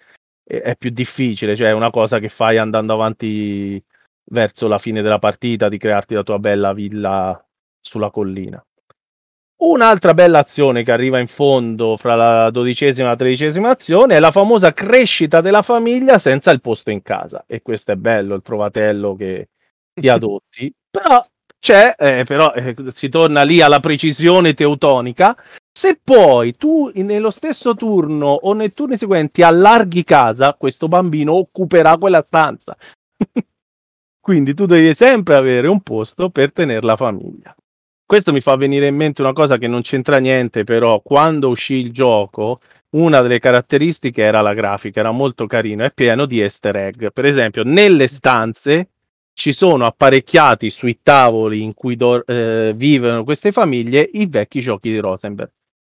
è 0.44 0.76
più 0.76 0.90
difficile, 0.90 1.56
cioè 1.56 1.70
è 1.70 1.74
una 1.74 1.90
cosa 1.90 2.20
che 2.20 2.28
fai 2.28 2.58
andando 2.58 2.92
avanti 2.92 3.82
verso 4.26 4.68
la 4.68 4.78
fine 4.78 5.02
della 5.02 5.20
partita 5.20 5.70
di 5.70 5.78
crearti 5.78 6.16
la 6.16 6.24
tua 6.24 6.38
bella 6.38 6.74
villa 6.74 7.42
sulla 7.80 8.12
collina. 8.12 8.62
Un'altra 9.58 10.14
bella 10.14 10.40
azione 10.40 10.84
che 10.84 10.92
arriva 10.92 11.20
in 11.20 11.28
fondo 11.28 11.96
fra 11.96 12.16
la 12.16 12.50
dodicesima 12.52 13.08
e 13.08 13.10
la 13.12 13.16
tredicesima 13.16 13.70
azione 13.70 14.16
è 14.16 14.20
la 14.20 14.32
famosa 14.32 14.74
crescita 14.74 15.40
della 15.40 15.62
famiglia 15.62 16.20
senza 16.20 16.52
il 16.52 16.60
posto 16.60 16.92
in 16.92 17.02
casa. 17.02 17.46
E 17.48 17.62
questo 17.62 17.94
è 17.94 17.96
bello, 17.96 18.36
il 18.36 18.42
trovatello 18.42 19.16
che 19.16 19.50
ti 19.94 20.10
adotti. 20.10 20.74
Però 20.90 21.24
c'è, 21.58 21.96
eh, 21.98 22.26
però 22.26 22.54
eh, 22.54 22.76
si 22.94 23.08
torna 23.08 23.44
lì 23.44 23.62
alla 23.62 23.80
precisione 23.80 24.54
teutonica. 24.54 25.36
Se 25.72 26.00
poi 26.04 26.56
tu 26.56 26.92
nello 26.94 27.32
stesso 27.32 27.76
turno 27.76 28.28
o 28.28 28.54
nei 28.54 28.74
turni 28.74 28.98
seguenti 28.98 29.42
allarghi 29.42 30.04
casa, 30.04 30.54
questo 30.54 30.88
bambino 30.90 31.34
occuperà 31.34 31.98
quella 31.98 32.24
stanza. 32.28 32.76
Quindi 34.20 34.54
tu 34.54 34.66
devi 34.66 34.94
sempre 34.96 35.36
avere 35.36 35.68
un 35.68 35.82
posto 35.82 36.30
per 36.30 36.52
tenere 36.52 36.86
la 36.86 36.96
famiglia. 36.96 37.56
Questo 38.06 38.32
mi 38.32 38.42
fa 38.42 38.56
venire 38.56 38.88
in 38.88 38.96
mente 38.96 39.22
una 39.22 39.34
cosa 39.34 39.58
che 39.58 39.68
non 39.68 39.82
c'entra 39.82 40.18
niente, 40.20 40.64
però 40.64 41.02
quando 41.02 41.50
uscì 41.50 41.74
il 41.74 41.92
gioco, 41.92 42.60
una 42.92 43.20
delle 43.22 43.40
caratteristiche 43.40 44.22
era 44.22 44.42
la 44.42 44.54
grafica, 44.54 45.00
era 45.00 45.12
molto 45.12 45.48
carino, 45.48 45.84
è 45.84 45.92
pieno 45.92 46.26
di 46.26 46.40
easter 46.40 46.76
egg. 46.76 47.08
Per 47.12 47.26
esempio, 47.26 47.64
nelle 47.64 48.08
stanze 48.08 48.90
ci 49.34 49.52
sono 49.52 49.86
apparecchiati 49.86 50.70
sui 50.70 51.00
tavoli 51.02 51.62
in 51.62 51.74
cui 51.74 51.96
do- 51.96 52.26
eh, 52.26 52.74
vivono 52.76 53.24
queste 53.24 53.52
famiglie 53.52 54.08
i 54.14 54.28
vecchi 54.28 54.62
giochi 54.62 54.92
di 54.92 55.00
Rosenberg, 55.00 55.52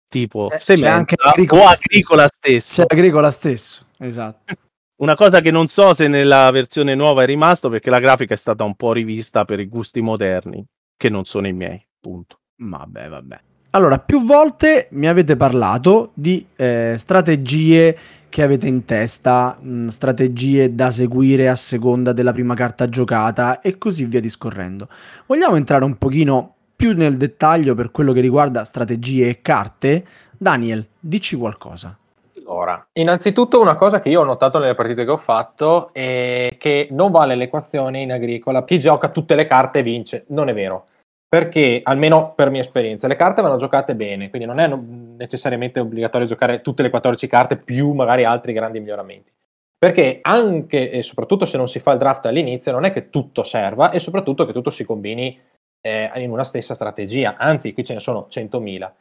tipo 0.09 0.49
Eh, 0.49 0.57
c'è 0.57 0.75
Semenza 0.75 0.93
anche 0.93 1.15
o 1.17 1.29
Agricola 1.29 1.69
Agricola 1.69 2.27
stesso. 2.27 2.81
C'è 2.81 2.93
Agricola 2.93 3.31
stesso, 3.31 3.85
esatto. 3.99 4.53
Una 4.97 5.15
cosa 5.15 5.39
che 5.39 5.51
non 5.51 5.67
so 5.67 5.93
se 5.93 6.07
nella 6.09 6.49
versione 6.51 6.95
nuova 6.95 7.23
è 7.23 7.25
rimasto 7.25 7.69
perché 7.69 7.89
la 7.89 7.99
grafica 7.99 8.33
è 8.33 8.37
stata 8.37 8.65
un 8.65 8.75
po' 8.75 8.91
rivista 8.91 9.45
per 9.45 9.61
i 9.61 9.67
gusti 9.67 10.01
moderni, 10.01 10.65
che 10.97 11.09
non 11.09 11.23
sono 11.23 11.47
i 11.47 11.53
miei, 11.53 11.81
punto. 11.99 12.39
Vabbè, 12.57 13.07
vabbè. 13.09 13.39
Allora, 13.71 13.99
più 13.99 14.25
volte 14.25 14.87
mi 14.91 15.07
avete 15.07 15.35
parlato 15.35 16.11
di 16.15 16.45
eh, 16.55 16.95
strategie 16.97 17.97
che 18.29 18.43
avete 18.43 18.67
in 18.67 18.85
testa, 18.85 19.57
mh, 19.59 19.87
strategie 19.87 20.73
da 20.73 20.89
seguire 20.91 21.49
a 21.49 21.55
seconda 21.55 22.11
della 22.11 22.31
prima 22.31 22.55
carta 22.55 22.89
giocata 22.89 23.61
e 23.61 23.77
così 23.77 24.05
via 24.05 24.19
discorrendo. 24.19 24.87
Vogliamo 25.25 25.55
entrare 25.55 25.83
un 25.83 25.97
pochino 25.97 26.55
più 26.75 26.93
nel 26.93 27.17
dettaglio 27.17 27.75
per 27.75 27.91
quello 27.91 28.13
che 28.13 28.21
riguarda 28.21 28.63
strategie 28.63 29.29
e 29.29 29.41
carte? 29.41 30.05
Daniel, 30.37 30.87
dici 30.99 31.35
qualcosa. 31.35 31.95
Allora, 32.37 32.87
innanzitutto 32.93 33.61
una 33.61 33.75
cosa 33.75 34.01
che 34.01 34.09
io 34.09 34.21
ho 34.21 34.25
notato 34.25 34.57
nelle 34.57 34.73
partite 34.73 35.05
che 35.05 35.11
ho 35.11 35.17
fatto 35.17 35.93
è 35.93 36.55
che 36.57 36.87
non 36.91 37.11
vale 37.11 37.35
l'equazione 37.35 38.01
in 38.01 38.11
agricola, 38.11 38.63
chi 38.63 38.79
gioca 38.79 39.09
tutte 39.09 39.35
le 39.35 39.45
carte 39.45 39.83
vince, 39.83 40.25
non 40.29 40.49
è 40.49 40.53
vero, 40.53 40.85
perché 41.29 41.81
almeno 41.83 42.33
per 42.33 42.49
mia 42.49 42.61
esperienza 42.61 43.07
le 43.07 43.15
carte 43.15 43.43
vanno 43.43 43.57
giocate 43.57 43.95
bene, 43.95 44.31
quindi 44.31 44.47
non 44.47 44.59
è 44.59 44.67
necessariamente 44.67 45.79
obbligatorio 45.79 46.25
giocare 46.25 46.61
tutte 46.61 46.81
le 46.81 46.89
14 46.89 47.27
carte 47.27 47.55
più 47.55 47.93
magari 47.93 48.23
altri 48.23 48.51
grandi 48.51 48.79
miglioramenti. 48.79 49.31
Perché 49.77 50.19
anche 50.23 50.89
e 50.89 51.03
soprattutto 51.03 51.45
se 51.45 51.55
non 51.55 51.67
si 51.67 51.77
fa 51.77 51.91
il 51.91 51.99
draft 51.99 52.25
all'inizio, 52.25 52.71
non 52.71 52.83
è 52.83 52.91
che 52.91 53.11
tutto 53.11 53.43
serva 53.43 53.91
e 53.91 53.99
soprattutto 53.99 54.45
che 54.45 54.53
tutto 54.53 54.71
si 54.71 54.83
combini 54.83 55.39
eh, 55.81 56.11
in 56.15 56.31
una 56.31 56.43
stessa 56.43 56.73
strategia, 56.73 57.37
anzi 57.37 57.73
qui 57.73 57.85
ce 57.85 57.93
ne 57.93 57.99
sono 57.99 58.27
100.000. 58.29 58.91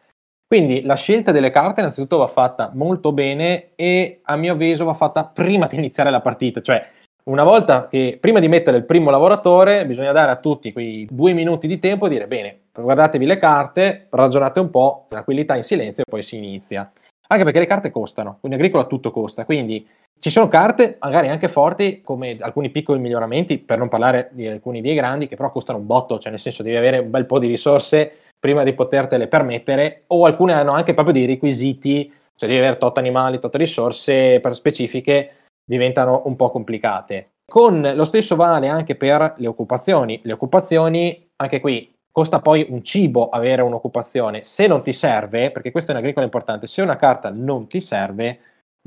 Quindi 0.46 0.82
la 0.82 0.96
scelta 0.96 1.32
delle 1.32 1.50
carte 1.50 1.80
innanzitutto 1.80 2.18
va 2.18 2.26
fatta 2.26 2.70
molto 2.74 3.12
bene 3.12 3.70
e 3.74 4.20
a 4.22 4.36
mio 4.36 4.52
avviso 4.52 4.84
va 4.84 4.94
fatta 4.94 5.24
prima 5.24 5.66
di 5.66 5.76
iniziare 5.76 6.10
la 6.10 6.20
partita, 6.20 6.60
cioè 6.60 6.86
una 7.28 7.44
volta 7.44 7.88
che 7.88 8.16
prima 8.18 8.40
di 8.40 8.48
mettere 8.48 8.78
il 8.78 8.84
primo 8.84 9.10
lavoratore 9.10 9.86
bisogna 9.86 10.12
dare 10.12 10.30
a 10.30 10.36
tutti 10.36 10.72
quei 10.72 11.06
due 11.10 11.34
minuti 11.34 11.66
di 11.66 11.78
tempo 11.78 12.06
e 12.06 12.08
dire 12.08 12.26
bene, 12.26 12.60
guardatevi 12.72 13.26
le 13.26 13.38
carte, 13.38 14.06
ragionate 14.10 14.60
un 14.60 14.70
po', 14.70 15.06
tranquillità 15.08 15.54
in 15.54 15.62
silenzio 15.62 16.04
e 16.04 16.10
poi 16.10 16.22
si 16.22 16.36
inizia. 16.36 16.90
Anche 17.30 17.44
perché 17.44 17.58
le 17.58 17.66
carte 17.66 17.90
costano, 17.90 18.38
quindi 18.40 18.56
agricola 18.56 18.86
tutto 18.86 19.10
costa, 19.10 19.44
quindi 19.44 19.86
ci 20.18 20.30
sono 20.30 20.48
carte 20.48 20.96
magari 21.00 21.28
anche 21.28 21.48
forti 21.48 22.00
come 22.00 22.38
alcuni 22.40 22.70
piccoli 22.70 22.98
miglioramenti, 22.98 23.58
per 23.58 23.76
non 23.76 23.88
parlare 23.88 24.30
di 24.32 24.46
alcuni 24.46 24.80
dei 24.80 24.94
grandi 24.94 25.28
che 25.28 25.36
però 25.36 25.52
costano 25.52 25.78
un 25.78 25.86
botto, 25.86 26.18
cioè 26.18 26.30
nel 26.30 26.40
senso 26.40 26.62
devi 26.62 26.76
avere 26.76 26.98
un 26.98 27.10
bel 27.10 27.26
po' 27.26 27.38
di 27.38 27.46
risorse 27.46 28.10
prima 28.40 28.62
di 28.62 28.72
potertele 28.72 29.26
permettere 29.26 30.04
o 30.06 30.24
alcune 30.24 30.54
hanno 30.54 30.72
anche 30.72 30.94
proprio 30.94 31.14
dei 31.14 31.26
requisiti, 31.26 32.10
cioè 32.34 32.48
devi 32.48 32.60
avere 32.60 32.78
tot 32.78 32.96
animali, 32.96 33.38
tot 33.38 33.54
risorse 33.56 34.40
per 34.40 34.54
specifiche 34.54 35.32
diventano 35.68 36.22
un 36.24 36.34
po' 36.34 36.50
complicate. 36.50 37.32
Con 37.44 37.92
lo 37.94 38.04
stesso 38.04 38.36
vale 38.36 38.68
anche 38.68 38.96
per 38.96 39.34
le 39.36 39.46
occupazioni. 39.46 40.20
Le 40.22 40.32
occupazioni, 40.32 41.28
anche 41.36 41.60
qui, 41.60 41.94
costa 42.10 42.40
poi 42.40 42.66
un 42.68 42.82
cibo 42.82 43.28
avere 43.28 43.62
un'occupazione. 43.62 44.44
Se 44.44 44.66
non 44.66 44.82
ti 44.82 44.92
serve, 44.92 45.50
perché 45.50 45.70
questo 45.70 45.90
è 45.90 45.94
un 45.94 46.00
agricolo 46.00 46.24
importante, 46.24 46.66
se 46.66 46.82
una 46.82 46.96
carta 46.96 47.30
non 47.30 47.66
ti 47.68 47.80
serve, 47.80 48.38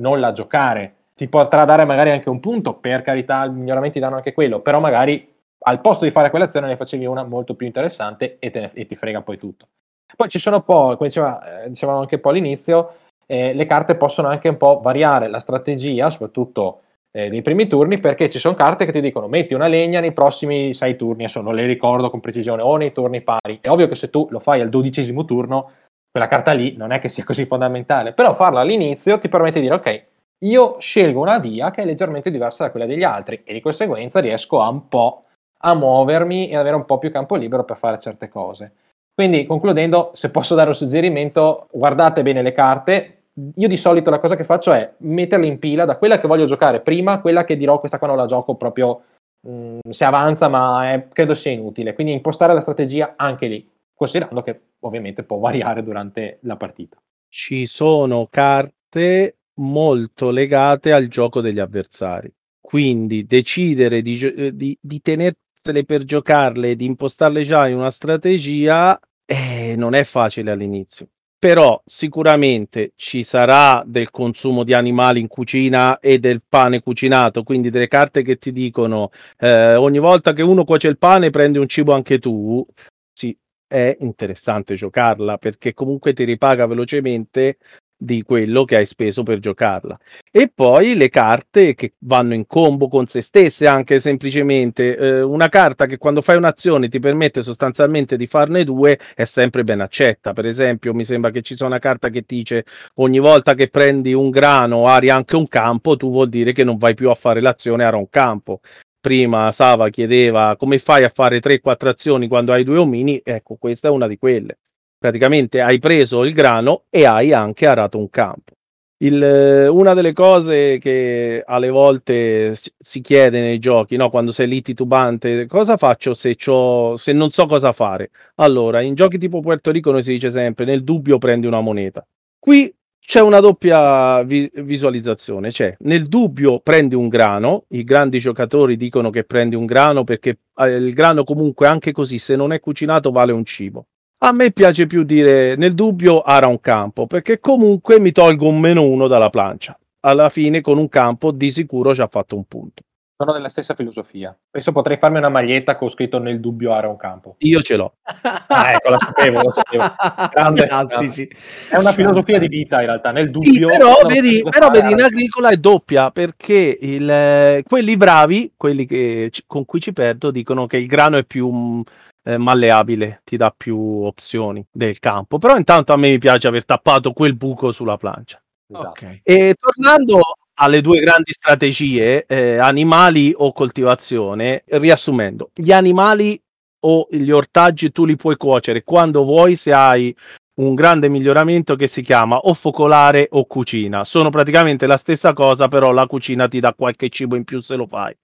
non 0.02 0.20
la 0.20 0.32
giocare. 0.32 0.96
Ti 1.16 1.28
potrà 1.28 1.66
dare 1.66 1.86
magari 1.86 2.10
anche 2.10 2.30
un 2.30 2.40
punto, 2.40 2.74
per 2.74 3.04
carità, 3.04 3.46
i 3.46 3.52
miglioramenti 3.52 4.00
danno 4.00 4.16
anche 4.16 4.34
quello, 4.34 4.60
però 4.60 4.80
magari 4.80 5.28
al 5.64 5.82
posto 5.82 6.06
di 6.06 6.12
fare 6.12 6.32
quell'azione 6.32 6.68
ne 6.68 6.78
facevi 6.78 7.06
una 7.06 7.24
molto 7.24 7.54
più 7.54 7.68
interessante 7.68 8.38
e, 8.40 8.52
ne, 8.54 8.72
e 8.74 8.86
ti 8.88 8.96
frega 8.96 9.22
poi 9.22 9.38
tutto. 9.38 9.68
Poi 10.16 10.28
ci 10.28 10.40
sono 10.40 10.58
un 10.58 10.64
po', 10.64 10.96
come 10.98 11.10
diceva, 11.10 11.64
eh, 11.64 11.70
dicevamo 11.70 12.00
anche 12.00 12.16
un 12.16 12.22
po' 12.22 12.30
all'inizio, 12.30 12.96
eh, 13.32 13.54
le 13.54 13.66
carte 13.66 13.96
possono 13.96 14.28
anche 14.28 14.50
un 14.50 14.58
po' 14.58 14.82
variare 14.84 15.30
la 15.30 15.40
strategia, 15.40 16.10
soprattutto 16.10 16.82
eh, 17.12 17.30
nei 17.30 17.42
primi 17.42 17.66
turni, 17.66 17.98
perché 17.98 18.30
ci 18.30 18.40
sono 18.40 18.56
carte 18.56 18.84
che 18.84 18.92
ti 18.92 19.00
dicono 19.00 19.30
metti 19.30 19.54
una 19.54 19.68
legna 19.68 20.02
nei 20.02 20.12
prossimi 20.12 20.74
sei 20.74 20.98
turni, 20.98 21.24
adesso 21.24 21.40
non 21.40 21.56
le 21.56 21.66
ricordo 21.66 22.10
con 22.10 22.20
precisione, 22.20 22.62
o 22.62 22.76
nei 22.76 22.92
turni 22.92 23.22
pari. 23.22 23.60
È 23.62 23.70
ovvio 23.70 23.88
che 23.88 23.96
se 23.96 24.10
tu 24.10 24.28
lo 24.32 24.40
fai 24.42 24.60
al 24.60 24.68
dodicesimo 24.68 25.24
turno, 25.24 25.72
quella 26.12 26.28
carta 26.28 26.52
lì 26.52 26.76
non 26.76 26.92
è 26.92 27.00
che 27.00 27.08
sia 27.08 27.24
così 27.24 27.46
fondamentale, 27.46 28.12
però 28.12 28.34
farla 28.34 28.60
all'inizio 28.60 29.18
ti 29.18 29.30
permette 29.30 29.62
di 29.62 29.68
dire 29.68 29.76
ok, 29.76 30.04
io 30.40 30.78
scelgo 30.78 31.22
una 31.22 31.40
via 31.40 31.72
che 31.72 31.84
è 31.84 31.86
leggermente 31.86 32.32
diversa 32.32 32.66
da 32.66 32.72
quella 32.72 32.86
degli 32.86 33.04
altri 33.04 33.44
e 33.46 33.54
di 33.54 33.62
conseguenza 33.62 34.20
riesco 34.20 34.60
a 34.60 34.68
un 34.68 34.90
po' 34.90 35.24
a 35.64 35.74
muovermi 35.74 36.50
e 36.50 36.58
avere 36.58 36.76
un 36.76 36.84
po' 36.84 36.98
più 36.98 37.12
campo 37.12 37.36
libero 37.36 37.64
per 37.64 37.78
fare 37.78 37.98
certe 37.98 38.28
cose. 38.28 38.74
Quindi, 39.14 39.46
concludendo, 39.46 40.12
se 40.16 40.32
posso 40.32 40.54
dare 40.54 40.70
un 40.70 40.76
suggerimento, 40.76 41.68
guardate 41.72 42.24
bene 42.24 42.42
le 42.42 42.52
carte. 42.52 43.21
Io 43.56 43.68
di 43.68 43.78
solito 43.78 44.10
la 44.10 44.20
cosa 44.20 44.36
che 44.36 44.44
faccio 44.44 44.74
è 44.74 44.94
metterle 45.00 45.46
in 45.46 45.58
pila 45.58 45.86
da 45.86 45.98
quella 45.98 46.20
che 46.20 46.28
voglio 46.28 46.46
giocare 46.46 46.82
prima 46.82 47.14
a 47.14 47.22
quella 47.22 47.46
che 47.46 47.56
dirò 47.56 47.80
questa 47.80 47.98
qua 47.98 48.08
non 48.08 48.18
la 48.18 48.26
gioco 48.26 48.56
proprio 48.56 49.04
mh, 49.42 49.52
mm, 49.52 49.80
se 49.90 50.06
avanza, 50.06 50.48
ma 50.50 50.92
è, 50.92 51.08
credo 51.08 51.34
sia 51.34 51.52
inutile. 51.52 51.94
Quindi 51.94 52.14
impostare 52.14 52.54
la 52.54 52.62
strategia 52.62 53.14
anche 53.16 53.48
lì, 53.48 53.70
considerando 53.94 54.42
che 54.42 54.60
ovviamente 54.80 55.24
può 55.24 55.38
variare 55.40 55.84
durante 55.84 56.40
la 56.42 56.58
partita. 56.58 56.98
Ci 57.30 57.66
sono 57.66 58.28
carte 58.30 59.38
molto 59.56 60.30
legate 60.30 60.92
al 60.92 61.08
gioco 61.08 61.42
degli 61.42 61.60
avversari. 61.60 62.32
Quindi 62.60 63.26
decidere 63.26 64.02
di, 64.02 64.20
eh, 64.20 64.56
di, 64.56 64.78
di 64.80 65.02
tener, 65.02 65.36
metterle 65.62 65.86
per 65.86 66.04
giocarle, 66.04 66.76
di 66.76 66.86
impostarle 66.86 67.44
già 67.44 67.68
in 67.68 67.78
una 67.78 67.92
strategia, 67.92 69.00
eh, 69.26 69.76
non 69.78 69.94
è 69.94 70.04
facile 70.04 70.52
all'inizio. 70.52 71.08
Però 71.44 71.82
sicuramente 71.88 72.92
ci 72.96 73.24
sarà 73.24 73.82
del 73.84 74.12
consumo 74.12 74.64
di 74.64 74.76
animali 74.76 75.20
in 75.20 75.28
cucina 75.28 75.98
e 76.00 76.20
del 76.20 76.44
pane 76.48 76.82
cucinato, 76.82 77.42
quindi 77.42 77.72
delle 77.72 77.88
carte 77.88 78.22
che 78.22 78.38
ti 78.38 78.52
dicono 78.52 79.10
eh, 79.40 79.74
ogni 79.74 79.98
volta 79.98 80.34
che 80.34 80.44
uno 80.44 80.64
cuoce 80.66 80.88
il 80.88 81.00
pane 81.00 81.32
prendi 81.32 81.58
un 81.58 81.68
cibo 81.68 81.94
anche 81.94 82.20
tu. 82.20 82.64
Sì, 83.12 83.36
è 83.66 83.98
interessante 84.02 84.76
giocarla 84.76 85.38
perché 85.38 85.74
comunque 85.74 86.14
ti 86.14 86.26
ripaga 86.26 86.68
velocemente 86.68 87.58
di 88.02 88.24
quello 88.24 88.66
che 88.66 88.78
hai 88.78 88.88
speso 88.88 89.22
per 89.22 89.38
giocarla. 89.38 89.96
E 90.32 90.52
poi 90.54 90.96
le 90.96 91.10
carte 91.10 91.76
che 91.76 91.94
vanno 92.00 92.34
in 92.34 92.48
combo 92.48 92.88
con 92.88 93.06
se 93.06 93.22
stesse, 93.22 93.68
anche 93.68 94.00
semplicemente 94.00 94.98
eh, 94.98 95.22
una 95.22 95.50
carta 95.50 95.86
che 95.86 96.00
quando 96.00 96.24
fai 96.24 96.38
un'azione 96.38 96.90
ti 96.90 97.00
permette 97.00 97.44
sostanzialmente 97.44 98.18
di 98.18 98.26
farne 98.26 98.64
due 98.64 98.98
è 99.14 99.26
sempre 99.26 99.64
ben 99.64 99.82
accetta. 99.82 100.34
Per 100.34 100.48
esempio, 100.48 100.96
mi 100.96 101.04
sembra 101.04 101.30
che 101.30 101.44
ci 101.44 101.56
sia 101.56 101.68
una 101.68 101.78
carta 101.78 102.10
che 102.10 102.24
dice 102.26 102.66
ogni 102.96 103.20
volta 103.20 103.54
che 103.54 103.68
prendi 103.70 104.14
un 104.14 104.32
grano 104.32 104.86
ari 104.86 105.12
anche 105.12 105.36
un 105.36 105.48
campo, 105.48 105.96
tu 105.96 106.10
vuol 106.10 106.30
dire 106.30 106.54
che 106.54 106.64
non 106.64 106.78
vai 106.78 106.96
più 106.96 107.10
a 107.12 107.16
fare 107.16 107.40
l'azione 107.40 107.84
ara 107.84 107.98
un 107.98 108.10
campo. 108.10 108.62
Prima 109.00 109.52
Sava 109.52 109.90
chiedeva 109.90 110.56
come 110.58 110.80
fai 110.80 111.04
a 111.04 111.12
fare 111.14 111.40
3-4 111.40 111.88
azioni 111.88 112.28
quando 112.28 112.52
hai 112.52 112.64
due 112.64 112.78
omini, 112.78 113.22
ecco, 113.24 113.58
questa 113.58 113.90
è 113.90 113.92
una 113.92 114.08
di 114.08 114.18
quelle 114.18 114.58
praticamente 115.02 115.62
hai 115.62 115.80
preso 115.80 116.24
il 116.24 116.32
grano 116.32 116.84
e 116.92 117.06
hai 117.06 117.34
anche 117.34 117.66
arato 117.66 117.98
un 117.98 118.08
campo. 118.12 118.54
Il, 118.98 119.68
una 119.72 119.96
delle 119.96 120.14
cose 120.14 120.78
che 120.78 121.42
alle 121.44 121.70
volte 121.70 122.54
si 122.78 123.02
chiede 123.02 123.42
nei 123.42 123.58
giochi, 123.58 123.96
no? 123.96 124.12
quando 124.12 124.32
sei 124.32 124.48
lì 124.48 124.62
titubante, 124.62 125.48
cosa 125.48 125.76
faccio 125.76 126.14
se, 126.14 126.36
se, 126.38 127.14
non 127.14 127.32
so 127.32 127.48
cosa 127.48 127.72
fare? 127.72 128.12
Allora, 128.36 128.82
in 128.82 128.94
giochi 128.94 129.18
tipo 129.18 129.40
Puerto 129.40 129.72
Rico 129.72 129.90
noi 129.90 130.04
si 130.04 130.12
dice 130.12 130.30
sempre, 130.30 130.66
nel 130.66 130.84
dubbio 130.84 131.18
prendi 131.18 131.48
una 131.48 131.62
moneta. 131.62 132.06
Qui 132.38 132.72
c'è 133.00 133.22
una 133.22 133.40
doppia 133.40 134.22
vi- 134.22 134.52
visualizzazione, 134.54 135.52
cioè 135.52 135.76
nel 135.80 136.08
dubbio 136.08 136.60
prendi 136.60 136.94
un 136.94 137.08
grano, 137.08 137.64
i 137.70 137.84
grandi 137.84 138.20
giocatori 138.20 138.78
dicono 138.78 139.10
che 139.10 139.24
prendi 139.24 139.56
un 139.56 139.66
grano 139.66 140.04
perché 140.04 140.38
eh, 140.58 140.76
il 140.76 140.94
grano 140.94 141.24
comunque 141.24 141.66
anche 141.68 141.92
così 141.92 142.20
se 142.20 142.36
non 142.36 142.54
è 142.54 142.60
cucinato 142.60 143.10
vale 143.10 143.32
un 143.32 143.46
cibo. 143.46 143.88
A 144.24 144.34
me 144.34 144.52
piace 144.52 144.86
più 144.86 145.02
dire 145.02 145.56
nel 145.56 145.74
dubbio 145.74 146.22
ara 146.22 146.48
un 146.48 146.60
campo, 146.60 147.08
perché 147.08 147.40
comunque 147.40 148.00
mi 148.00 148.12
tolgo 148.12 148.48
un 148.48 148.60
meno 148.60 148.84
uno 148.84 149.08
dalla 149.08 149.32
plancia. 149.32 149.76
Alla 150.02 150.30
fine 150.30 150.62
con 150.62 150.78
un 150.78 150.90
campo 150.90 151.32
di 151.32 151.50
sicuro 151.50 151.96
ci 151.96 152.02
ha 152.02 152.08
fatto 152.08 152.36
un 152.36 152.44
punto. 152.46 152.84
Sono 153.18 153.34
della 153.34 153.50
stessa 153.50 153.74
filosofia. 153.74 154.36
Adesso 154.52 154.72
potrei 154.72 154.98
farmi 154.98 155.18
una 155.18 155.30
maglietta 155.30 155.76
con 155.76 155.90
scritto 155.90 156.20
nel 156.20 156.40
dubbio 156.40 156.72
ara 156.72 156.88
un 156.88 156.98
campo. 156.98 157.36
Io 157.40 157.64
ce 157.64 157.76
l'ho. 157.76 157.96
ah, 158.04 158.72
ecco, 158.72 158.90
la 158.92 159.00
sapevo, 159.00 159.42
lo 159.42 159.54
sapevo. 159.54 159.84
Grande, 160.32 160.68
Fantastici. 160.68 161.28
È 161.70 161.78
una 161.78 161.94
filosofia 161.94 162.38
di 162.38 162.48
vita 162.48 162.80
in 162.80 162.88
realtà, 162.88 163.12
nel 163.12 163.32
dubbio. 163.32 163.52
Sì, 163.52 163.78
però 163.78 163.94
vedi, 164.08 164.44
però 164.48 164.70
vedi 164.70 164.92
in 164.92 165.02
agricola 165.02 165.50
è 165.50 165.58
doppia, 165.58 166.12
perché 166.12 166.78
il, 166.80 167.64
quelli 167.68 167.98
bravi, 167.98 168.54
quelli 168.56 168.86
che, 168.86 169.32
con 169.48 169.66
cui 169.66 169.82
ci 169.82 169.94
perdo, 169.94 170.30
dicono 170.30 170.68
che 170.68 170.78
il 170.78 170.86
grano 170.86 171.18
è 171.18 171.24
più 171.24 171.84
eh, 172.24 172.38
malleabile, 172.38 173.22
ti 173.24 173.38
dà 173.38 173.54
più 173.56 173.78
opzioni 173.78 174.66
del 174.72 175.00
campo. 175.00 175.38
Però 175.38 175.56
intanto 175.56 175.94
a 175.94 175.98
me 175.98 176.10
mi 176.10 176.18
piace 176.18 176.48
aver 176.48 176.66
tappato 176.66 177.14
quel 177.14 177.36
buco 177.36 177.72
sulla 177.72 177.98
plancia. 177.98 178.42
Esatto. 178.68 178.90
Okay. 178.90 179.22
E 179.24 179.56
tornando 179.60 180.20
alle 180.56 180.82
due 180.82 181.00
grandi 181.02 181.34
strategie, 181.34 182.26
eh, 182.26 182.58
animali 182.58 183.34
o 183.36 183.52
coltivazione, 183.52 184.64
riassumendo, 184.68 185.50
gli 185.54 185.72
animali 185.72 186.40
o 186.84 187.08
gli 187.10 187.30
ortaggi 187.30 187.92
tu 187.92 188.06
li 188.06 188.16
puoi 188.16 188.38
cuocere 188.38 188.84
quando 188.84 189.24
vuoi 189.24 189.56
se 189.56 189.72
hai 189.72 190.16
un 190.62 190.76
grande 190.76 191.10
miglioramento 191.10 191.76
che 191.76 191.88
si 191.88 192.02
chiama 192.02 192.38
o 192.38 192.54
focolare 192.54 193.28
o 193.32 193.46
cucina. 193.46 194.04
Sono 194.04 194.30
praticamente 194.30 194.86
la 194.86 194.98
stessa 194.98 195.34
cosa, 195.34 195.68
però 195.68 195.92
la 195.92 196.06
cucina 196.06 196.48
ti 196.48 196.60
dà 196.60 196.74
qualche 196.76 197.10
cibo 197.10 197.36
in 197.36 197.44
più 197.44 197.62
se 197.62 197.76
lo 197.76 197.88
fai. 197.88 198.16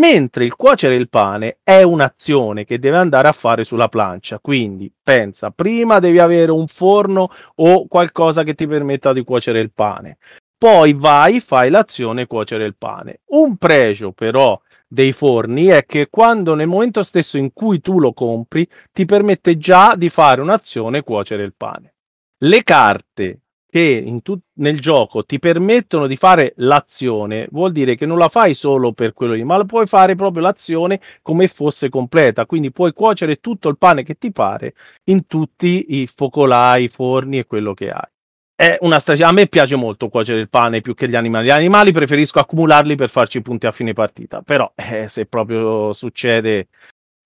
Mentre 0.00 0.46
il 0.46 0.56
cuocere 0.56 0.94
il 0.94 1.10
pane 1.10 1.58
è 1.62 1.82
un'azione 1.82 2.64
che 2.64 2.78
deve 2.78 2.96
andare 2.96 3.28
a 3.28 3.32
fare 3.32 3.64
sulla 3.64 3.88
plancia, 3.88 4.38
quindi 4.38 4.90
pensa, 5.02 5.50
prima 5.50 5.98
devi 5.98 6.18
avere 6.18 6.50
un 6.50 6.68
forno 6.68 7.30
o 7.56 7.86
qualcosa 7.86 8.42
che 8.42 8.54
ti 8.54 8.66
permetta 8.66 9.12
di 9.12 9.22
cuocere 9.24 9.60
il 9.60 9.72
pane. 9.72 10.16
Poi 10.56 10.94
vai, 10.94 11.40
fai 11.40 11.68
l'azione 11.68 12.26
cuocere 12.26 12.64
il 12.64 12.76
pane. 12.78 13.20
Un 13.26 13.58
pregio 13.58 14.12
però 14.12 14.58
dei 14.88 15.12
forni 15.12 15.66
è 15.66 15.84
che 15.84 16.08
quando 16.08 16.54
nel 16.54 16.66
momento 16.66 17.02
stesso 17.02 17.36
in 17.36 17.52
cui 17.52 17.82
tu 17.82 18.00
lo 18.00 18.14
compri 18.14 18.66
ti 18.92 19.04
permette 19.04 19.58
già 19.58 19.94
di 19.96 20.08
fare 20.08 20.40
un'azione 20.40 21.02
cuocere 21.02 21.42
il 21.42 21.52
pane. 21.54 21.94
Le 22.38 22.62
carte 22.62 23.40
che 23.70 24.20
tut- 24.22 24.42
nel 24.54 24.80
gioco 24.80 25.22
ti 25.24 25.38
permettono 25.38 26.06
di 26.06 26.16
fare 26.16 26.52
l'azione, 26.56 27.48
vuol 27.50 27.72
dire 27.72 27.96
che 27.96 28.04
non 28.04 28.18
la 28.18 28.28
fai 28.28 28.54
solo 28.54 28.92
per 28.92 29.12
quello 29.12 29.32
lì, 29.34 29.44
ma 29.44 29.56
la 29.56 29.64
puoi 29.64 29.86
fare 29.86 30.16
proprio 30.16 30.42
l'azione 30.42 31.00
come 31.22 31.48
fosse 31.48 31.88
completa. 31.88 32.46
Quindi 32.46 32.72
puoi 32.72 32.92
cuocere 32.92 33.36
tutto 33.36 33.68
il 33.68 33.78
pane 33.78 34.02
che 34.02 34.18
ti 34.18 34.32
pare 34.32 34.74
in 35.04 35.26
tutti 35.26 35.86
i 36.00 36.08
focolai, 36.14 36.84
i 36.84 36.88
forni 36.88 37.38
e 37.38 37.46
quello 37.46 37.72
che 37.74 37.90
hai. 37.90 38.08
È 38.54 38.76
una 38.80 38.98
strategia. 38.98 39.28
A 39.28 39.32
me 39.32 39.46
piace 39.46 39.74
molto 39.76 40.10
cuocere 40.10 40.40
il 40.40 40.50
pane 40.50 40.82
più 40.82 40.94
che 40.94 41.08
gli 41.08 41.16
animali. 41.16 41.46
Gli 41.46 41.50
animali 41.50 41.92
preferisco 41.92 42.40
accumularli 42.40 42.94
per 42.94 43.08
farci 43.08 43.40
punti 43.40 43.66
a 43.66 43.72
fine 43.72 43.94
partita. 43.94 44.42
Però, 44.42 44.70
eh, 44.74 45.08
se 45.08 45.24
proprio 45.24 45.94
succede, 45.94 46.68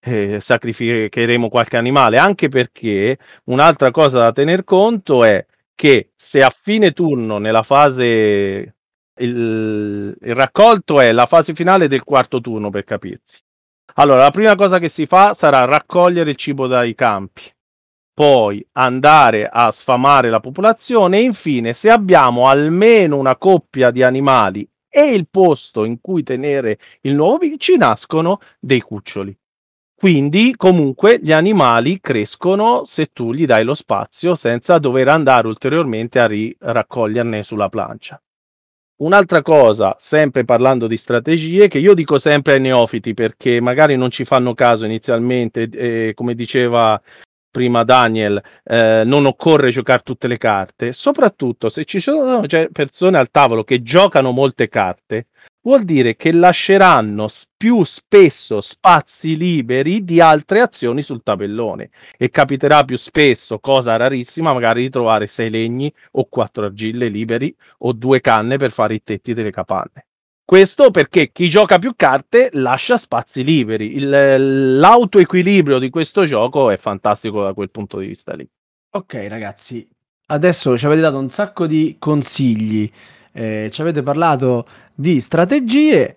eh, 0.01 0.39
sacrificheremo 0.41 1.49
qualche 1.49 1.77
animale. 1.77 2.19
Anche 2.19 2.49
perché 2.49 3.19
un'altra 3.47 3.91
cosa 3.91 4.19
da 4.21 4.33
tener 4.33 4.63
conto 4.63 5.25
è 5.25 5.45
che 5.75 6.13
se 6.15 6.39
a 6.39 6.55
fine 6.63 6.93
turno 6.93 7.39
nella 7.39 7.63
fase 7.63 8.75
il, 9.17 10.17
il, 10.21 10.35
raccolto 10.35 11.01
è 11.01 11.13
la 11.13 11.27
fase 11.27 11.55
finale 11.55 11.89
del 11.89 12.05
quarto 12.05 12.41
turno 12.41 12.71
per 12.71 12.85
capirsi. 12.85 13.41
Allora, 13.95 14.23
la 14.23 14.31
prima 14.31 14.57
cosa 14.57 14.79
che 14.79 14.89
si 14.89 15.07
fa 15.07 15.35
sarà 15.35 15.61
raccogliere 15.65 16.31
il 16.31 16.37
cibo 16.37 16.67
dai 16.67 16.95
campi, 16.95 17.43
poi 18.13 18.65
andare 18.73 19.49
a 19.51 19.71
sfamare 19.71 20.31
la 20.31 20.41
popolazione 20.41 21.19
e 21.19 21.23
infine, 21.23 21.73
se 21.73 21.89
abbiamo 21.89 22.45
almeno 22.45 23.17
una 23.17 23.37
coppia 23.37 23.91
di 23.91 24.03
animali 24.03 24.69
e 24.89 25.13
il 25.13 25.29
posto 25.29 25.85
in 25.85 26.01
cui 26.01 26.23
tenere 26.23 26.79
il 27.03 27.15
nuovo 27.15 27.45
ci 27.57 27.77
nascono 27.77 28.41
dei 28.59 28.81
cuccioli. 28.81 29.37
Quindi 30.05 30.53
comunque 30.55 31.19
gli 31.19 31.33
animali 31.33 31.99
crescono 31.99 32.85
se 32.85 33.07
tu 33.11 33.33
gli 33.33 33.47
dai 33.47 33.65
lo 33.65 33.73
spazio 33.73 34.35
senza 34.35 34.77
dover 34.77 35.09
andare 35.09 35.47
ulteriormente 35.47 36.19
a 36.19 36.27
ri- 36.27 36.55
raccoglierne 36.59 37.43
sulla 37.43 37.71
plancia. 37.71 38.21
Un'altra 38.97 39.41
cosa, 39.41 39.97
sempre 39.99 40.45
parlando 40.45 40.89
di 40.89 40.99
strategie, 40.99 41.69
che 41.69 41.79
io 41.79 41.95
dico 41.95 42.19
sempre 42.19 42.53
ai 42.53 42.61
neofiti 42.61 43.15
perché 43.15 43.63
magari 43.63 43.97
non 43.97 44.11
ci 44.11 44.27
fanno 44.27 44.53
caso 44.53 44.85
inizialmente, 44.85 45.71
eh, 45.73 46.13
come 46.13 46.35
diceva 46.35 47.01
prima 47.51 47.83
Daniel, 47.83 48.43
eh, 48.63 49.05
non 49.07 49.25
occorre 49.25 49.71
giocare 49.71 50.03
tutte 50.05 50.29
le 50.29 50.37
carte, 50.37 50.93
soprattutto 50.93 51.71
se 51.71 51.87
ci 51.87 52.01
sono 52.01 52.47
cioè, 52.47 52.69
persone 52.71 53.17
al 53.17 53.31
tavolo 53.31 53.65
che 53.65 53.83
giocano 53.83 54.33
molte 54.33 54.69
carte, 54.69 55.29
vuol 55.65 55.85
dire 55.85 56.17
che 56.17 56.33
lasceranno 56.33 57.29
più 57.57 57.83
spesso 57.85 58.61
spazi 58.61 59.37
liberi 59.37 60.05
di 60.05 60.21
altre 60.21 60.61
azioni 60.61 61.03
sul 61.03 61.23
tabellone 61.23 61.91
e 62.17 62.31
capiterà 62.31 62.85
più 62.85 62.97
spesso, 62.97 63.59
cosa 63.59 63.97
rarissima, 63.97 64.53
magari 64.53 64.83
di 64.83 64.91
trovare 64.91 65.27
sei 65.27 65.51
legni 65.51 65.93
o 66.13 66.27
quattro 66.29 66.65
argille 66.65 67.09
liberi 67.09 67.55
o 67.79 67.93
due 67.93 68.21
canne 68.21 68.57
per 68.57 68.73
fare 68.73 68.95
i 68.95 69.03
tetti 69.03 69.35
delle 69.35 69.51
capanne. 69.51 70.07
Questo 70.45 70.91
perché 70.91 71.33
chi 71.33 71.49
gioca 71.49 71.79
più 71.79 71.95
carte 71.97 72.51
lascia 72.53 72.99
spazi 72.99 73.43
liberi. 73.43 73.97
Il, 73.97 74.79
l'autoequilibrio 74.79 75.79
di 75.79 75.89
questo 75.89 76.27
gioco 76.27 76.71
è 76.71 76.77
fantastico 76.77 77.43
da 77.43 77.55
quel 77.55 77.71
punto 77.71 77.99
di 77.99 78.09
vista 78.09 78.35
lì. 78.35 78.47
Ok, 78.91 79.25
ragazzi, 79.27 79.89
adesso 80.27 80.77
ci 80.77 80.85
avete 80.85 81.01
dato 81.01 81.19
un 81.19 81.31
sacco 81.31 81.67
di 81.67 81.97
consigli, 81.99 82.91
eh, 83.35 83.69
ci 83.73 83.81
avete 83.81 84.03
parlato 84.03 84.65
di 84.95 85.21
strategie. 85.21 86.17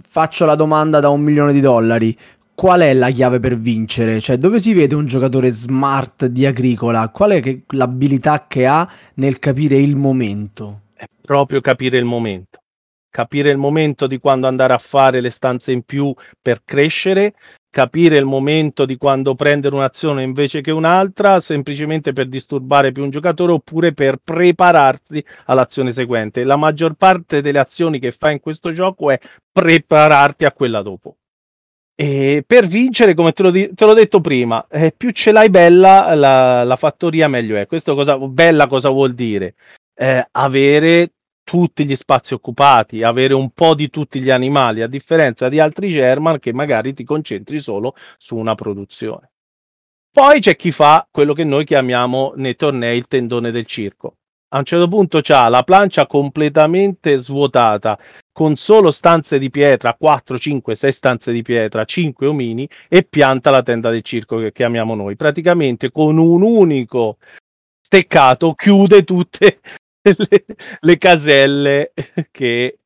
Faccio 0.00 0.46
la 0.46 0.54
domanda 0.54 0.98
da 0.98 1.10
un 1.10 1.20
milione 1.20 1.52
di 1.52 1.60
dollari. 1.60 2.16
Qual 2.54 2.80
è 2.80 2.92
la 2.92 3.10
chiave 3.10 3.38
per 3.38 3.56
vincere? 3.56 4.20
Cioè, 4.20 4.38
dove 4.38 4.58
si 4.58 4.72
vede 4.72 4.94
un 4.94 5.06
giocatore 5.06 5.50
smart 5.50 6.26
di 6.26 6.44
agricola? 6.44 7.08
Qual 7.10 7.30
è 7.30 7.40
che, 7.40 7.62
l'abilità 7.68 8.46
che 8.48 8.66
ha 8.66 8.90
nel 9.14 9.38
capire 9.38 9.76
il 9.76 9.94
momento? 9.94 10.80
È 10.94 11.04
proprio 11.20 11.60
capire 11.60 11.98
il 11.98 12.04
momento. 12.04 12.58
Capire 13.10 13.50
il 13.50 13.58
momento 13.58 14.06
di 14.06 14.18
quando 14.18 14.48
andare 14.48 14.72
a 14.72 14.78
fare 14.78 15.20
le 15.20 15.30
stanze 15.30 15.70
in 15.70 15.82
più 15.82 16.12
per 16.42 16.62
crescere, 16.64 17.34
capire 17.70 18.16
il 18.16 18.24
momento 18.24 18.84
di 18.84 18.96
quando 18.96 19.34
prendere 19.34 19.74
un'azione 19.74 20.22
invece 20.22 20.60
che 20.60 20.70
un'altra, 20.70 21.40
semplicemente 21.40 22.12
per 22.12 22.28
disturbare 22.28 22.92
più 22.92 23.02
un 23.02 23.10
giocatore 23.10 23.52
oppure 23.52 23.92
per 23.92 24.18
prepararsi 24.22 25.24
all'azione 25.46 25.92
seguente. 25.92 26.44
La 26.44 26.56
maggior 26.56 26.94
parte 26.94 27.42
delle 27.42 27.58
azioni 27.58 27.98
che 27.98 28.12
fai 28.12 28.34
in 28.34 28.40
questo 28.40 28.72
gioco 28.72 29.10
è 29.10 29.18
prepararti 29.52 30.44
a 30.44 30.52
quella 30.52 30.82
dopo. 30.82 31.16
E 32.00 32.44
per 32.46 32.68
vincere, 32.68 33.14
come 33.14 33.32
te, 33.32 33.50
di- 33.50 33.70
te 33.74 33.84
l'ho 33.84 33.92
detto 33.92 34.20
prima, 34.20 34.64
eh, 34.70 34.94
più 34.96 35.10
ce 35.10 35.32
l'hai 35.32 35.50
bella 35.50 36.14
la, 36.14 36.62
la 36.62 36.76
fattoria, 36.76 37.26
meglio 37.26 37.56
è. 37.56 37.66
Questo 37.66 37.96
cosa, 37.96 38.16
bella 38.16 38.68
cosa 38.68 38.88
vuol 38.90 39.14
dire? 39.14 39.56
Eh, 39.94 40.28
avere 40.30 41.14
tutti 41.48 41.86
gli 41.86 41.96
spazi 41.96 42.34
occupati, 42.34 43.02
avere 43.02 43.32
un 43.32 43.52
po' 43.52 43.74
di 43.74 43.88
tutti 43.88 44.20
gli 44.20 44.28
animali, 44.28 44.82
a 44.82 44.86
differenza 44.86 45.48
di 45.48 45.58
altri 45.58 45.88
German 45.88 46.38
che 46.38 46.52
magari 46.52 46.92
ti 46.92 47.04
concentri 47.04 47.58
solo 47.58 47.94
su 48.18 48.36
una 48.36 48.54
produzione. 48.54 49.30
Poi 50.12 50.40
c'è 50.40 50.56
chi 50.56 50.72
fa 50.72 51.08
quello 51.10 51.32
che 51.32 51.44
noi 51.44 51.64
chiamiamo 51.64 52.34
nei 52.36 52.54
tornei 52.54 52.98
il 52.98 53.06
tendone 53.06 53.50
del 53.50 53.64
circo. 53.64 54.16
A 54.48 54.58
un 54.58 54.64
certo 54.64 54.88
punto 54.88 55.20
c'ha 55.22 55.48
la 55.48 55.62
plancia 55.62 56.06
completamente 56.06 57.18
svuotata, 57.18 57.98
con 58.30 58.56
solo 58.56 58.90
stanze 58.90 59.38
di 59.38 59.48
pietra, 59.48 59.96
4, 59.98 60.38
5, 60.38 60.76
6 60.76 60.92
stanze 60.92 61.32
di 61.32 61.40
pietra, 61.40 61.86
5 61.86 62.26
omini, 62.26 62.68
e 62.88 63.04
pianta 63.04 63.48
la 63.48 63.62
tenda 63.62 63.88
del 63.88 64.02
circo 64.02 64.36
che 64.36 64.52
chiamiamo 64.52 64.94
noi. 64.94 65.16
Praticamente 65.16 65.90
con 65.90 66.18
un 66.18 66.42
unico 66.42 67.16
steccato 67.80 68.52
chiude 68.52 69.02
tutte 69.02 69.60
le, 70.02 70.44
le 70.80 70.98
caselle 70.98 71.92
che 72.30 72.78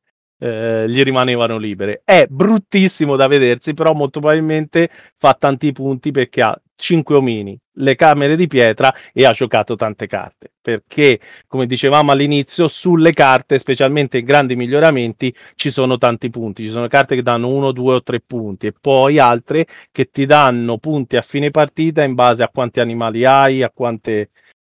eh, 0.43 0.85
gli 0.89 1.01
rimanevano 1.03 1.57
libere. 1.57 2.01
È 2.03 2.25
bruttissimo 2.27 3.15
da 3.15 3.27
vedersi, 3.27 3.73
però 3.73 3.93
molto 3.93 4.19
probabilmente 4.19 4.89
fa 5.17 5.35
tanti 5.39 5.71
punti 5.71 6.11
perché 6.11 6.41
ha 6.41 6.59
5 6.75 7.15
omini, 7.15 7.57
le 7.75 7.95
camere 7.95 8.35
di 8.35 8.47
pietra 8.47 8.93
e 9.13 9.25
ha 9.25 9.31
giocato 9.31 9.75
tante 9.75 10.05
carte. 10.05 10.51
Perché, 10.61 11.19
come 11.47 11.65
dicevamo 11.65 12.11
all'inizio, 12.11 12.67
sulle 12.67 13.11
carte, 13.13 13.57
specialmente 13.57 14.17
in 14.17 14.25
grandi 14.25 14.55
miglioramenti, 14.55 15.33
ci 15.55 15.71
sono 15.71 15.97
tanti 15.97 16.29
punti. 16.29 16.63
Ci 16.63 16.69
sono 16.69 16.87
carte 16.87 17.15
che 17.15 17.21
danno 17.21 17.47
1, 17.47 17.71
2 17.71 17.93
o 17.95 18.03
3 18.03 18.19
punti 18.21 18.67
e 18.67 18.73
poi 18.79 19.19
altre 19.19 19.65
che 19.91 20.09
ti 20.11 20.25
danno 20.25 20.77
punti 20.77 21.15
a 21.15 21.21
fine 21.21 21.51
partita 21.51 22.03
in 22.03 22.15
base 22.15 22.43
a 22.43 22.49
quanti 22.49 22.79
animali 22.81 23.23
hai, 23.23 23.63
a 23.63 23.71
quante 23.73 24.31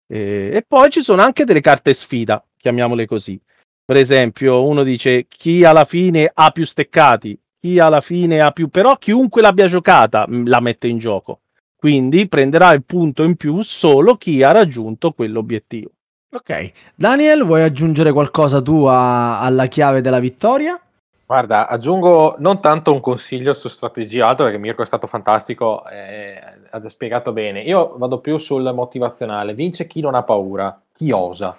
eh, 0.06 0.50
e 0.54 0.64
poi 0.66 0.90
ci 0.90 1.02
sono 1.02 1.22
anche 1.22 1.44
delle 1.44 1.60
carte 1.60 1.94
sfida, 1.94 2.44
chiamiamole 2.56 3.06
così. 3.06 3.40
Per 3.84 3.96
esempio, 3.96 4.64
uno 4.64 4.82
dice 4.82 5.26
chi 5.28 5.64
alla 5.64 5.84
fine 5.84 6.30
ha 6.32 6.50
più 6.50 6.64
steccati, 6.64 7.38
chi 7.60 7.78
alla 7.78 8.00
fine 8.00 8.40
ha 8.40 8.50
più, 8.50 8.68
però 8.68 8.96
chiunque 8.96 9.42
l'abbia 9.42 9.66
giocata 9.66 10.26
mm, 10.28 10.46
la 10.46 10.60
mette 10.60 10.88
in 10.88 10.98
gioco. 10.98 11.40
Quindi 11.76 12.26
prenderà 12.26 12.72
il 12.72 12.84
punto 12.84 13.22
in 13.22 13.36
più 13.36 13.62
solo 13.62 14.16
chi 14.16 14.42
ha 14.42 14.50
raggiunto 14.50 15.12
quell'obiettivo. 15.12 15.90
Ok, 16.32 16.72
Daniel, 16.94 17.44
vuoi 17.44 17.62
aggiungere 17.62 18.12
qualcosa 18.12 18.60
tu 18.60 18.84
a- 18.84 19.40
alla 19.40 19.66
chiave 19.66 20.00
della 20.00 20.18
vittoria? 20.18 20.80
Guarda, 21.26 21.66
aggiungo 21.66 22.36
non 22.38 22.60
tanto 22.60 22.92
un 22.92 23.00
consiglio 23.00 23.52
su 23.52 23.66
strategia, 23.66 24.28
altro 24.28 24.44
perché 24.44 24.60
Mirko 24.60 24.82
è 24.82 24.86
stato 24.86 25.08
fantastico 25.08 25.84
e 25.88 26.40
ha 26.70 26.88
spiegato 26.88 27.32
bene. 27.32 27.62
Io 27.62 27.96
vado 27.98 28.20
più 28.20 28.38
sul 28.38 28.72
motivazionale. 28.72 29.52
Vince 29.52 29.88
chi 29.88 30.00
non 30.00 30.14
ha 30.14 30.22
paura, 30.22 30.80
chi 30.92 31.10
osa. 31.10 31.56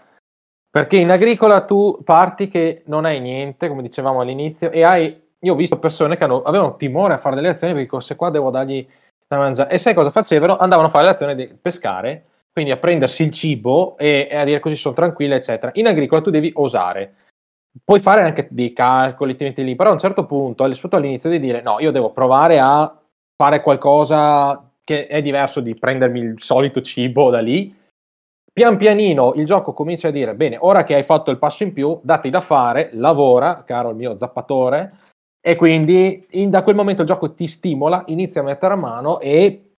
Perché 0.70 0.96
in 0.96 1.12
agricola 1.12 1.66
tu 1.66 2.00
parti 2.02 2.48
che 2.48 2.84
non 2.86 3.04
hai 3.04 3.20
niente, 3.20 3.68
come 3.68 3.82
dicevamo 3.82 4.22
all'inizio, 4.22 4.72
e 4.72 4.84
hai. 4.84 5.26
Io 5.42 5.54
ho 5.54 5.58
visto 5.58 5.78
persone 5.80 6.16
che 6.16 6.24
hanno, 6.24 6.44
avevano 6.44 6.78
timore 6.78 7.16
a 7.16 7.18
fare 7.18 7.36
delle 7.36 7.50
azioni 7.50 7.74
perché 7.74 7.90
queste 7.90 8.16
qua 8.16 8.30
devo 8.30 8.50
dargli 8.50 8.88
da 9.28 9.38
mangiare. 9.38 9.70
E 9.70 9.78
sai 9.80 9.94
cosa 9.94 10.12
facevano? 10.12 10.56
Andavano 10.56 10.88
a 10.88 10.92
fare 10.92 11.06
l'azione 11.06 11.36
di 11.36 11.54
pescare, 11.62 12.26
quindi 12.54 12.72
a 12.72 12.78
prendersi 12.78 13.22
il 13.22 13.32
cibo 13.32 13.98
e, 13.98 14.30
e 14.32 14.36
a 14.38 14.46
dire 14.46 14.62
così 14.62 14.78
sono 14.78 14.96
tranquilla, 14.96 15.36
eccetera. 15.36 15.74
In 15.76 15.88
agricola 15.88 16.22
tu 16.22 16.30
devi 16.30 16.52
osare 16.56 17.16
puoi 17.84 18.00
fare 18.00 18.22
anche 18.22 18.48
dei 18.50 18.74
calcoli, 18.74 19.36
ti 19.36 19.44
metti 19.44 19.64
lì, 19.64 19.76
però 19.76 19.90
a 19.90 19.94
un 19.94 20.00
certo 20.00 20.26
punto, 20.26 20.64
soprattutto 20.64 20.96
all'inizio, 20.96 21.30
di 21.30 21.40
dire 21.40 21.62
no, 21.62 21.80
io 21.80 21.92
devo 21.92 22.12
provare 22.12 22.60
a 22.60 22.96
fare 23.36 23.62
qualcosa 23.62 24.70
che 24.84 25.08
è 25.08 25.22
diverso 25.22 25.60
di 25.60 25.76
prendermi 25.76 26.20
il 26.20 26.42
solito 26.42 26.82
cibo 26.82 27.30
da 27.30 27.40
lì. 27.40 27.76
Pian 28.52 28.78
pianino 28.78 29.34
il 29.36 29.46
gioco 29.46 29.74
comincia 29.74 30.08
a 30.08 30.12
dire, 30.12 30.34
bene, 30.34 30.58
ora 30.60 30.84
che 30.84 30.96
hai 30.96 31.04
fatto 31.04 31.30
il 31.30 31.38
passo 31.38 31.64
in 31.64 31.74
più, 31.74 32.00
dati 32.02 32.30
da 32.30 32.42
fare, 32.42 32.90
lavora, 32.94 33.64
caro 33.64 33.90
il 33.92 33.96
mio 33.96 34.18
zappatore, 34.18 34.94
e 35.40 35.56
quindi 35.56 36.26
in, 36.32 36.50
da 36.50 36.64
quel 36.64 36.76
momento 36.76 37.04
il 37.04 37.08
gioco 37.08 37.34
ti 37.34 37.48
stimola, 37.48 38.04
inizia 38.08 38.42
a 38.42 38.44
mettere 38.44 38.74
a 38.74 38.78
mano 38.78 39.20
e 39.20 39.72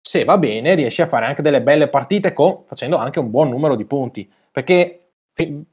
se 0.00 0.24
va 0.24 0.38
bene 0.38 0.74
riesci 0.74 1.02
a 1.02 1.06
fare 1.06 1.26
anche 1.26 1.42
delle 1.42 1.60
belle 1.60 1.88
partite 1.88 2.32
con, 2.32 2.62
facendo 2.64 2.96
anche 2.96 3.18
un 3.18 3.30
buon 3.30 3.50
numero 3.50 3.74
di 3.74 3.84
punti. 3.84 4.30
Perché 4.50 4.97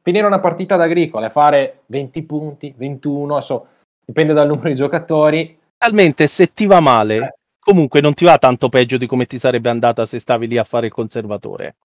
finire 0.01 0.27
una 0.27 0.39
partita 0.39 0.75
d'agricola 0.75 1.27
e 1.27 1.31
fare 1.31 1.81
20 1.87 2.23
punti, 2.23 2.73
21, 2.77 3.35
adesso 3.35 3.67
dipende 4.05 4.33
dal 4.33 4.47
numero 4.47 4.69
di 4.69 4.75
giocatori. 4.75 5.57
Talmente 5.77 6.27
se 6.27 6.53
ti 6.53 6.67
va 6.67 6.79
male, 6.79 7.17
eh. 7.17 7.33
comunque 7.59 8.01
non 8.01 8.13
ti 8.13 8.25
va 8.25 8.37
tanto 8.37 8.69
peggio 8.69 8.97
di 8.97 9.07
come 9.07 9.25
ti 9.25 9.39
sarebbe 9.39 9.69
andata 9.69 10.05
se 10.05 10.19
stavi 10.19 10.47
lì 10.47 10.57
a 10.57 10.63
fare 10.63 10.87
il 10.87 10.93
conservatore. 10.93 11.75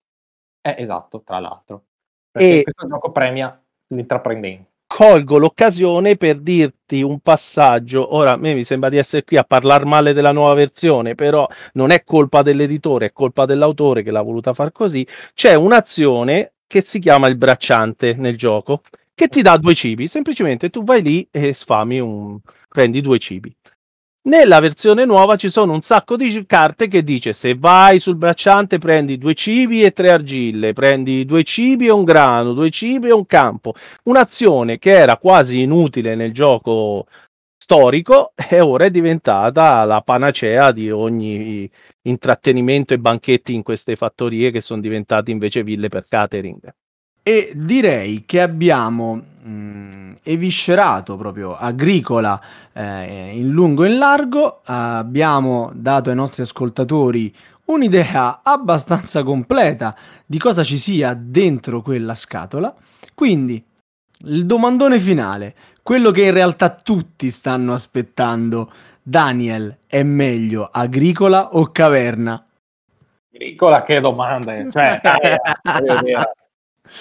Eh, 0.60 0.74
esatto, 0.78 1.22
tra 1.24 1.38
l'altro. 1.38 1.84
Perché 2.30 2.60
e 2.60 2.62
questo 2.62 2.86
gioco 2.86 3.10
premia 3.10 3.60
l'intraprendente. 3.88 4.68
Colgo 4.86 5.38
l'occasione 5.38 6.16
per 6.16 6.40
dirti 6.40 7.00
un 7.00 7.20
passaggio. 7.20 8.14
Ora, 8.14 8.32
a 8.32 8.36
me 8.36 8.54
mi 8.54 8.64
sembra 8.64 8.88
di 8.88 8.98
essere 8.98 9.24
qui 9.24 9.36
a 9.36 9.44
parlare 9.44 9.84
male 9.84 10.12
della 10.12 10.32
nuova 10.32 10.52
versione, 10.54 11.14
però 11.14 11.48
non 11.74 11.92
è 11.92 12.02
colpa 12.02 12.42
dell'editore, 12.42 13.06
è 13.06 13.12
colpa 13.12 13.46
dell'autore 13.46 14.02
che 14.02 14.10
l'ha 14.10 14.20
voluta 14.20 14.52
far 14.52 14.72
così. 14.72 15.06
C'è 15.32 15.54
un'azione 15.54 16.54
che 16.70 16.82
si 16.82 17.00
chiama 17.00 17.26
il 17.26 17.36
bracciante 17.36 18.14
nel 18.14 18.36
gioco, 18.36 18.82
che 19.12 19.26
ti 19.26 19.42
dà 19.42 19.56
due 19.56 19.74
cibi. 19.74 20.06
Semplicemente 20.06 20.70
tu 20.70 20.84
vai 20.84 21.02
lì 21.02 21.26
e 21.28 21.52
sfami 21.52 21.98
un... 21.98 22.38
prendi 22.68 23.00
due 23.00 23.18
cibi. 23.18 23.52
Nella 24.28 24.60
versione 24.60 25.04
nuova 25.04 25.34
ci 25.34 25.50
sono 25.50 25.72
un 25.72 25.80
sacco 25.80 26.14
di 26.14 26.44
carte 26.46 26.86
che 26.86 27.02
dice 27.02 27.32
se 27.32 27.56
vai 27.56 27.98
sul 27.98 28.14
bracciante 28.14 28.78
prendi 28.78 29.18
due 29.18 29.34
cibi 29.34 29.82
e 29.82 29.92
tre 29.92 30.10
argille, 30.10 30.72
prendi 30.72 31.24
due 31.24 31.42
cibi 31.42 31.86
e 31.86 31.92
un 31.92 32.04
grano, 32.04 32.52
due 32.52 32.70
cibi 32.70 33.08
e 33.08 33.14
un 33.14 33.26
campo. 33.26 33.74
Un'azione 34.04 34.78
che 34.78 34.90
era 34.90 35.16
quasi 35.16 35.62
inutile 35.62 36.14
nel 36.14 36.32
gioco 36.32 37.06
storico 37.56 38.32
e 38.48 38.60
ora 38.60 38.84
è 38.84 38.90
diventata 38.90 39.82
la 39.84 40.02
panacea 40.02 40.70
di 40.70 40.88
ogni 40.88 41.68
intrattenimento 42.02 42.94
e 42.94 42.98
banchetti 42.98 43.54
in 43.54 43.62
queste 43.62 43.96
fattorie 43.96 44.50
che 44.50 44.60
sono 44.60 44.80
diventate 44.80 45.30
invece 45.30 45.62
ville 45.62 45.88
per 45.88 46.06
catering. 46.08 46.72
E 47.22 47.52
direi 47.54 48.24
che 48.24 48.40
abbiamo 48.40 49.14
mh, 49.14 50.18
eviscerato 50.22 51.16
proprio 51.16 51.54
agricola 51.54 52.40
eh, 52.72 53.32
in 53.34 53.50
lungo 53.50 53.84
e 53.84 53.90
in 53.90 53.98
largo, 53.98 54.60
abbiamo 54.64 55.70
dato 55.74 56.08
ai 56.08 56.16
nostri 56.16 56.42
ascoltatori 56.42 57.32
un'idea 57.66 58.40
abbastanza 58.42 59.22
completa 59.22 59.96
di 60.26 60.38
cosa 60.38 60.64
ci 60.64 60.76
sia 60.76 61.14
dentro 61.14 61.82
quella 61.82 62.14
scatola. 62.14 62.74
Quindi 63.14 63.62
il 64.24 64.44
domandone 64.44 64.98
finale, 64.98 65.54
quello 65.82 66.10
che 66.10 66.24
in 66.24 66.32
realtà 66.32 66.70
tutti 66.70 67.30
stanno 67.30 67.72
aspettando. 67.72 68.70
Daniel, 69.02 69.78
è 69.86 70.02
meglio 70.02 70.68
agricola 70.70 71.54
o 71.54 71.70
caverna? 71.72 72.44
Agricola, 73.32 73.82
che 73.82 74.00
domanda, 74.00 74.70
cioè, 74.70 75.00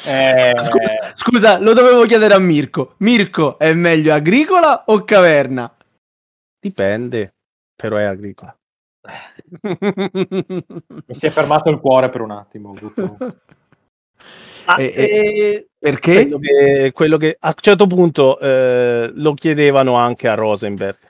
eh, 0.06 0.52
eh... 0.52 0.54
Scusa, 0.60 1.12
scusa, 1.14 1.60
lo 1.60 1.74
dovevo 1.74 2.06
chiedere 2.06 2.34
a 2.34 2.40
Mirko. 2.40 2.94
Mirko, 2.98 3.58
è 3.58 3.74
meglio 3.74 4.14
agricola 4.14 4.84
o 4.86 5.04
caverna? 5.04 5.74
Dipende, 6.60 7.34
però 7.76 7.98
è 7.98 8.04
agricola. 8.04 8.56
Mi 9.62 11.16
si 11.16 11.26
è 11.26 11.30
fermato 11.30 11.70
il 11.70 11.80
cuore 11.80 12.10
per 12.10 12.22
un 12.22 12.32
attimo. 12.32 12.74
Ah, 14.66 14.76
e, 14.80 14.94
e, 14.96 15.68
perché? 15.78 16.28
Quello 16.28 16.40
che, 16.40 16.92
quello 16.94 17.18
che, 17.18 17.38
a 17.40 17.48
un 17.48 17.54
certo 17.56 17.88
punto 17.88 18.40
eh, 18.40 19.10
lo 19.14 19.34
chiedevano 19.34 19.96
anche 19.96 20.28
a 20.28 20.36
Rosenberg. 20.36 21.09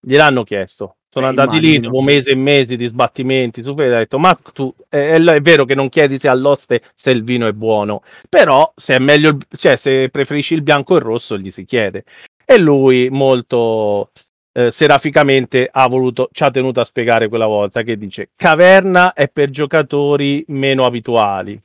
Gliel'hanno 0.00 0.44
chiesto. 0.44 0.96
Sono 1.10 1.26
eh, 1.26 1.28
andati 1.30 1.56
immagino. 1.56 1.72
lì 1.72 1.80
dopo 1.80 2.00
mesi 2.02 2.30
e 2.30 2.34
mesi 2.34 2.76
di 2.76 2.86
sbattimenti. 2.86 3.62
Su 3.62 3.70
ha 3.70 3.74
detto: 3.74 4.18
Ma 4.18 4.38
tu 4.52 4.74
è, 4.88 5.10
è, 5.10 5.40
vero 5.40 5.64
che 5.64 5.74
non 5.74 5.88
chiedi 5.88 6.18
se 6.18 6.28
all'oste 6.28 6.82
se 6.94 7.10
il 7.10 7.24
vino 7.24 7.46
è 7.46 7.52
buono, 7.52 8.02
però 8.28 8.72
se 8.76 8.94
è 8.94 8.98
meglio, 8.98 9.38
cioè, 9.56 9.76
se 9.76 10.10
preferisci 10.10 10.54
il 10.54 10.62
bianco 10.62 10.94
e 10.94 10.98
il 10.98 11.04
rosso, 11.04 11.38
gli 11.38 11.50
si 11.50 11.64
chiede. 11.64 12.04
E 12.44 12.58
lui, 12.58 13.08
molto 13.10 14.10
eh, 14.52 14.70
seraficamente, 14.70 15.68
ha 15.70 15.88
voluto, 15.88 16.28
ci 16.32 16.42
ha 16.42 16.50
tenuto 16.50 16.80
a 16.80 16.84
spiegare 16.84 17.28
quella 17.28 17.46
volta 17.46 17.82
che 17.82 17.96
dice: 17.96 18.30
Caverna 18.36 19.12
è 19.14 19.28
per 19.28 19.50
giocatori 19.50 20.44
meno 20.48 20.84
abituali 20.84 21.60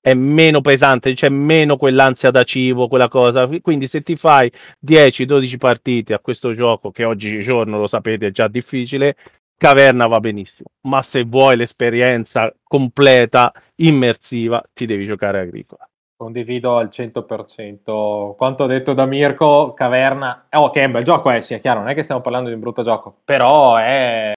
è 0.00 0.14
meno 0.14 0.60
pesante, 0.60 1.14
c'è 1.14 1.28
meno 1.28 1.76
quell'ansia 1.76 2.30
da 2.30 2.42
cibo, 2.42 2.88
quella 2.88 3.08
cosa. 3.08 3.48
Quindi 3.60 3.86
se 3.86 4.02
ti 4.02 4.16
fai 4.16 4.50
10-12 4.84 5.58
partite 5.58 6.14
a 6.14 6.20
questo 6.20 6.54
gioco, 6.54 6.90
che 6.90 7.04
oggigiorno 7.04 7.78
lo 7.78 7.86
sapete 7.86 8.28
è 8.28 8.30
già 8.30 8.48
difficile, 8.48 9.16
Caverna 9.56 10.06
va 10.06 10.20
benissimo. 10.20 10.70
Ma 10.88 11.02
se 11.02 11.24
vuoi 11.24 11.56
l'esperienza 11.56 12.52
completa, 12.62 13.52
immersiva, 13.76 14.62
ti 14.72 14.86
devi 14.86 15.04
giocare 15.04 15.40
agricola. 15.40 15.86
Condivido 16.16 16.76
al 16.76 16.88
100% 16.88 18.36
quanto 18.36 18.66
detto 18.66 18.92
da 18.94 19.06
Mirko, 19.06 19.72
Caverna, 19.72 20.46
oh 20.50 20.70
che 20.70 20.82
è 20.82 20.84
un 20.86 20.92
bel 20.92 21.02
gioco, 21.02 21.30
eh, 21.30 21.40
sia 21.40 21.58
chiaro, 21.58 21.80
non 21.80 21.88
è 21.88 21.94
che 21.94 22.02
stiamo 22.02 22.20
parlando 22.20 22.48
di 22.48 22.54
un 22.54 22.60
brutto 22.60 22.82
gioco, 22.82 23.20
però 23.24 23.76
è 23.76 24.32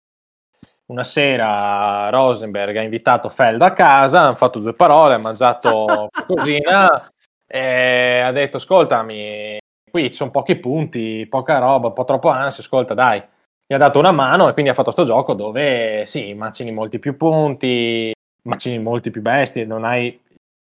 una 0.94 1.04
sera 1.04 2.10
Rosenberg 2.10 2.78
ha 2.78 2.84
invitato 2.84 3.28
Feld 3.30 3.62
a 3.62 3.74
casa, 3.74 4.22
hanno 4.22 4.36
fatto 4.36 4.60
due 4.60 4.74
parole, 4.74 5.16
ha 5.16 5.20
mangiato 5.20 6.08
qualcosina 6.14 7.12
e 7.48 8.20
ha 8.20 8.32
detto 8.32 8.58
ascoltami, 8.58 9.58
qui 9.90 10.04
ci 10.06 10.14
sono 10.14 10.30
pochi 10.30 10.56
punti, 10.56 11.26
poca 11.28 11.58
roba, 11.58 11.88
un 11.88 11.94
po' 11.94 12.06
troppo 12.06 12.30
ansia, 12.30 12.64
ascolta 12.64 12.94
dai, 12.94 13.22
gli 13.66 13.74
ha 13.74 13.78
dato 13.78 13.98
una 13.98 14.12
mano 14.12 14.48
e 14.48 14.54
quindi 14.54 14.70
ha 14.70 14.76
fatto 14.76 14.92
questo 14.94 15.12
gioco 15.12 15.34
dove 15.34 16.06
sì, 16.06 16.34
macini 16.36 16.72
molti 16.72 17.00
più 17.00 17.18
punti, 17.18 18.14
macini 18.44 18.78
molti 18.78 19.10
più 19.10 19.22
bestie, 19.22 19.66
non 19.66 19.84
hai, 19.86 20.20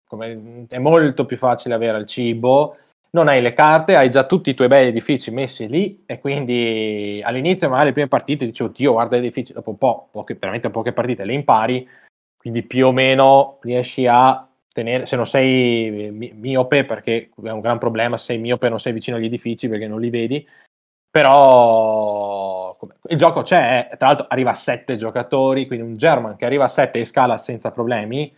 come, 0.04 0.66
è 0.68 0.78
molto 0.78 1.26
più 1.26 1.36
facile 1.36 1.74
avere 1.74 1.98
il 1.98 2.06
cibo 2.06 2.76
non 3.10 3.28
hai 3.28 3.40
le 3.40 3.54
carte, 3.54 3.96
hai 3.96 4.10
già 4.10 4.24
tutti 4.24 4.50
i 4.50 4.54
tuoi 4.54 4.68
bei 4.68 4.88
edifici 4.88 5.30
messi 5.30 5.66
lì 5.68 6.02
e 6.06 6.18
quindi 6.20 7.20
all'inizio 7.24 7.68
magari 7.68 7.88
le 7.88 7.92
prime 7.92 8.08
partite 8.08 8.44
dici 8.44 8.62
oddio 8.62 8.92
guarda 8.92 9.16
gli 9.16 9.20
edifici, 9.20 9.52
dopo 9.52 9.70
un 9.70 9.78
po', 9.78 10.08
poche, 10.10 10.36
veramente 10.38 10.70
poche 10.70 10.92
partite 10.92 11.24
le 11.24 11.32
impari, 11.32 11.88
quindi 12.36 12.62
più 12.62 12.88
o 12.88 12.92
meno 12.92 13.58
riesci 13.62 14.06
a 14.06 14.46
tenere, 14.72 15.06
se 15.06 15.16
non 15.16 15.26
sei 15.26 16.10
miope 16.34 16.84
perché 16.84 17.30
è 17.42 17.50
un 17.50 17.60
gran 17.60 17.78
problema, 17.78 18.16
se 18.16 18.24
sei 18.24 18.38
miope 18.38 18.68
non 18.68 18.78
sei 18.78 18.92
vicino 18.92 19.16
agli 19.16 19.24
edifici 19.24 19.68
perché 19.68 19.88
non 19.88 20.00
li 20.00 20.10
vedi, 20.10 20.46
però 21.10 22.76
il 23.08 23.16
gioco 23.16 23.42
c'è, 23.42 23.88
tra 23.96 24.08
l'altro 24.08 24.26
arriva 24.28 24.50
a 24.50 24.54
7 24.54 24.96
giocatori, 24.96 25.66
quindi 25.66 25.86
un 25.86 25.94
German 25.94 26.36
che 26.36 26.44
arriva 26.44 26.64
a 26.64 26.68
7 26.68 27.00
e 27.00 27.04
scala 27.04 27.38
senza 27.38 27.70
problemi, 27.70 28.32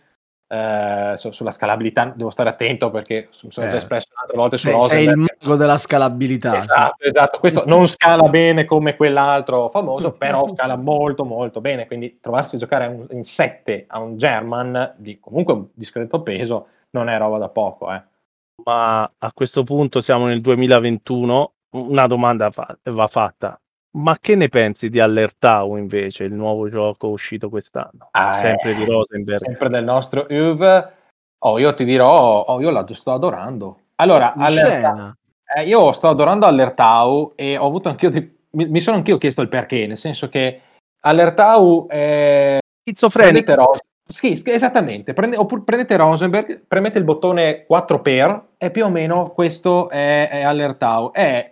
eh, 0.51 1.13
su, 1.15 1.31
sulla 1.31 1.51
scalabilità 1.51 2.11
devo 2.13 2.29
stare 2.29 2.49
attento 2.49 2.89
perché 2.89 3.29
sono 3.29 3.69
già 3.69 3.73
eh. 3.73 3.77
espresso 3.77 4.09
altre 4.13 4.35
volte 4.35 4.57
su 4.57 4.69
Rosenberg. 4.69 5.05
Sei 5.05 5.13
il 5.13 5.17
mago 5.39 5.55
della 5.55 5.77
scalabilità. 5.77 6.57
Esatto, 6.57 6.95
sì. 6.99 7.07
esatto. 7.07 7.39
Questo 7.39 7.63
non 7.65 7.87
scala 7.87 8.27
bene 8.27 8.65
come 8.65 8.97
quell'altro 8.97 9.69
famoso, 9.69 10.11
però 10.19 10.45
scala 10.49 10.75
molto 10.75 11.23
molto 11.23 11.61
bene, 11.61 11.87
quindi 11.87 12.19
trovarsi 12.19 12.55
a 12.55 12.59
giocare 12.59 13.05
in 13.11 13.23
7 13.23 13.85
a 13.87 13.99
un 13.99 14.17
German 14.17 14.95
di 14.97 15.19
comunque 15.21 15.53
un 15.53 15.67
discreto 15.73 16.21
peso 16.21 16.67
non 16.89 17.07
è 17.07 17.17
roba 17.17 17.37
da 17.37 17.47
poco. 17.47 17.89
Eh. 17.93 18.01
Ma 18.65 19.09
a 19.17 19.31
questo 19.33 19.63
punto 19.63 20.01
siamo 20.01 20.25
nel 20.25 20.41
2021, 20.41 21.53
una 21.71 22.07
domanda 22.07 22.51
fa- 22.51 22.77
va 22.83 23.07
fatta 23.07 23.57
ma 23.93 24.17
che 24.19 24.35
ne 24.35 24.47
pensi 24.47 24.89
di 24.89 24.99
Allertau 24.99 25.75
invece, 25.75 26.23
il 26.23 26.33
nuovo 26.33 26.69
gioco 26.69 27.09
uscito 27.09 27.49
quest'anno? 27.49 28.09
Ah, 28.11 28.33
sempre 28.33 28.73
di 28.73 28.85
Rosenberg. 28.85 29.39
Sempre 29.39 29.69
del 29.69 29.83
nostro 29.83 30.25
Uv. 30.29 30.91
Oh, 31.39 31.59
io 31.59 31.73
ti 31.73 31.83
dirò, 31.83 32.41
oh, 32.41 32.61
io 32.61 32.69
la 32.69 32.85
sto 32.91 33.11
adorando. 33.11 33.79
Allora, 33.95 34.33
Allertau, 34.33 35.13
eh, 35.55 35.65
io 35.65 35.91
sto 35.91 36.07
adorando 36.07 36.45
Allertau 36.45 37.33
e 37.35 37.57
ho 37.57 37.65
avuto 37.65 37.89
anch'io, 37.89 38.09
di, 38.09 38.37
mi, 38.51 38.67
mi, 38.67 38.79
sono 38.79 38.97
anch'io 38.97 39.17
chiesto 39.17 39.41
il 39.41 39.49
perché, 39.49 39.85
nel 39.87 39.97
senso 39.97 40.29
che 40.29 40.61
Allertau 41.01 41.87
è... 41.87 42.59
Schizofrenico. 42.81 43.55
Ros- 43.55 43.79
sì, 44.03 44.41
esattamente, 44.45 45.13
Prende, 45.13 45.37
oppure 45.37 45.63
prendete 45.63 45.95
Rosenberg, 45.95 46.65
premete 46.67 46.97
il 46.97 47.03
bottone 47.05 47.65
4 47.65 48.01
per 48.01 48.47
e 48.57 48.69
più 48.69 48.85
o 48.85 48.89
meno 48.89 49.31
questo 49.31 49.89
è, 49.89 50.29
è 50.29 50.41
Allertau. 50.41 51.11
È 51.11 51.51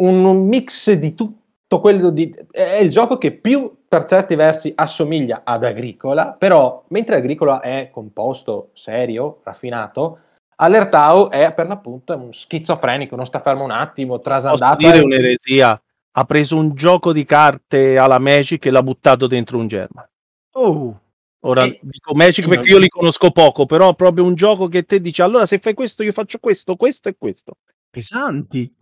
un, 0.00 0.24
un 0.24 0.46
mix 0.46 0.90
di 0.92 1.14
tutto 1.14 1.44
quello 1.68 2.10
di, 2.10 2.34
è 2.50 2.76
il 2.76 2.90
gioco 2.90 3.18
che 3.18 3.32
più 3.32 3.76
per 3.88 4.04
certi 4.04 4.34
versi 4.34 4.72
assomiglia 4.74 5.42
ad 5.44 5.64
Agricola, 5.64 6.32
però 6.32 6.84
mentre 6.88 7.16
Agricola 7.16 7.60
è 7.60 7.90
composto, 7.92 8.70
serio, 8.74 9.40
raffinato, 9.42 10.20
Allertau 10.56 11.28
è 11.28 11.52
per 11.54 11.66
l'appunto 11.66 12.16
un 12.16 12.32
schizofrenico, 12.32 13.16
non 13.16 13.26
sta 13.26 13.40
fermo 13.40 13.64
un 13.64 13.72
attimo, 13.72 14.20
trasandato. 14.20 14.76
Posso 14.76 14.90
dire 14.90 15.04
un'eresia, 15.04 15.80
ha 16.12 16.24
preso 16.24 16.56
un 16.56 16.74
gioco 16.74 17.12
di 17.12 17.24
carte 17.24 17.98
alla 17.98 18.18
Magic 18.18 18.64
e 18.64 18.70
l'ha 18.70 18.82
buttato 18.82 19.26
dentro 19.26 19.58
un 19.58 19.66
German. 19.66 20.08
Oh. 20.52 21.00
Ora 21.40 21.64
e... 21.64 21.78
dico 21.82 22.14
Magic 22.14 22.48
perché 22.48 22.70
io 22.70 22.78
li 22.78 22.88
conosco 22.88 23.30
poco, 23.30 23.66
però 23.66 23.94
proprio 23.94 24.24
un 24.24 24.34
gioco 24.34 24.68
che 24.68 24.84
te 24.84 25.00
dici 25.00 25.20
allora 25.20 25.46
se 25.46 25.58
fai 25.58 25.74
questo 25.74 26.02
io 26.02 26.12
faccio 26.12 26.38
questo, 26.38 26.74
questo 26.76 27.08
e 27.08 27.16
questo. 27.18 27.58
Pesanti. 27.90 28.74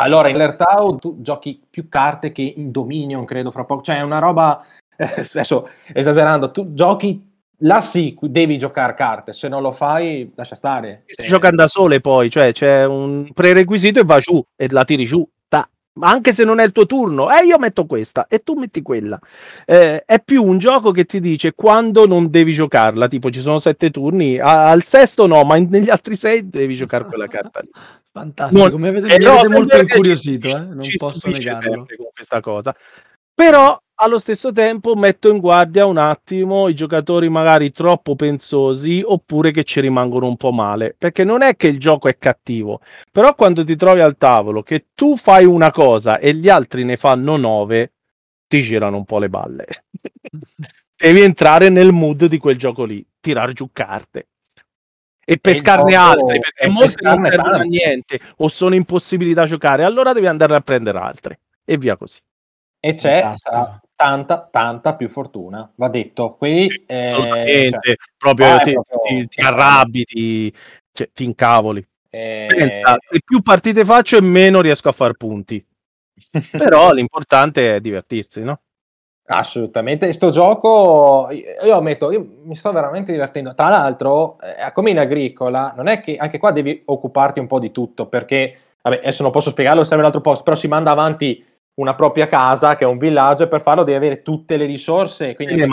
Allora, 0.00 0.28
in 0.28 0.36
Lertau 0.36 0.96
tu 0.96 1.20
giochi 1.20 1.60
più 1.68 1.88
carte 1.88 2.30
che 2.30 2.42
in 2.56 2.70
Dominion, 2.70 3.24
credo, 3.24 3.50
fra 3.50 3.64
poco. 3.64 3.82
Cioè, 3.82 3.96
è 3.96 4.02
una 4.02 4.20
roba, 4.20 4.64
adesso 4.96 5.68
esagerando, 5.92 6.50
tu 6.50 6.72
giochi, 6.72 7.20
là 7.58 7.80
sì, 7.80 8.16
devi 8.20 8.58
giocare 8.58 8.94
carte, 8.94 9.32
se 9.32 9.48
non 9.48 9.60
lo 9.60 9.72
fai, 9.72 10.32
lascia 10.36 10.54
stare. 10.54 11.02
Si 11.06 11.22
eh. 11.22 11.26
giocano 11.26 11.56
da 11.56 11.66
sole 11.66 12.00
poi, 12.00 12.30
cioè 12.30 12.52
c'è 12.52 12.84
un 12.84 13.30
prerequisito 13.32 14.00
e 14.00 14.04
va 14.04 14.20
giù, 14.20 14.42
e 14.54 14.68
la 14.70 14.84
tiri 14.84 15.04
giù. 15.04 15.28
Anche 16.00 16.34
se 16.34 16.44
non 16.44 16.58
è 16.60 16.64
il 16.64 16.72
tuo 16.72 16.86
turno, 16.86 17.30
eh, 17.30 17.44
io 17.44 17.58
metto 17.58 17.86
questa 17.86 18.26
e 18.28 18.42
tu 18.42 18.54
metti 18.54 18.82
quella. 18.82 19.18
Eh, 19.64 20.04
è 20.04 20.20
più 20.20 20.44
un 20.44 20.58
gioco 20.58 20.90
che 20.90 21.04
ti 21.04 21.20
dice 21.20 21.54
quando 21.54 22.06
non 22.06 22.30
devi 22.30 22.52
giocarla. 22.52 23.08
Tipo, 23.08 23.30
ci 23.30 23.40
sono 23.40 23.58
sette 23.58 23.90
turni, 23.90 24.38
al 24.38 24.84
sesto 24.84 25.26
no, 25.26 25.42
ma 25.44 25.56
negli 25.56 25.90
altri 25.90 26.16
sei 26.16 26.48
devi 26.48 26.74
giocare 26.74 27.04
quella 27.04 27.26
carta 27.26 27.60
lì. 27.60 27.70
Fantastico, 28.10 28.68
non, 28.68 28.80
mi 28.80 28.88
avete, 28.88 29.18
mi 29.18 29.24
avete 29.24 29.48
molto 29.48 29.78
incuriosito, 29.78 30.48
eh? 30.48 30.60
non 30.60 30.86
posso 30.96 31.28
negarlo. 31.28 31.86
Con 31.96 32.08
questa 32.14 32.40
cosa. 32.40 32.74
Però 33.34 33.80
allo 34.00 34.18
stesso 34.18 34.52
tempo 34.52 34.94
metto 34.94 35.28
in 35.30 35.38
guardia 35.38 35.84
un 35.84 35.98
attimo 35.98 36.68
i 36.68 36.74
giocatori 36.74 37.28
magari 37.28 37.72
troppo 37.72 38.14
pensosi 38.14 39.02
oppure 39.04 39.50
che 39.50 39.64
ci 39.64 39.80
rimangono 39.80 40.26
un 40.26 40.36
po' 40.36 40.52
male, 40.52 40.94
perché 40.96 41.24
non 41.24 41.42
è 41.42 41.56
che 41.56 41.66
il 41.66 41.80
gioco 41.80 42.08
è 42.08 42.16
cattivo, 42.16 42.80
però 43.10 43.34
quando 43.34 43.64
ti 43.64 43.74
trovi 43.74 44.00
al 44.00 44.16
tavolo 44.16 44.62
che 44.62 44.86
tu 44.94 45.16
fai 45.16 45.44
una 45.44 45.70
cosa 45.72 46.18
e 46.18 46.34
gli 46.34 46.48
altri 46.48 46.84
ne 46.84 46.96
fanno 46.96 47.36
nove, 47.36 47.92
ti 48.46 48.62
girano 48.62 48.98
un 48.98 49.04
po' 49.04 49.18
le 49.18 49.28
balle. 49.28 49.66
Devi 50.96 51.20
entrare 51.20 51.68
nel 51.68 51.92
mood 51.92 52.26
di 52.26 52.38
quel 52.38 52.56
gioco 52.56 52.84
lì, 52.84 53.04
tirar 53.20 53.52
giù 53.52 53.70
carte. 53.72 54.28
E 55.24 55.38
pescarne 55.38 55.94
altre 55.94 56.38
perché 56.38 56.68
molte 56.68 57.02
non 57.02 57.26
servono 57.26 57.56
a 57.56 57.62
niente 57.62 58.18
o 58.36 58.48
sono 58.48 58.74
impossibili 58.74 59.34
da 59.34 59.44
giocare 59.44 59.84
allora 59.84 60.14
devi 60.14 60.26
andare 60.26 60.54
a 60.54 60.60
prendere 60.60 60.98
altre 60.98 61.40
e 61.66 61.76
via 61.76 61.96
così. 61.98 62.18
E 62.80 62.94
c'è 62.94 63.34
tanta 63.98 64.48
tanta 64.48 64.94
più 64.94 65.08
fortuna 65.08 65.68
va 65.74 65.88
detto 65.88 66.34
qui 66.34 66.68
eh, 66.86 67.66
cioè, 67.68 67.96
proprio, 68.16 68.56
ti, 68.58 68.72
proprio, 68.72 69.00
ti, 69.02 69.28
ti, 69.28 69.40
arrabbi 69.40 70.04
ti, 70.04 70.54
cioè, 70.92 71.10
ti 71.12 71.24
incavoli 71.24 71.84
eh... 72.10 72.46
Pensa, 72.48 72.96
più 73.24 73.42
partite 73.42 73.84
faccio 73.84 74.16
e 74.16 74.22
meno 74.22 74.60
riesco 74.60 74.88
a 74.88 74.92
far 74.92 75.14
punti 75.14 75.64
però 76.56 76.92
l'importante 76.92 77.74
è 77.74 77.80
divertirsi 77.80 78.42
no? 78.42 78.60
Assolutamente, 79.30 80.10
sto 80.14 80.30
gioco 80.30 81.28
io 81.30 81.76
ammetto, 81.76 82.10
io 82.10 82.26
mi 82.44 82.56
sto 82.56 82.72
veramente 82.72 83.12
divertendo. 83.12 83.54
Tra 83.54 83.68
l'altro, 83.68 84.38
eh, 84.40 84.72
come 84.72 84.88
in 84.88 84.98
agricola, 84.98 85.74
non 85.76 85.86
è 85.86 86.00
che 86.00 86.16
anche 86.16 86.38
qua 86.38 86.50
devi 86.50 86.80
occuparti 86.82 87.38
un 87.38 87.46
po' 87.46 87.58
di 87.58 87.70
tutto, 87.70 88.06
perché 88.06 88.58
vabbè, 88.80 89.00
adesso 89.00 89.22
non 89.22 89.30
posso 89.30 89.50
spiegarlo, 89.50 89.84
serve 89.84 89.98
un 89.98 90.06
altro 90.06 90.22
posto, 90.22 90.44
però 90.44 90.56
si 90.56 90.66
manda 90.66 90.92
avanti 90.92 91.44
una 91.78 91.94
propria 91.94 92.26
casa 92.28 92.76
che 92.76 92.84
è 92.84 92.86
un 92.86 92.98
villaggio 92.98 93.44
e 93.44 93.48
per 93.48 93.60
farlo 93.60 93.82
devi 93.82 93.96
avere 93.96 94.22
tutte 94.22 94.56
le 94.56 94.66
risorse, 94.66 95.34
quindi, 95.34 95.56
le 95.56 95.66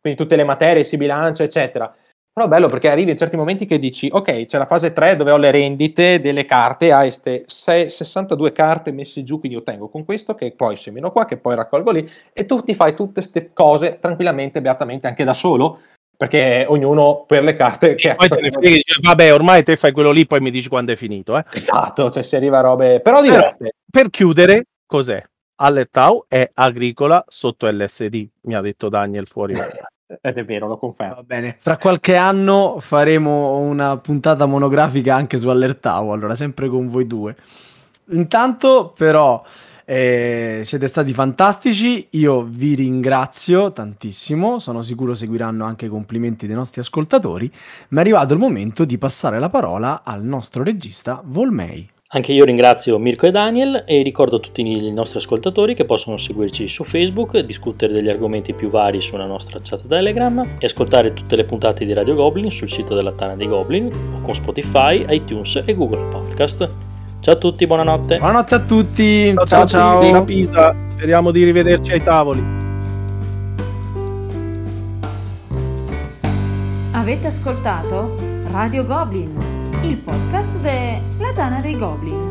quindi 0.00 0.18
tutte 0.18 0.36
le 0.36 0.44
materie, 0.44 0.84
si 0.84 0.96
bilancia, 0.96 1.44
eccetera. 1.44 1.92
Però 2.32 2.46
è 2.46 2.48
bello 2.48 2.68
perché 2.68 2.88
arrivi 2.88 3.10
in 3.10 3.16
certi 3.16 3.36
momenti 3.36 3.66
che 3.66 3.78
dici, 3.78 4.08
ok, 4.10 4.44
c'è 4.44 4.58
la 4.58 4.66
fase 4.66 4.92
3 4.92 5.16
dove 5.16 5.32
ho 5.32 5.36
le 5.36 5.50
rendite 5.50 6.20
delle 6.20 6.44
carte, 6.44 6.92
hai 6.92 7.12
queste 7.12 7.44
62 7.46 8.52
carte 8.52 8.92
messe 8.92 9.22
giù, 9.22 9.40
quindi 9.40 9.58
io 9.58 9.64
tengo 9.64 9.88
con 9.88 10.04
questo, 10.04 10.34
che 10.34 10.52
poi 10.52 10.76
semino 10.76 11.10
qua, 11.10 11.24
che 11.24 11.38
poi 11.38 11.56
raccolgo 11.56 11.90
lì, 11.90 12.08
e 12.32 12.46
tu 12.46 12.62
ti 12.62 12.74
fai 12.74 12.94
tutte 12.94 13.14
queste 13.14 13.50
cose 13.52 13.98
tranquillamente, 14.00 14.60
beatamente, 14.60 15.08
anche 15.08 15.24
da 15.24 15.34
solo, 15.34 15.80
perché 16.16 16.66
ognuno 16.68 17.24
per 17.26 17.42
le 17.42 17.56
carte 17.56 17.94
che 17.94 18.10
e 18.10 18.14
poi 18.14 18.28
te 18.28 18.40
ne 18.40 18.50
freghi, 18.50 18.74
dice, 18.74 18.98
vabbè 19.00 19.32
ormai 19.32 19.64
te 19.64 19.76
fai 19.76 19.90
quello 19.90 20.10
lì 20.10 20.26
poi 20.26 20.40
mi 20.40 20.50
dici 20.50 20.68
quando 20.68 20.92
è 20.92 20.96
finito 20.96 21.38
eh. 21.38 21.44
esatto 21.50 22.10
cioè 22.10 22.22
si 22.22 22.36
arriva 22.36 22.58
a 22.58 22.60
robe 22.60 23.00
però 23.00 23.22
diverte 23.22 23.76
per 23.90 24.10
chiudere 24.10 24.66
cos'è 24.90 25.24
Allertau 25.62 26.24
è 26.26 26.50
agricola 26.52 27.24
sotto 27.28 27.70
LSD 27.70 28.28
mi 28.42 28.56
ha 28.56 28.60
detto 28.60 28.88
Daniel 28.88 29.28
fuori 29.28 29.54
ed 30.20 30.36
è 30.36 30.44
vero, 30.44 30.66
lo 30.66 30.76
confermo. 30.76 31.14
Va 31.14 31.22
bene, 31.22 31.56
fra 31.60 31.76
qualche 31.76 32.16
anno 32.16 32.78
faremo 32.80 33.58
una 33.58 33.96
puntata 33.98 34.46
monografica 34.46 35.14
anche 35.14 35.38
su 35.38 35.48
Allertau, 35.48 36.10
allora 36.10 36.34
sempre 36.34 36.68
con 36.68 36.88
voi 36.88 37.06
due. 37.06 37.36
Intanto 38.08 38.92
però 38.96 39.44
eh, 39.84 40.62
siete 40.64 40.88
stati 40.88 41.12
fantastici, 41.12 42.08
io 42.10 42.42
vi 42.42 42.74
ringrazio 42.74 43.72
tantissimo, 43.72 44.58
sono 44.58 44.82
sicuro 44.82 45.14
seguiranno 45.14 45.64
anche 45.64 45.86
i 45.86 45.88
complimenti 45.88 46.48
dei 46.48 46.56
nostri 46.56 46.80
ascoltatori, 46.80 47.48
ma 47.90 47.98
è 47.98 48.02
arrivato 48.02 48.32
il 48.32 48.40
momento 48.40 48.84
di 48.84 48.98
passare 48.98 49.38
la 49.38 49.48
parola 49.48 50.02
al 50.02 50.24
nostro 50.24 50.64
regista 50.64 51.22
Volmei. 51.24 51.88
Anche 52.12 52.32
io 52.32 52.44
ringrazio 52.44 52.98
Mirko 52.98 53.26
e 53.26 53.30
Daniel 53.30 53.84
e 53.86 54.02
ricordo 54.02 54.38
a 54.38 54.40
tutti 54.40 54.62
i 54.62 54.90
nostri 54.90 55.18
ascoltatori 55.18 55.74
che 55.74 55.84
possono 55.84 56.16
seguirci 56.16 56.66
su 56.66 56.82
Facebook, 56.82 57.38
discutere 57.38 57.92
degli 57.92 58.08
argomenti 58.08 58.52
più 58.52 58.68
vari 58.68 59.00
sulla 59.00 59.26
nostra 59.26 59.60
chat 59.62 59.86
Telegram 59.86 60.56
e 60.58 60.66
ascoltare 60.66 61.12
tutte 61.12 61.36
le 61.36 61.44
puntate 61.44 61.84
di 61.84 61.92
Radio 61.92 62.16
Goblin 62.16 62.50
sul 62.50 62.68
sito 62.68 62.96
della 62.96 63.12
Tana 63.12 63.36
dei 63.36 63.46
Goblin 63.46 63.92
o 64.16 64.22
con 64.22 64.34
Spotify, 64.34 65.06
iTunes 65.08 65.62
e 65.64 65.72
Google 65.72 66.08
Podcast. 66.08 66.68
Ciao 67.20 67.34
a 67.34 67.36
tutti, 67.36 67.64
buonanotte. 67.64 68.18
Buonanotte 68.18 68.54
a 68.56 68.60
tutti. 68.60 69.32
Ciao 69.32 69.46
ciao. 69.46 69.66
ciao. 69.68 70.02
ciao. 70.02 70.24
Pisa. 70.24 70.74
Speriamo 70.88 71.30
di 71.30 71.44
rivederci 71.44 71.92
ai 71.92 72.02
tavoli. 72.02 72.42
Avete 76.90 77.28
ascoltato 77.28 78.16
Radio 78.50 78.84
Goblin 78.84 79.60
il 79.82 79.96
podcast 79.96 80.58
della 80.58 81.09
Tana 81.34 81.60
dei 81.60 81.76
Goblin. 81.76 82.29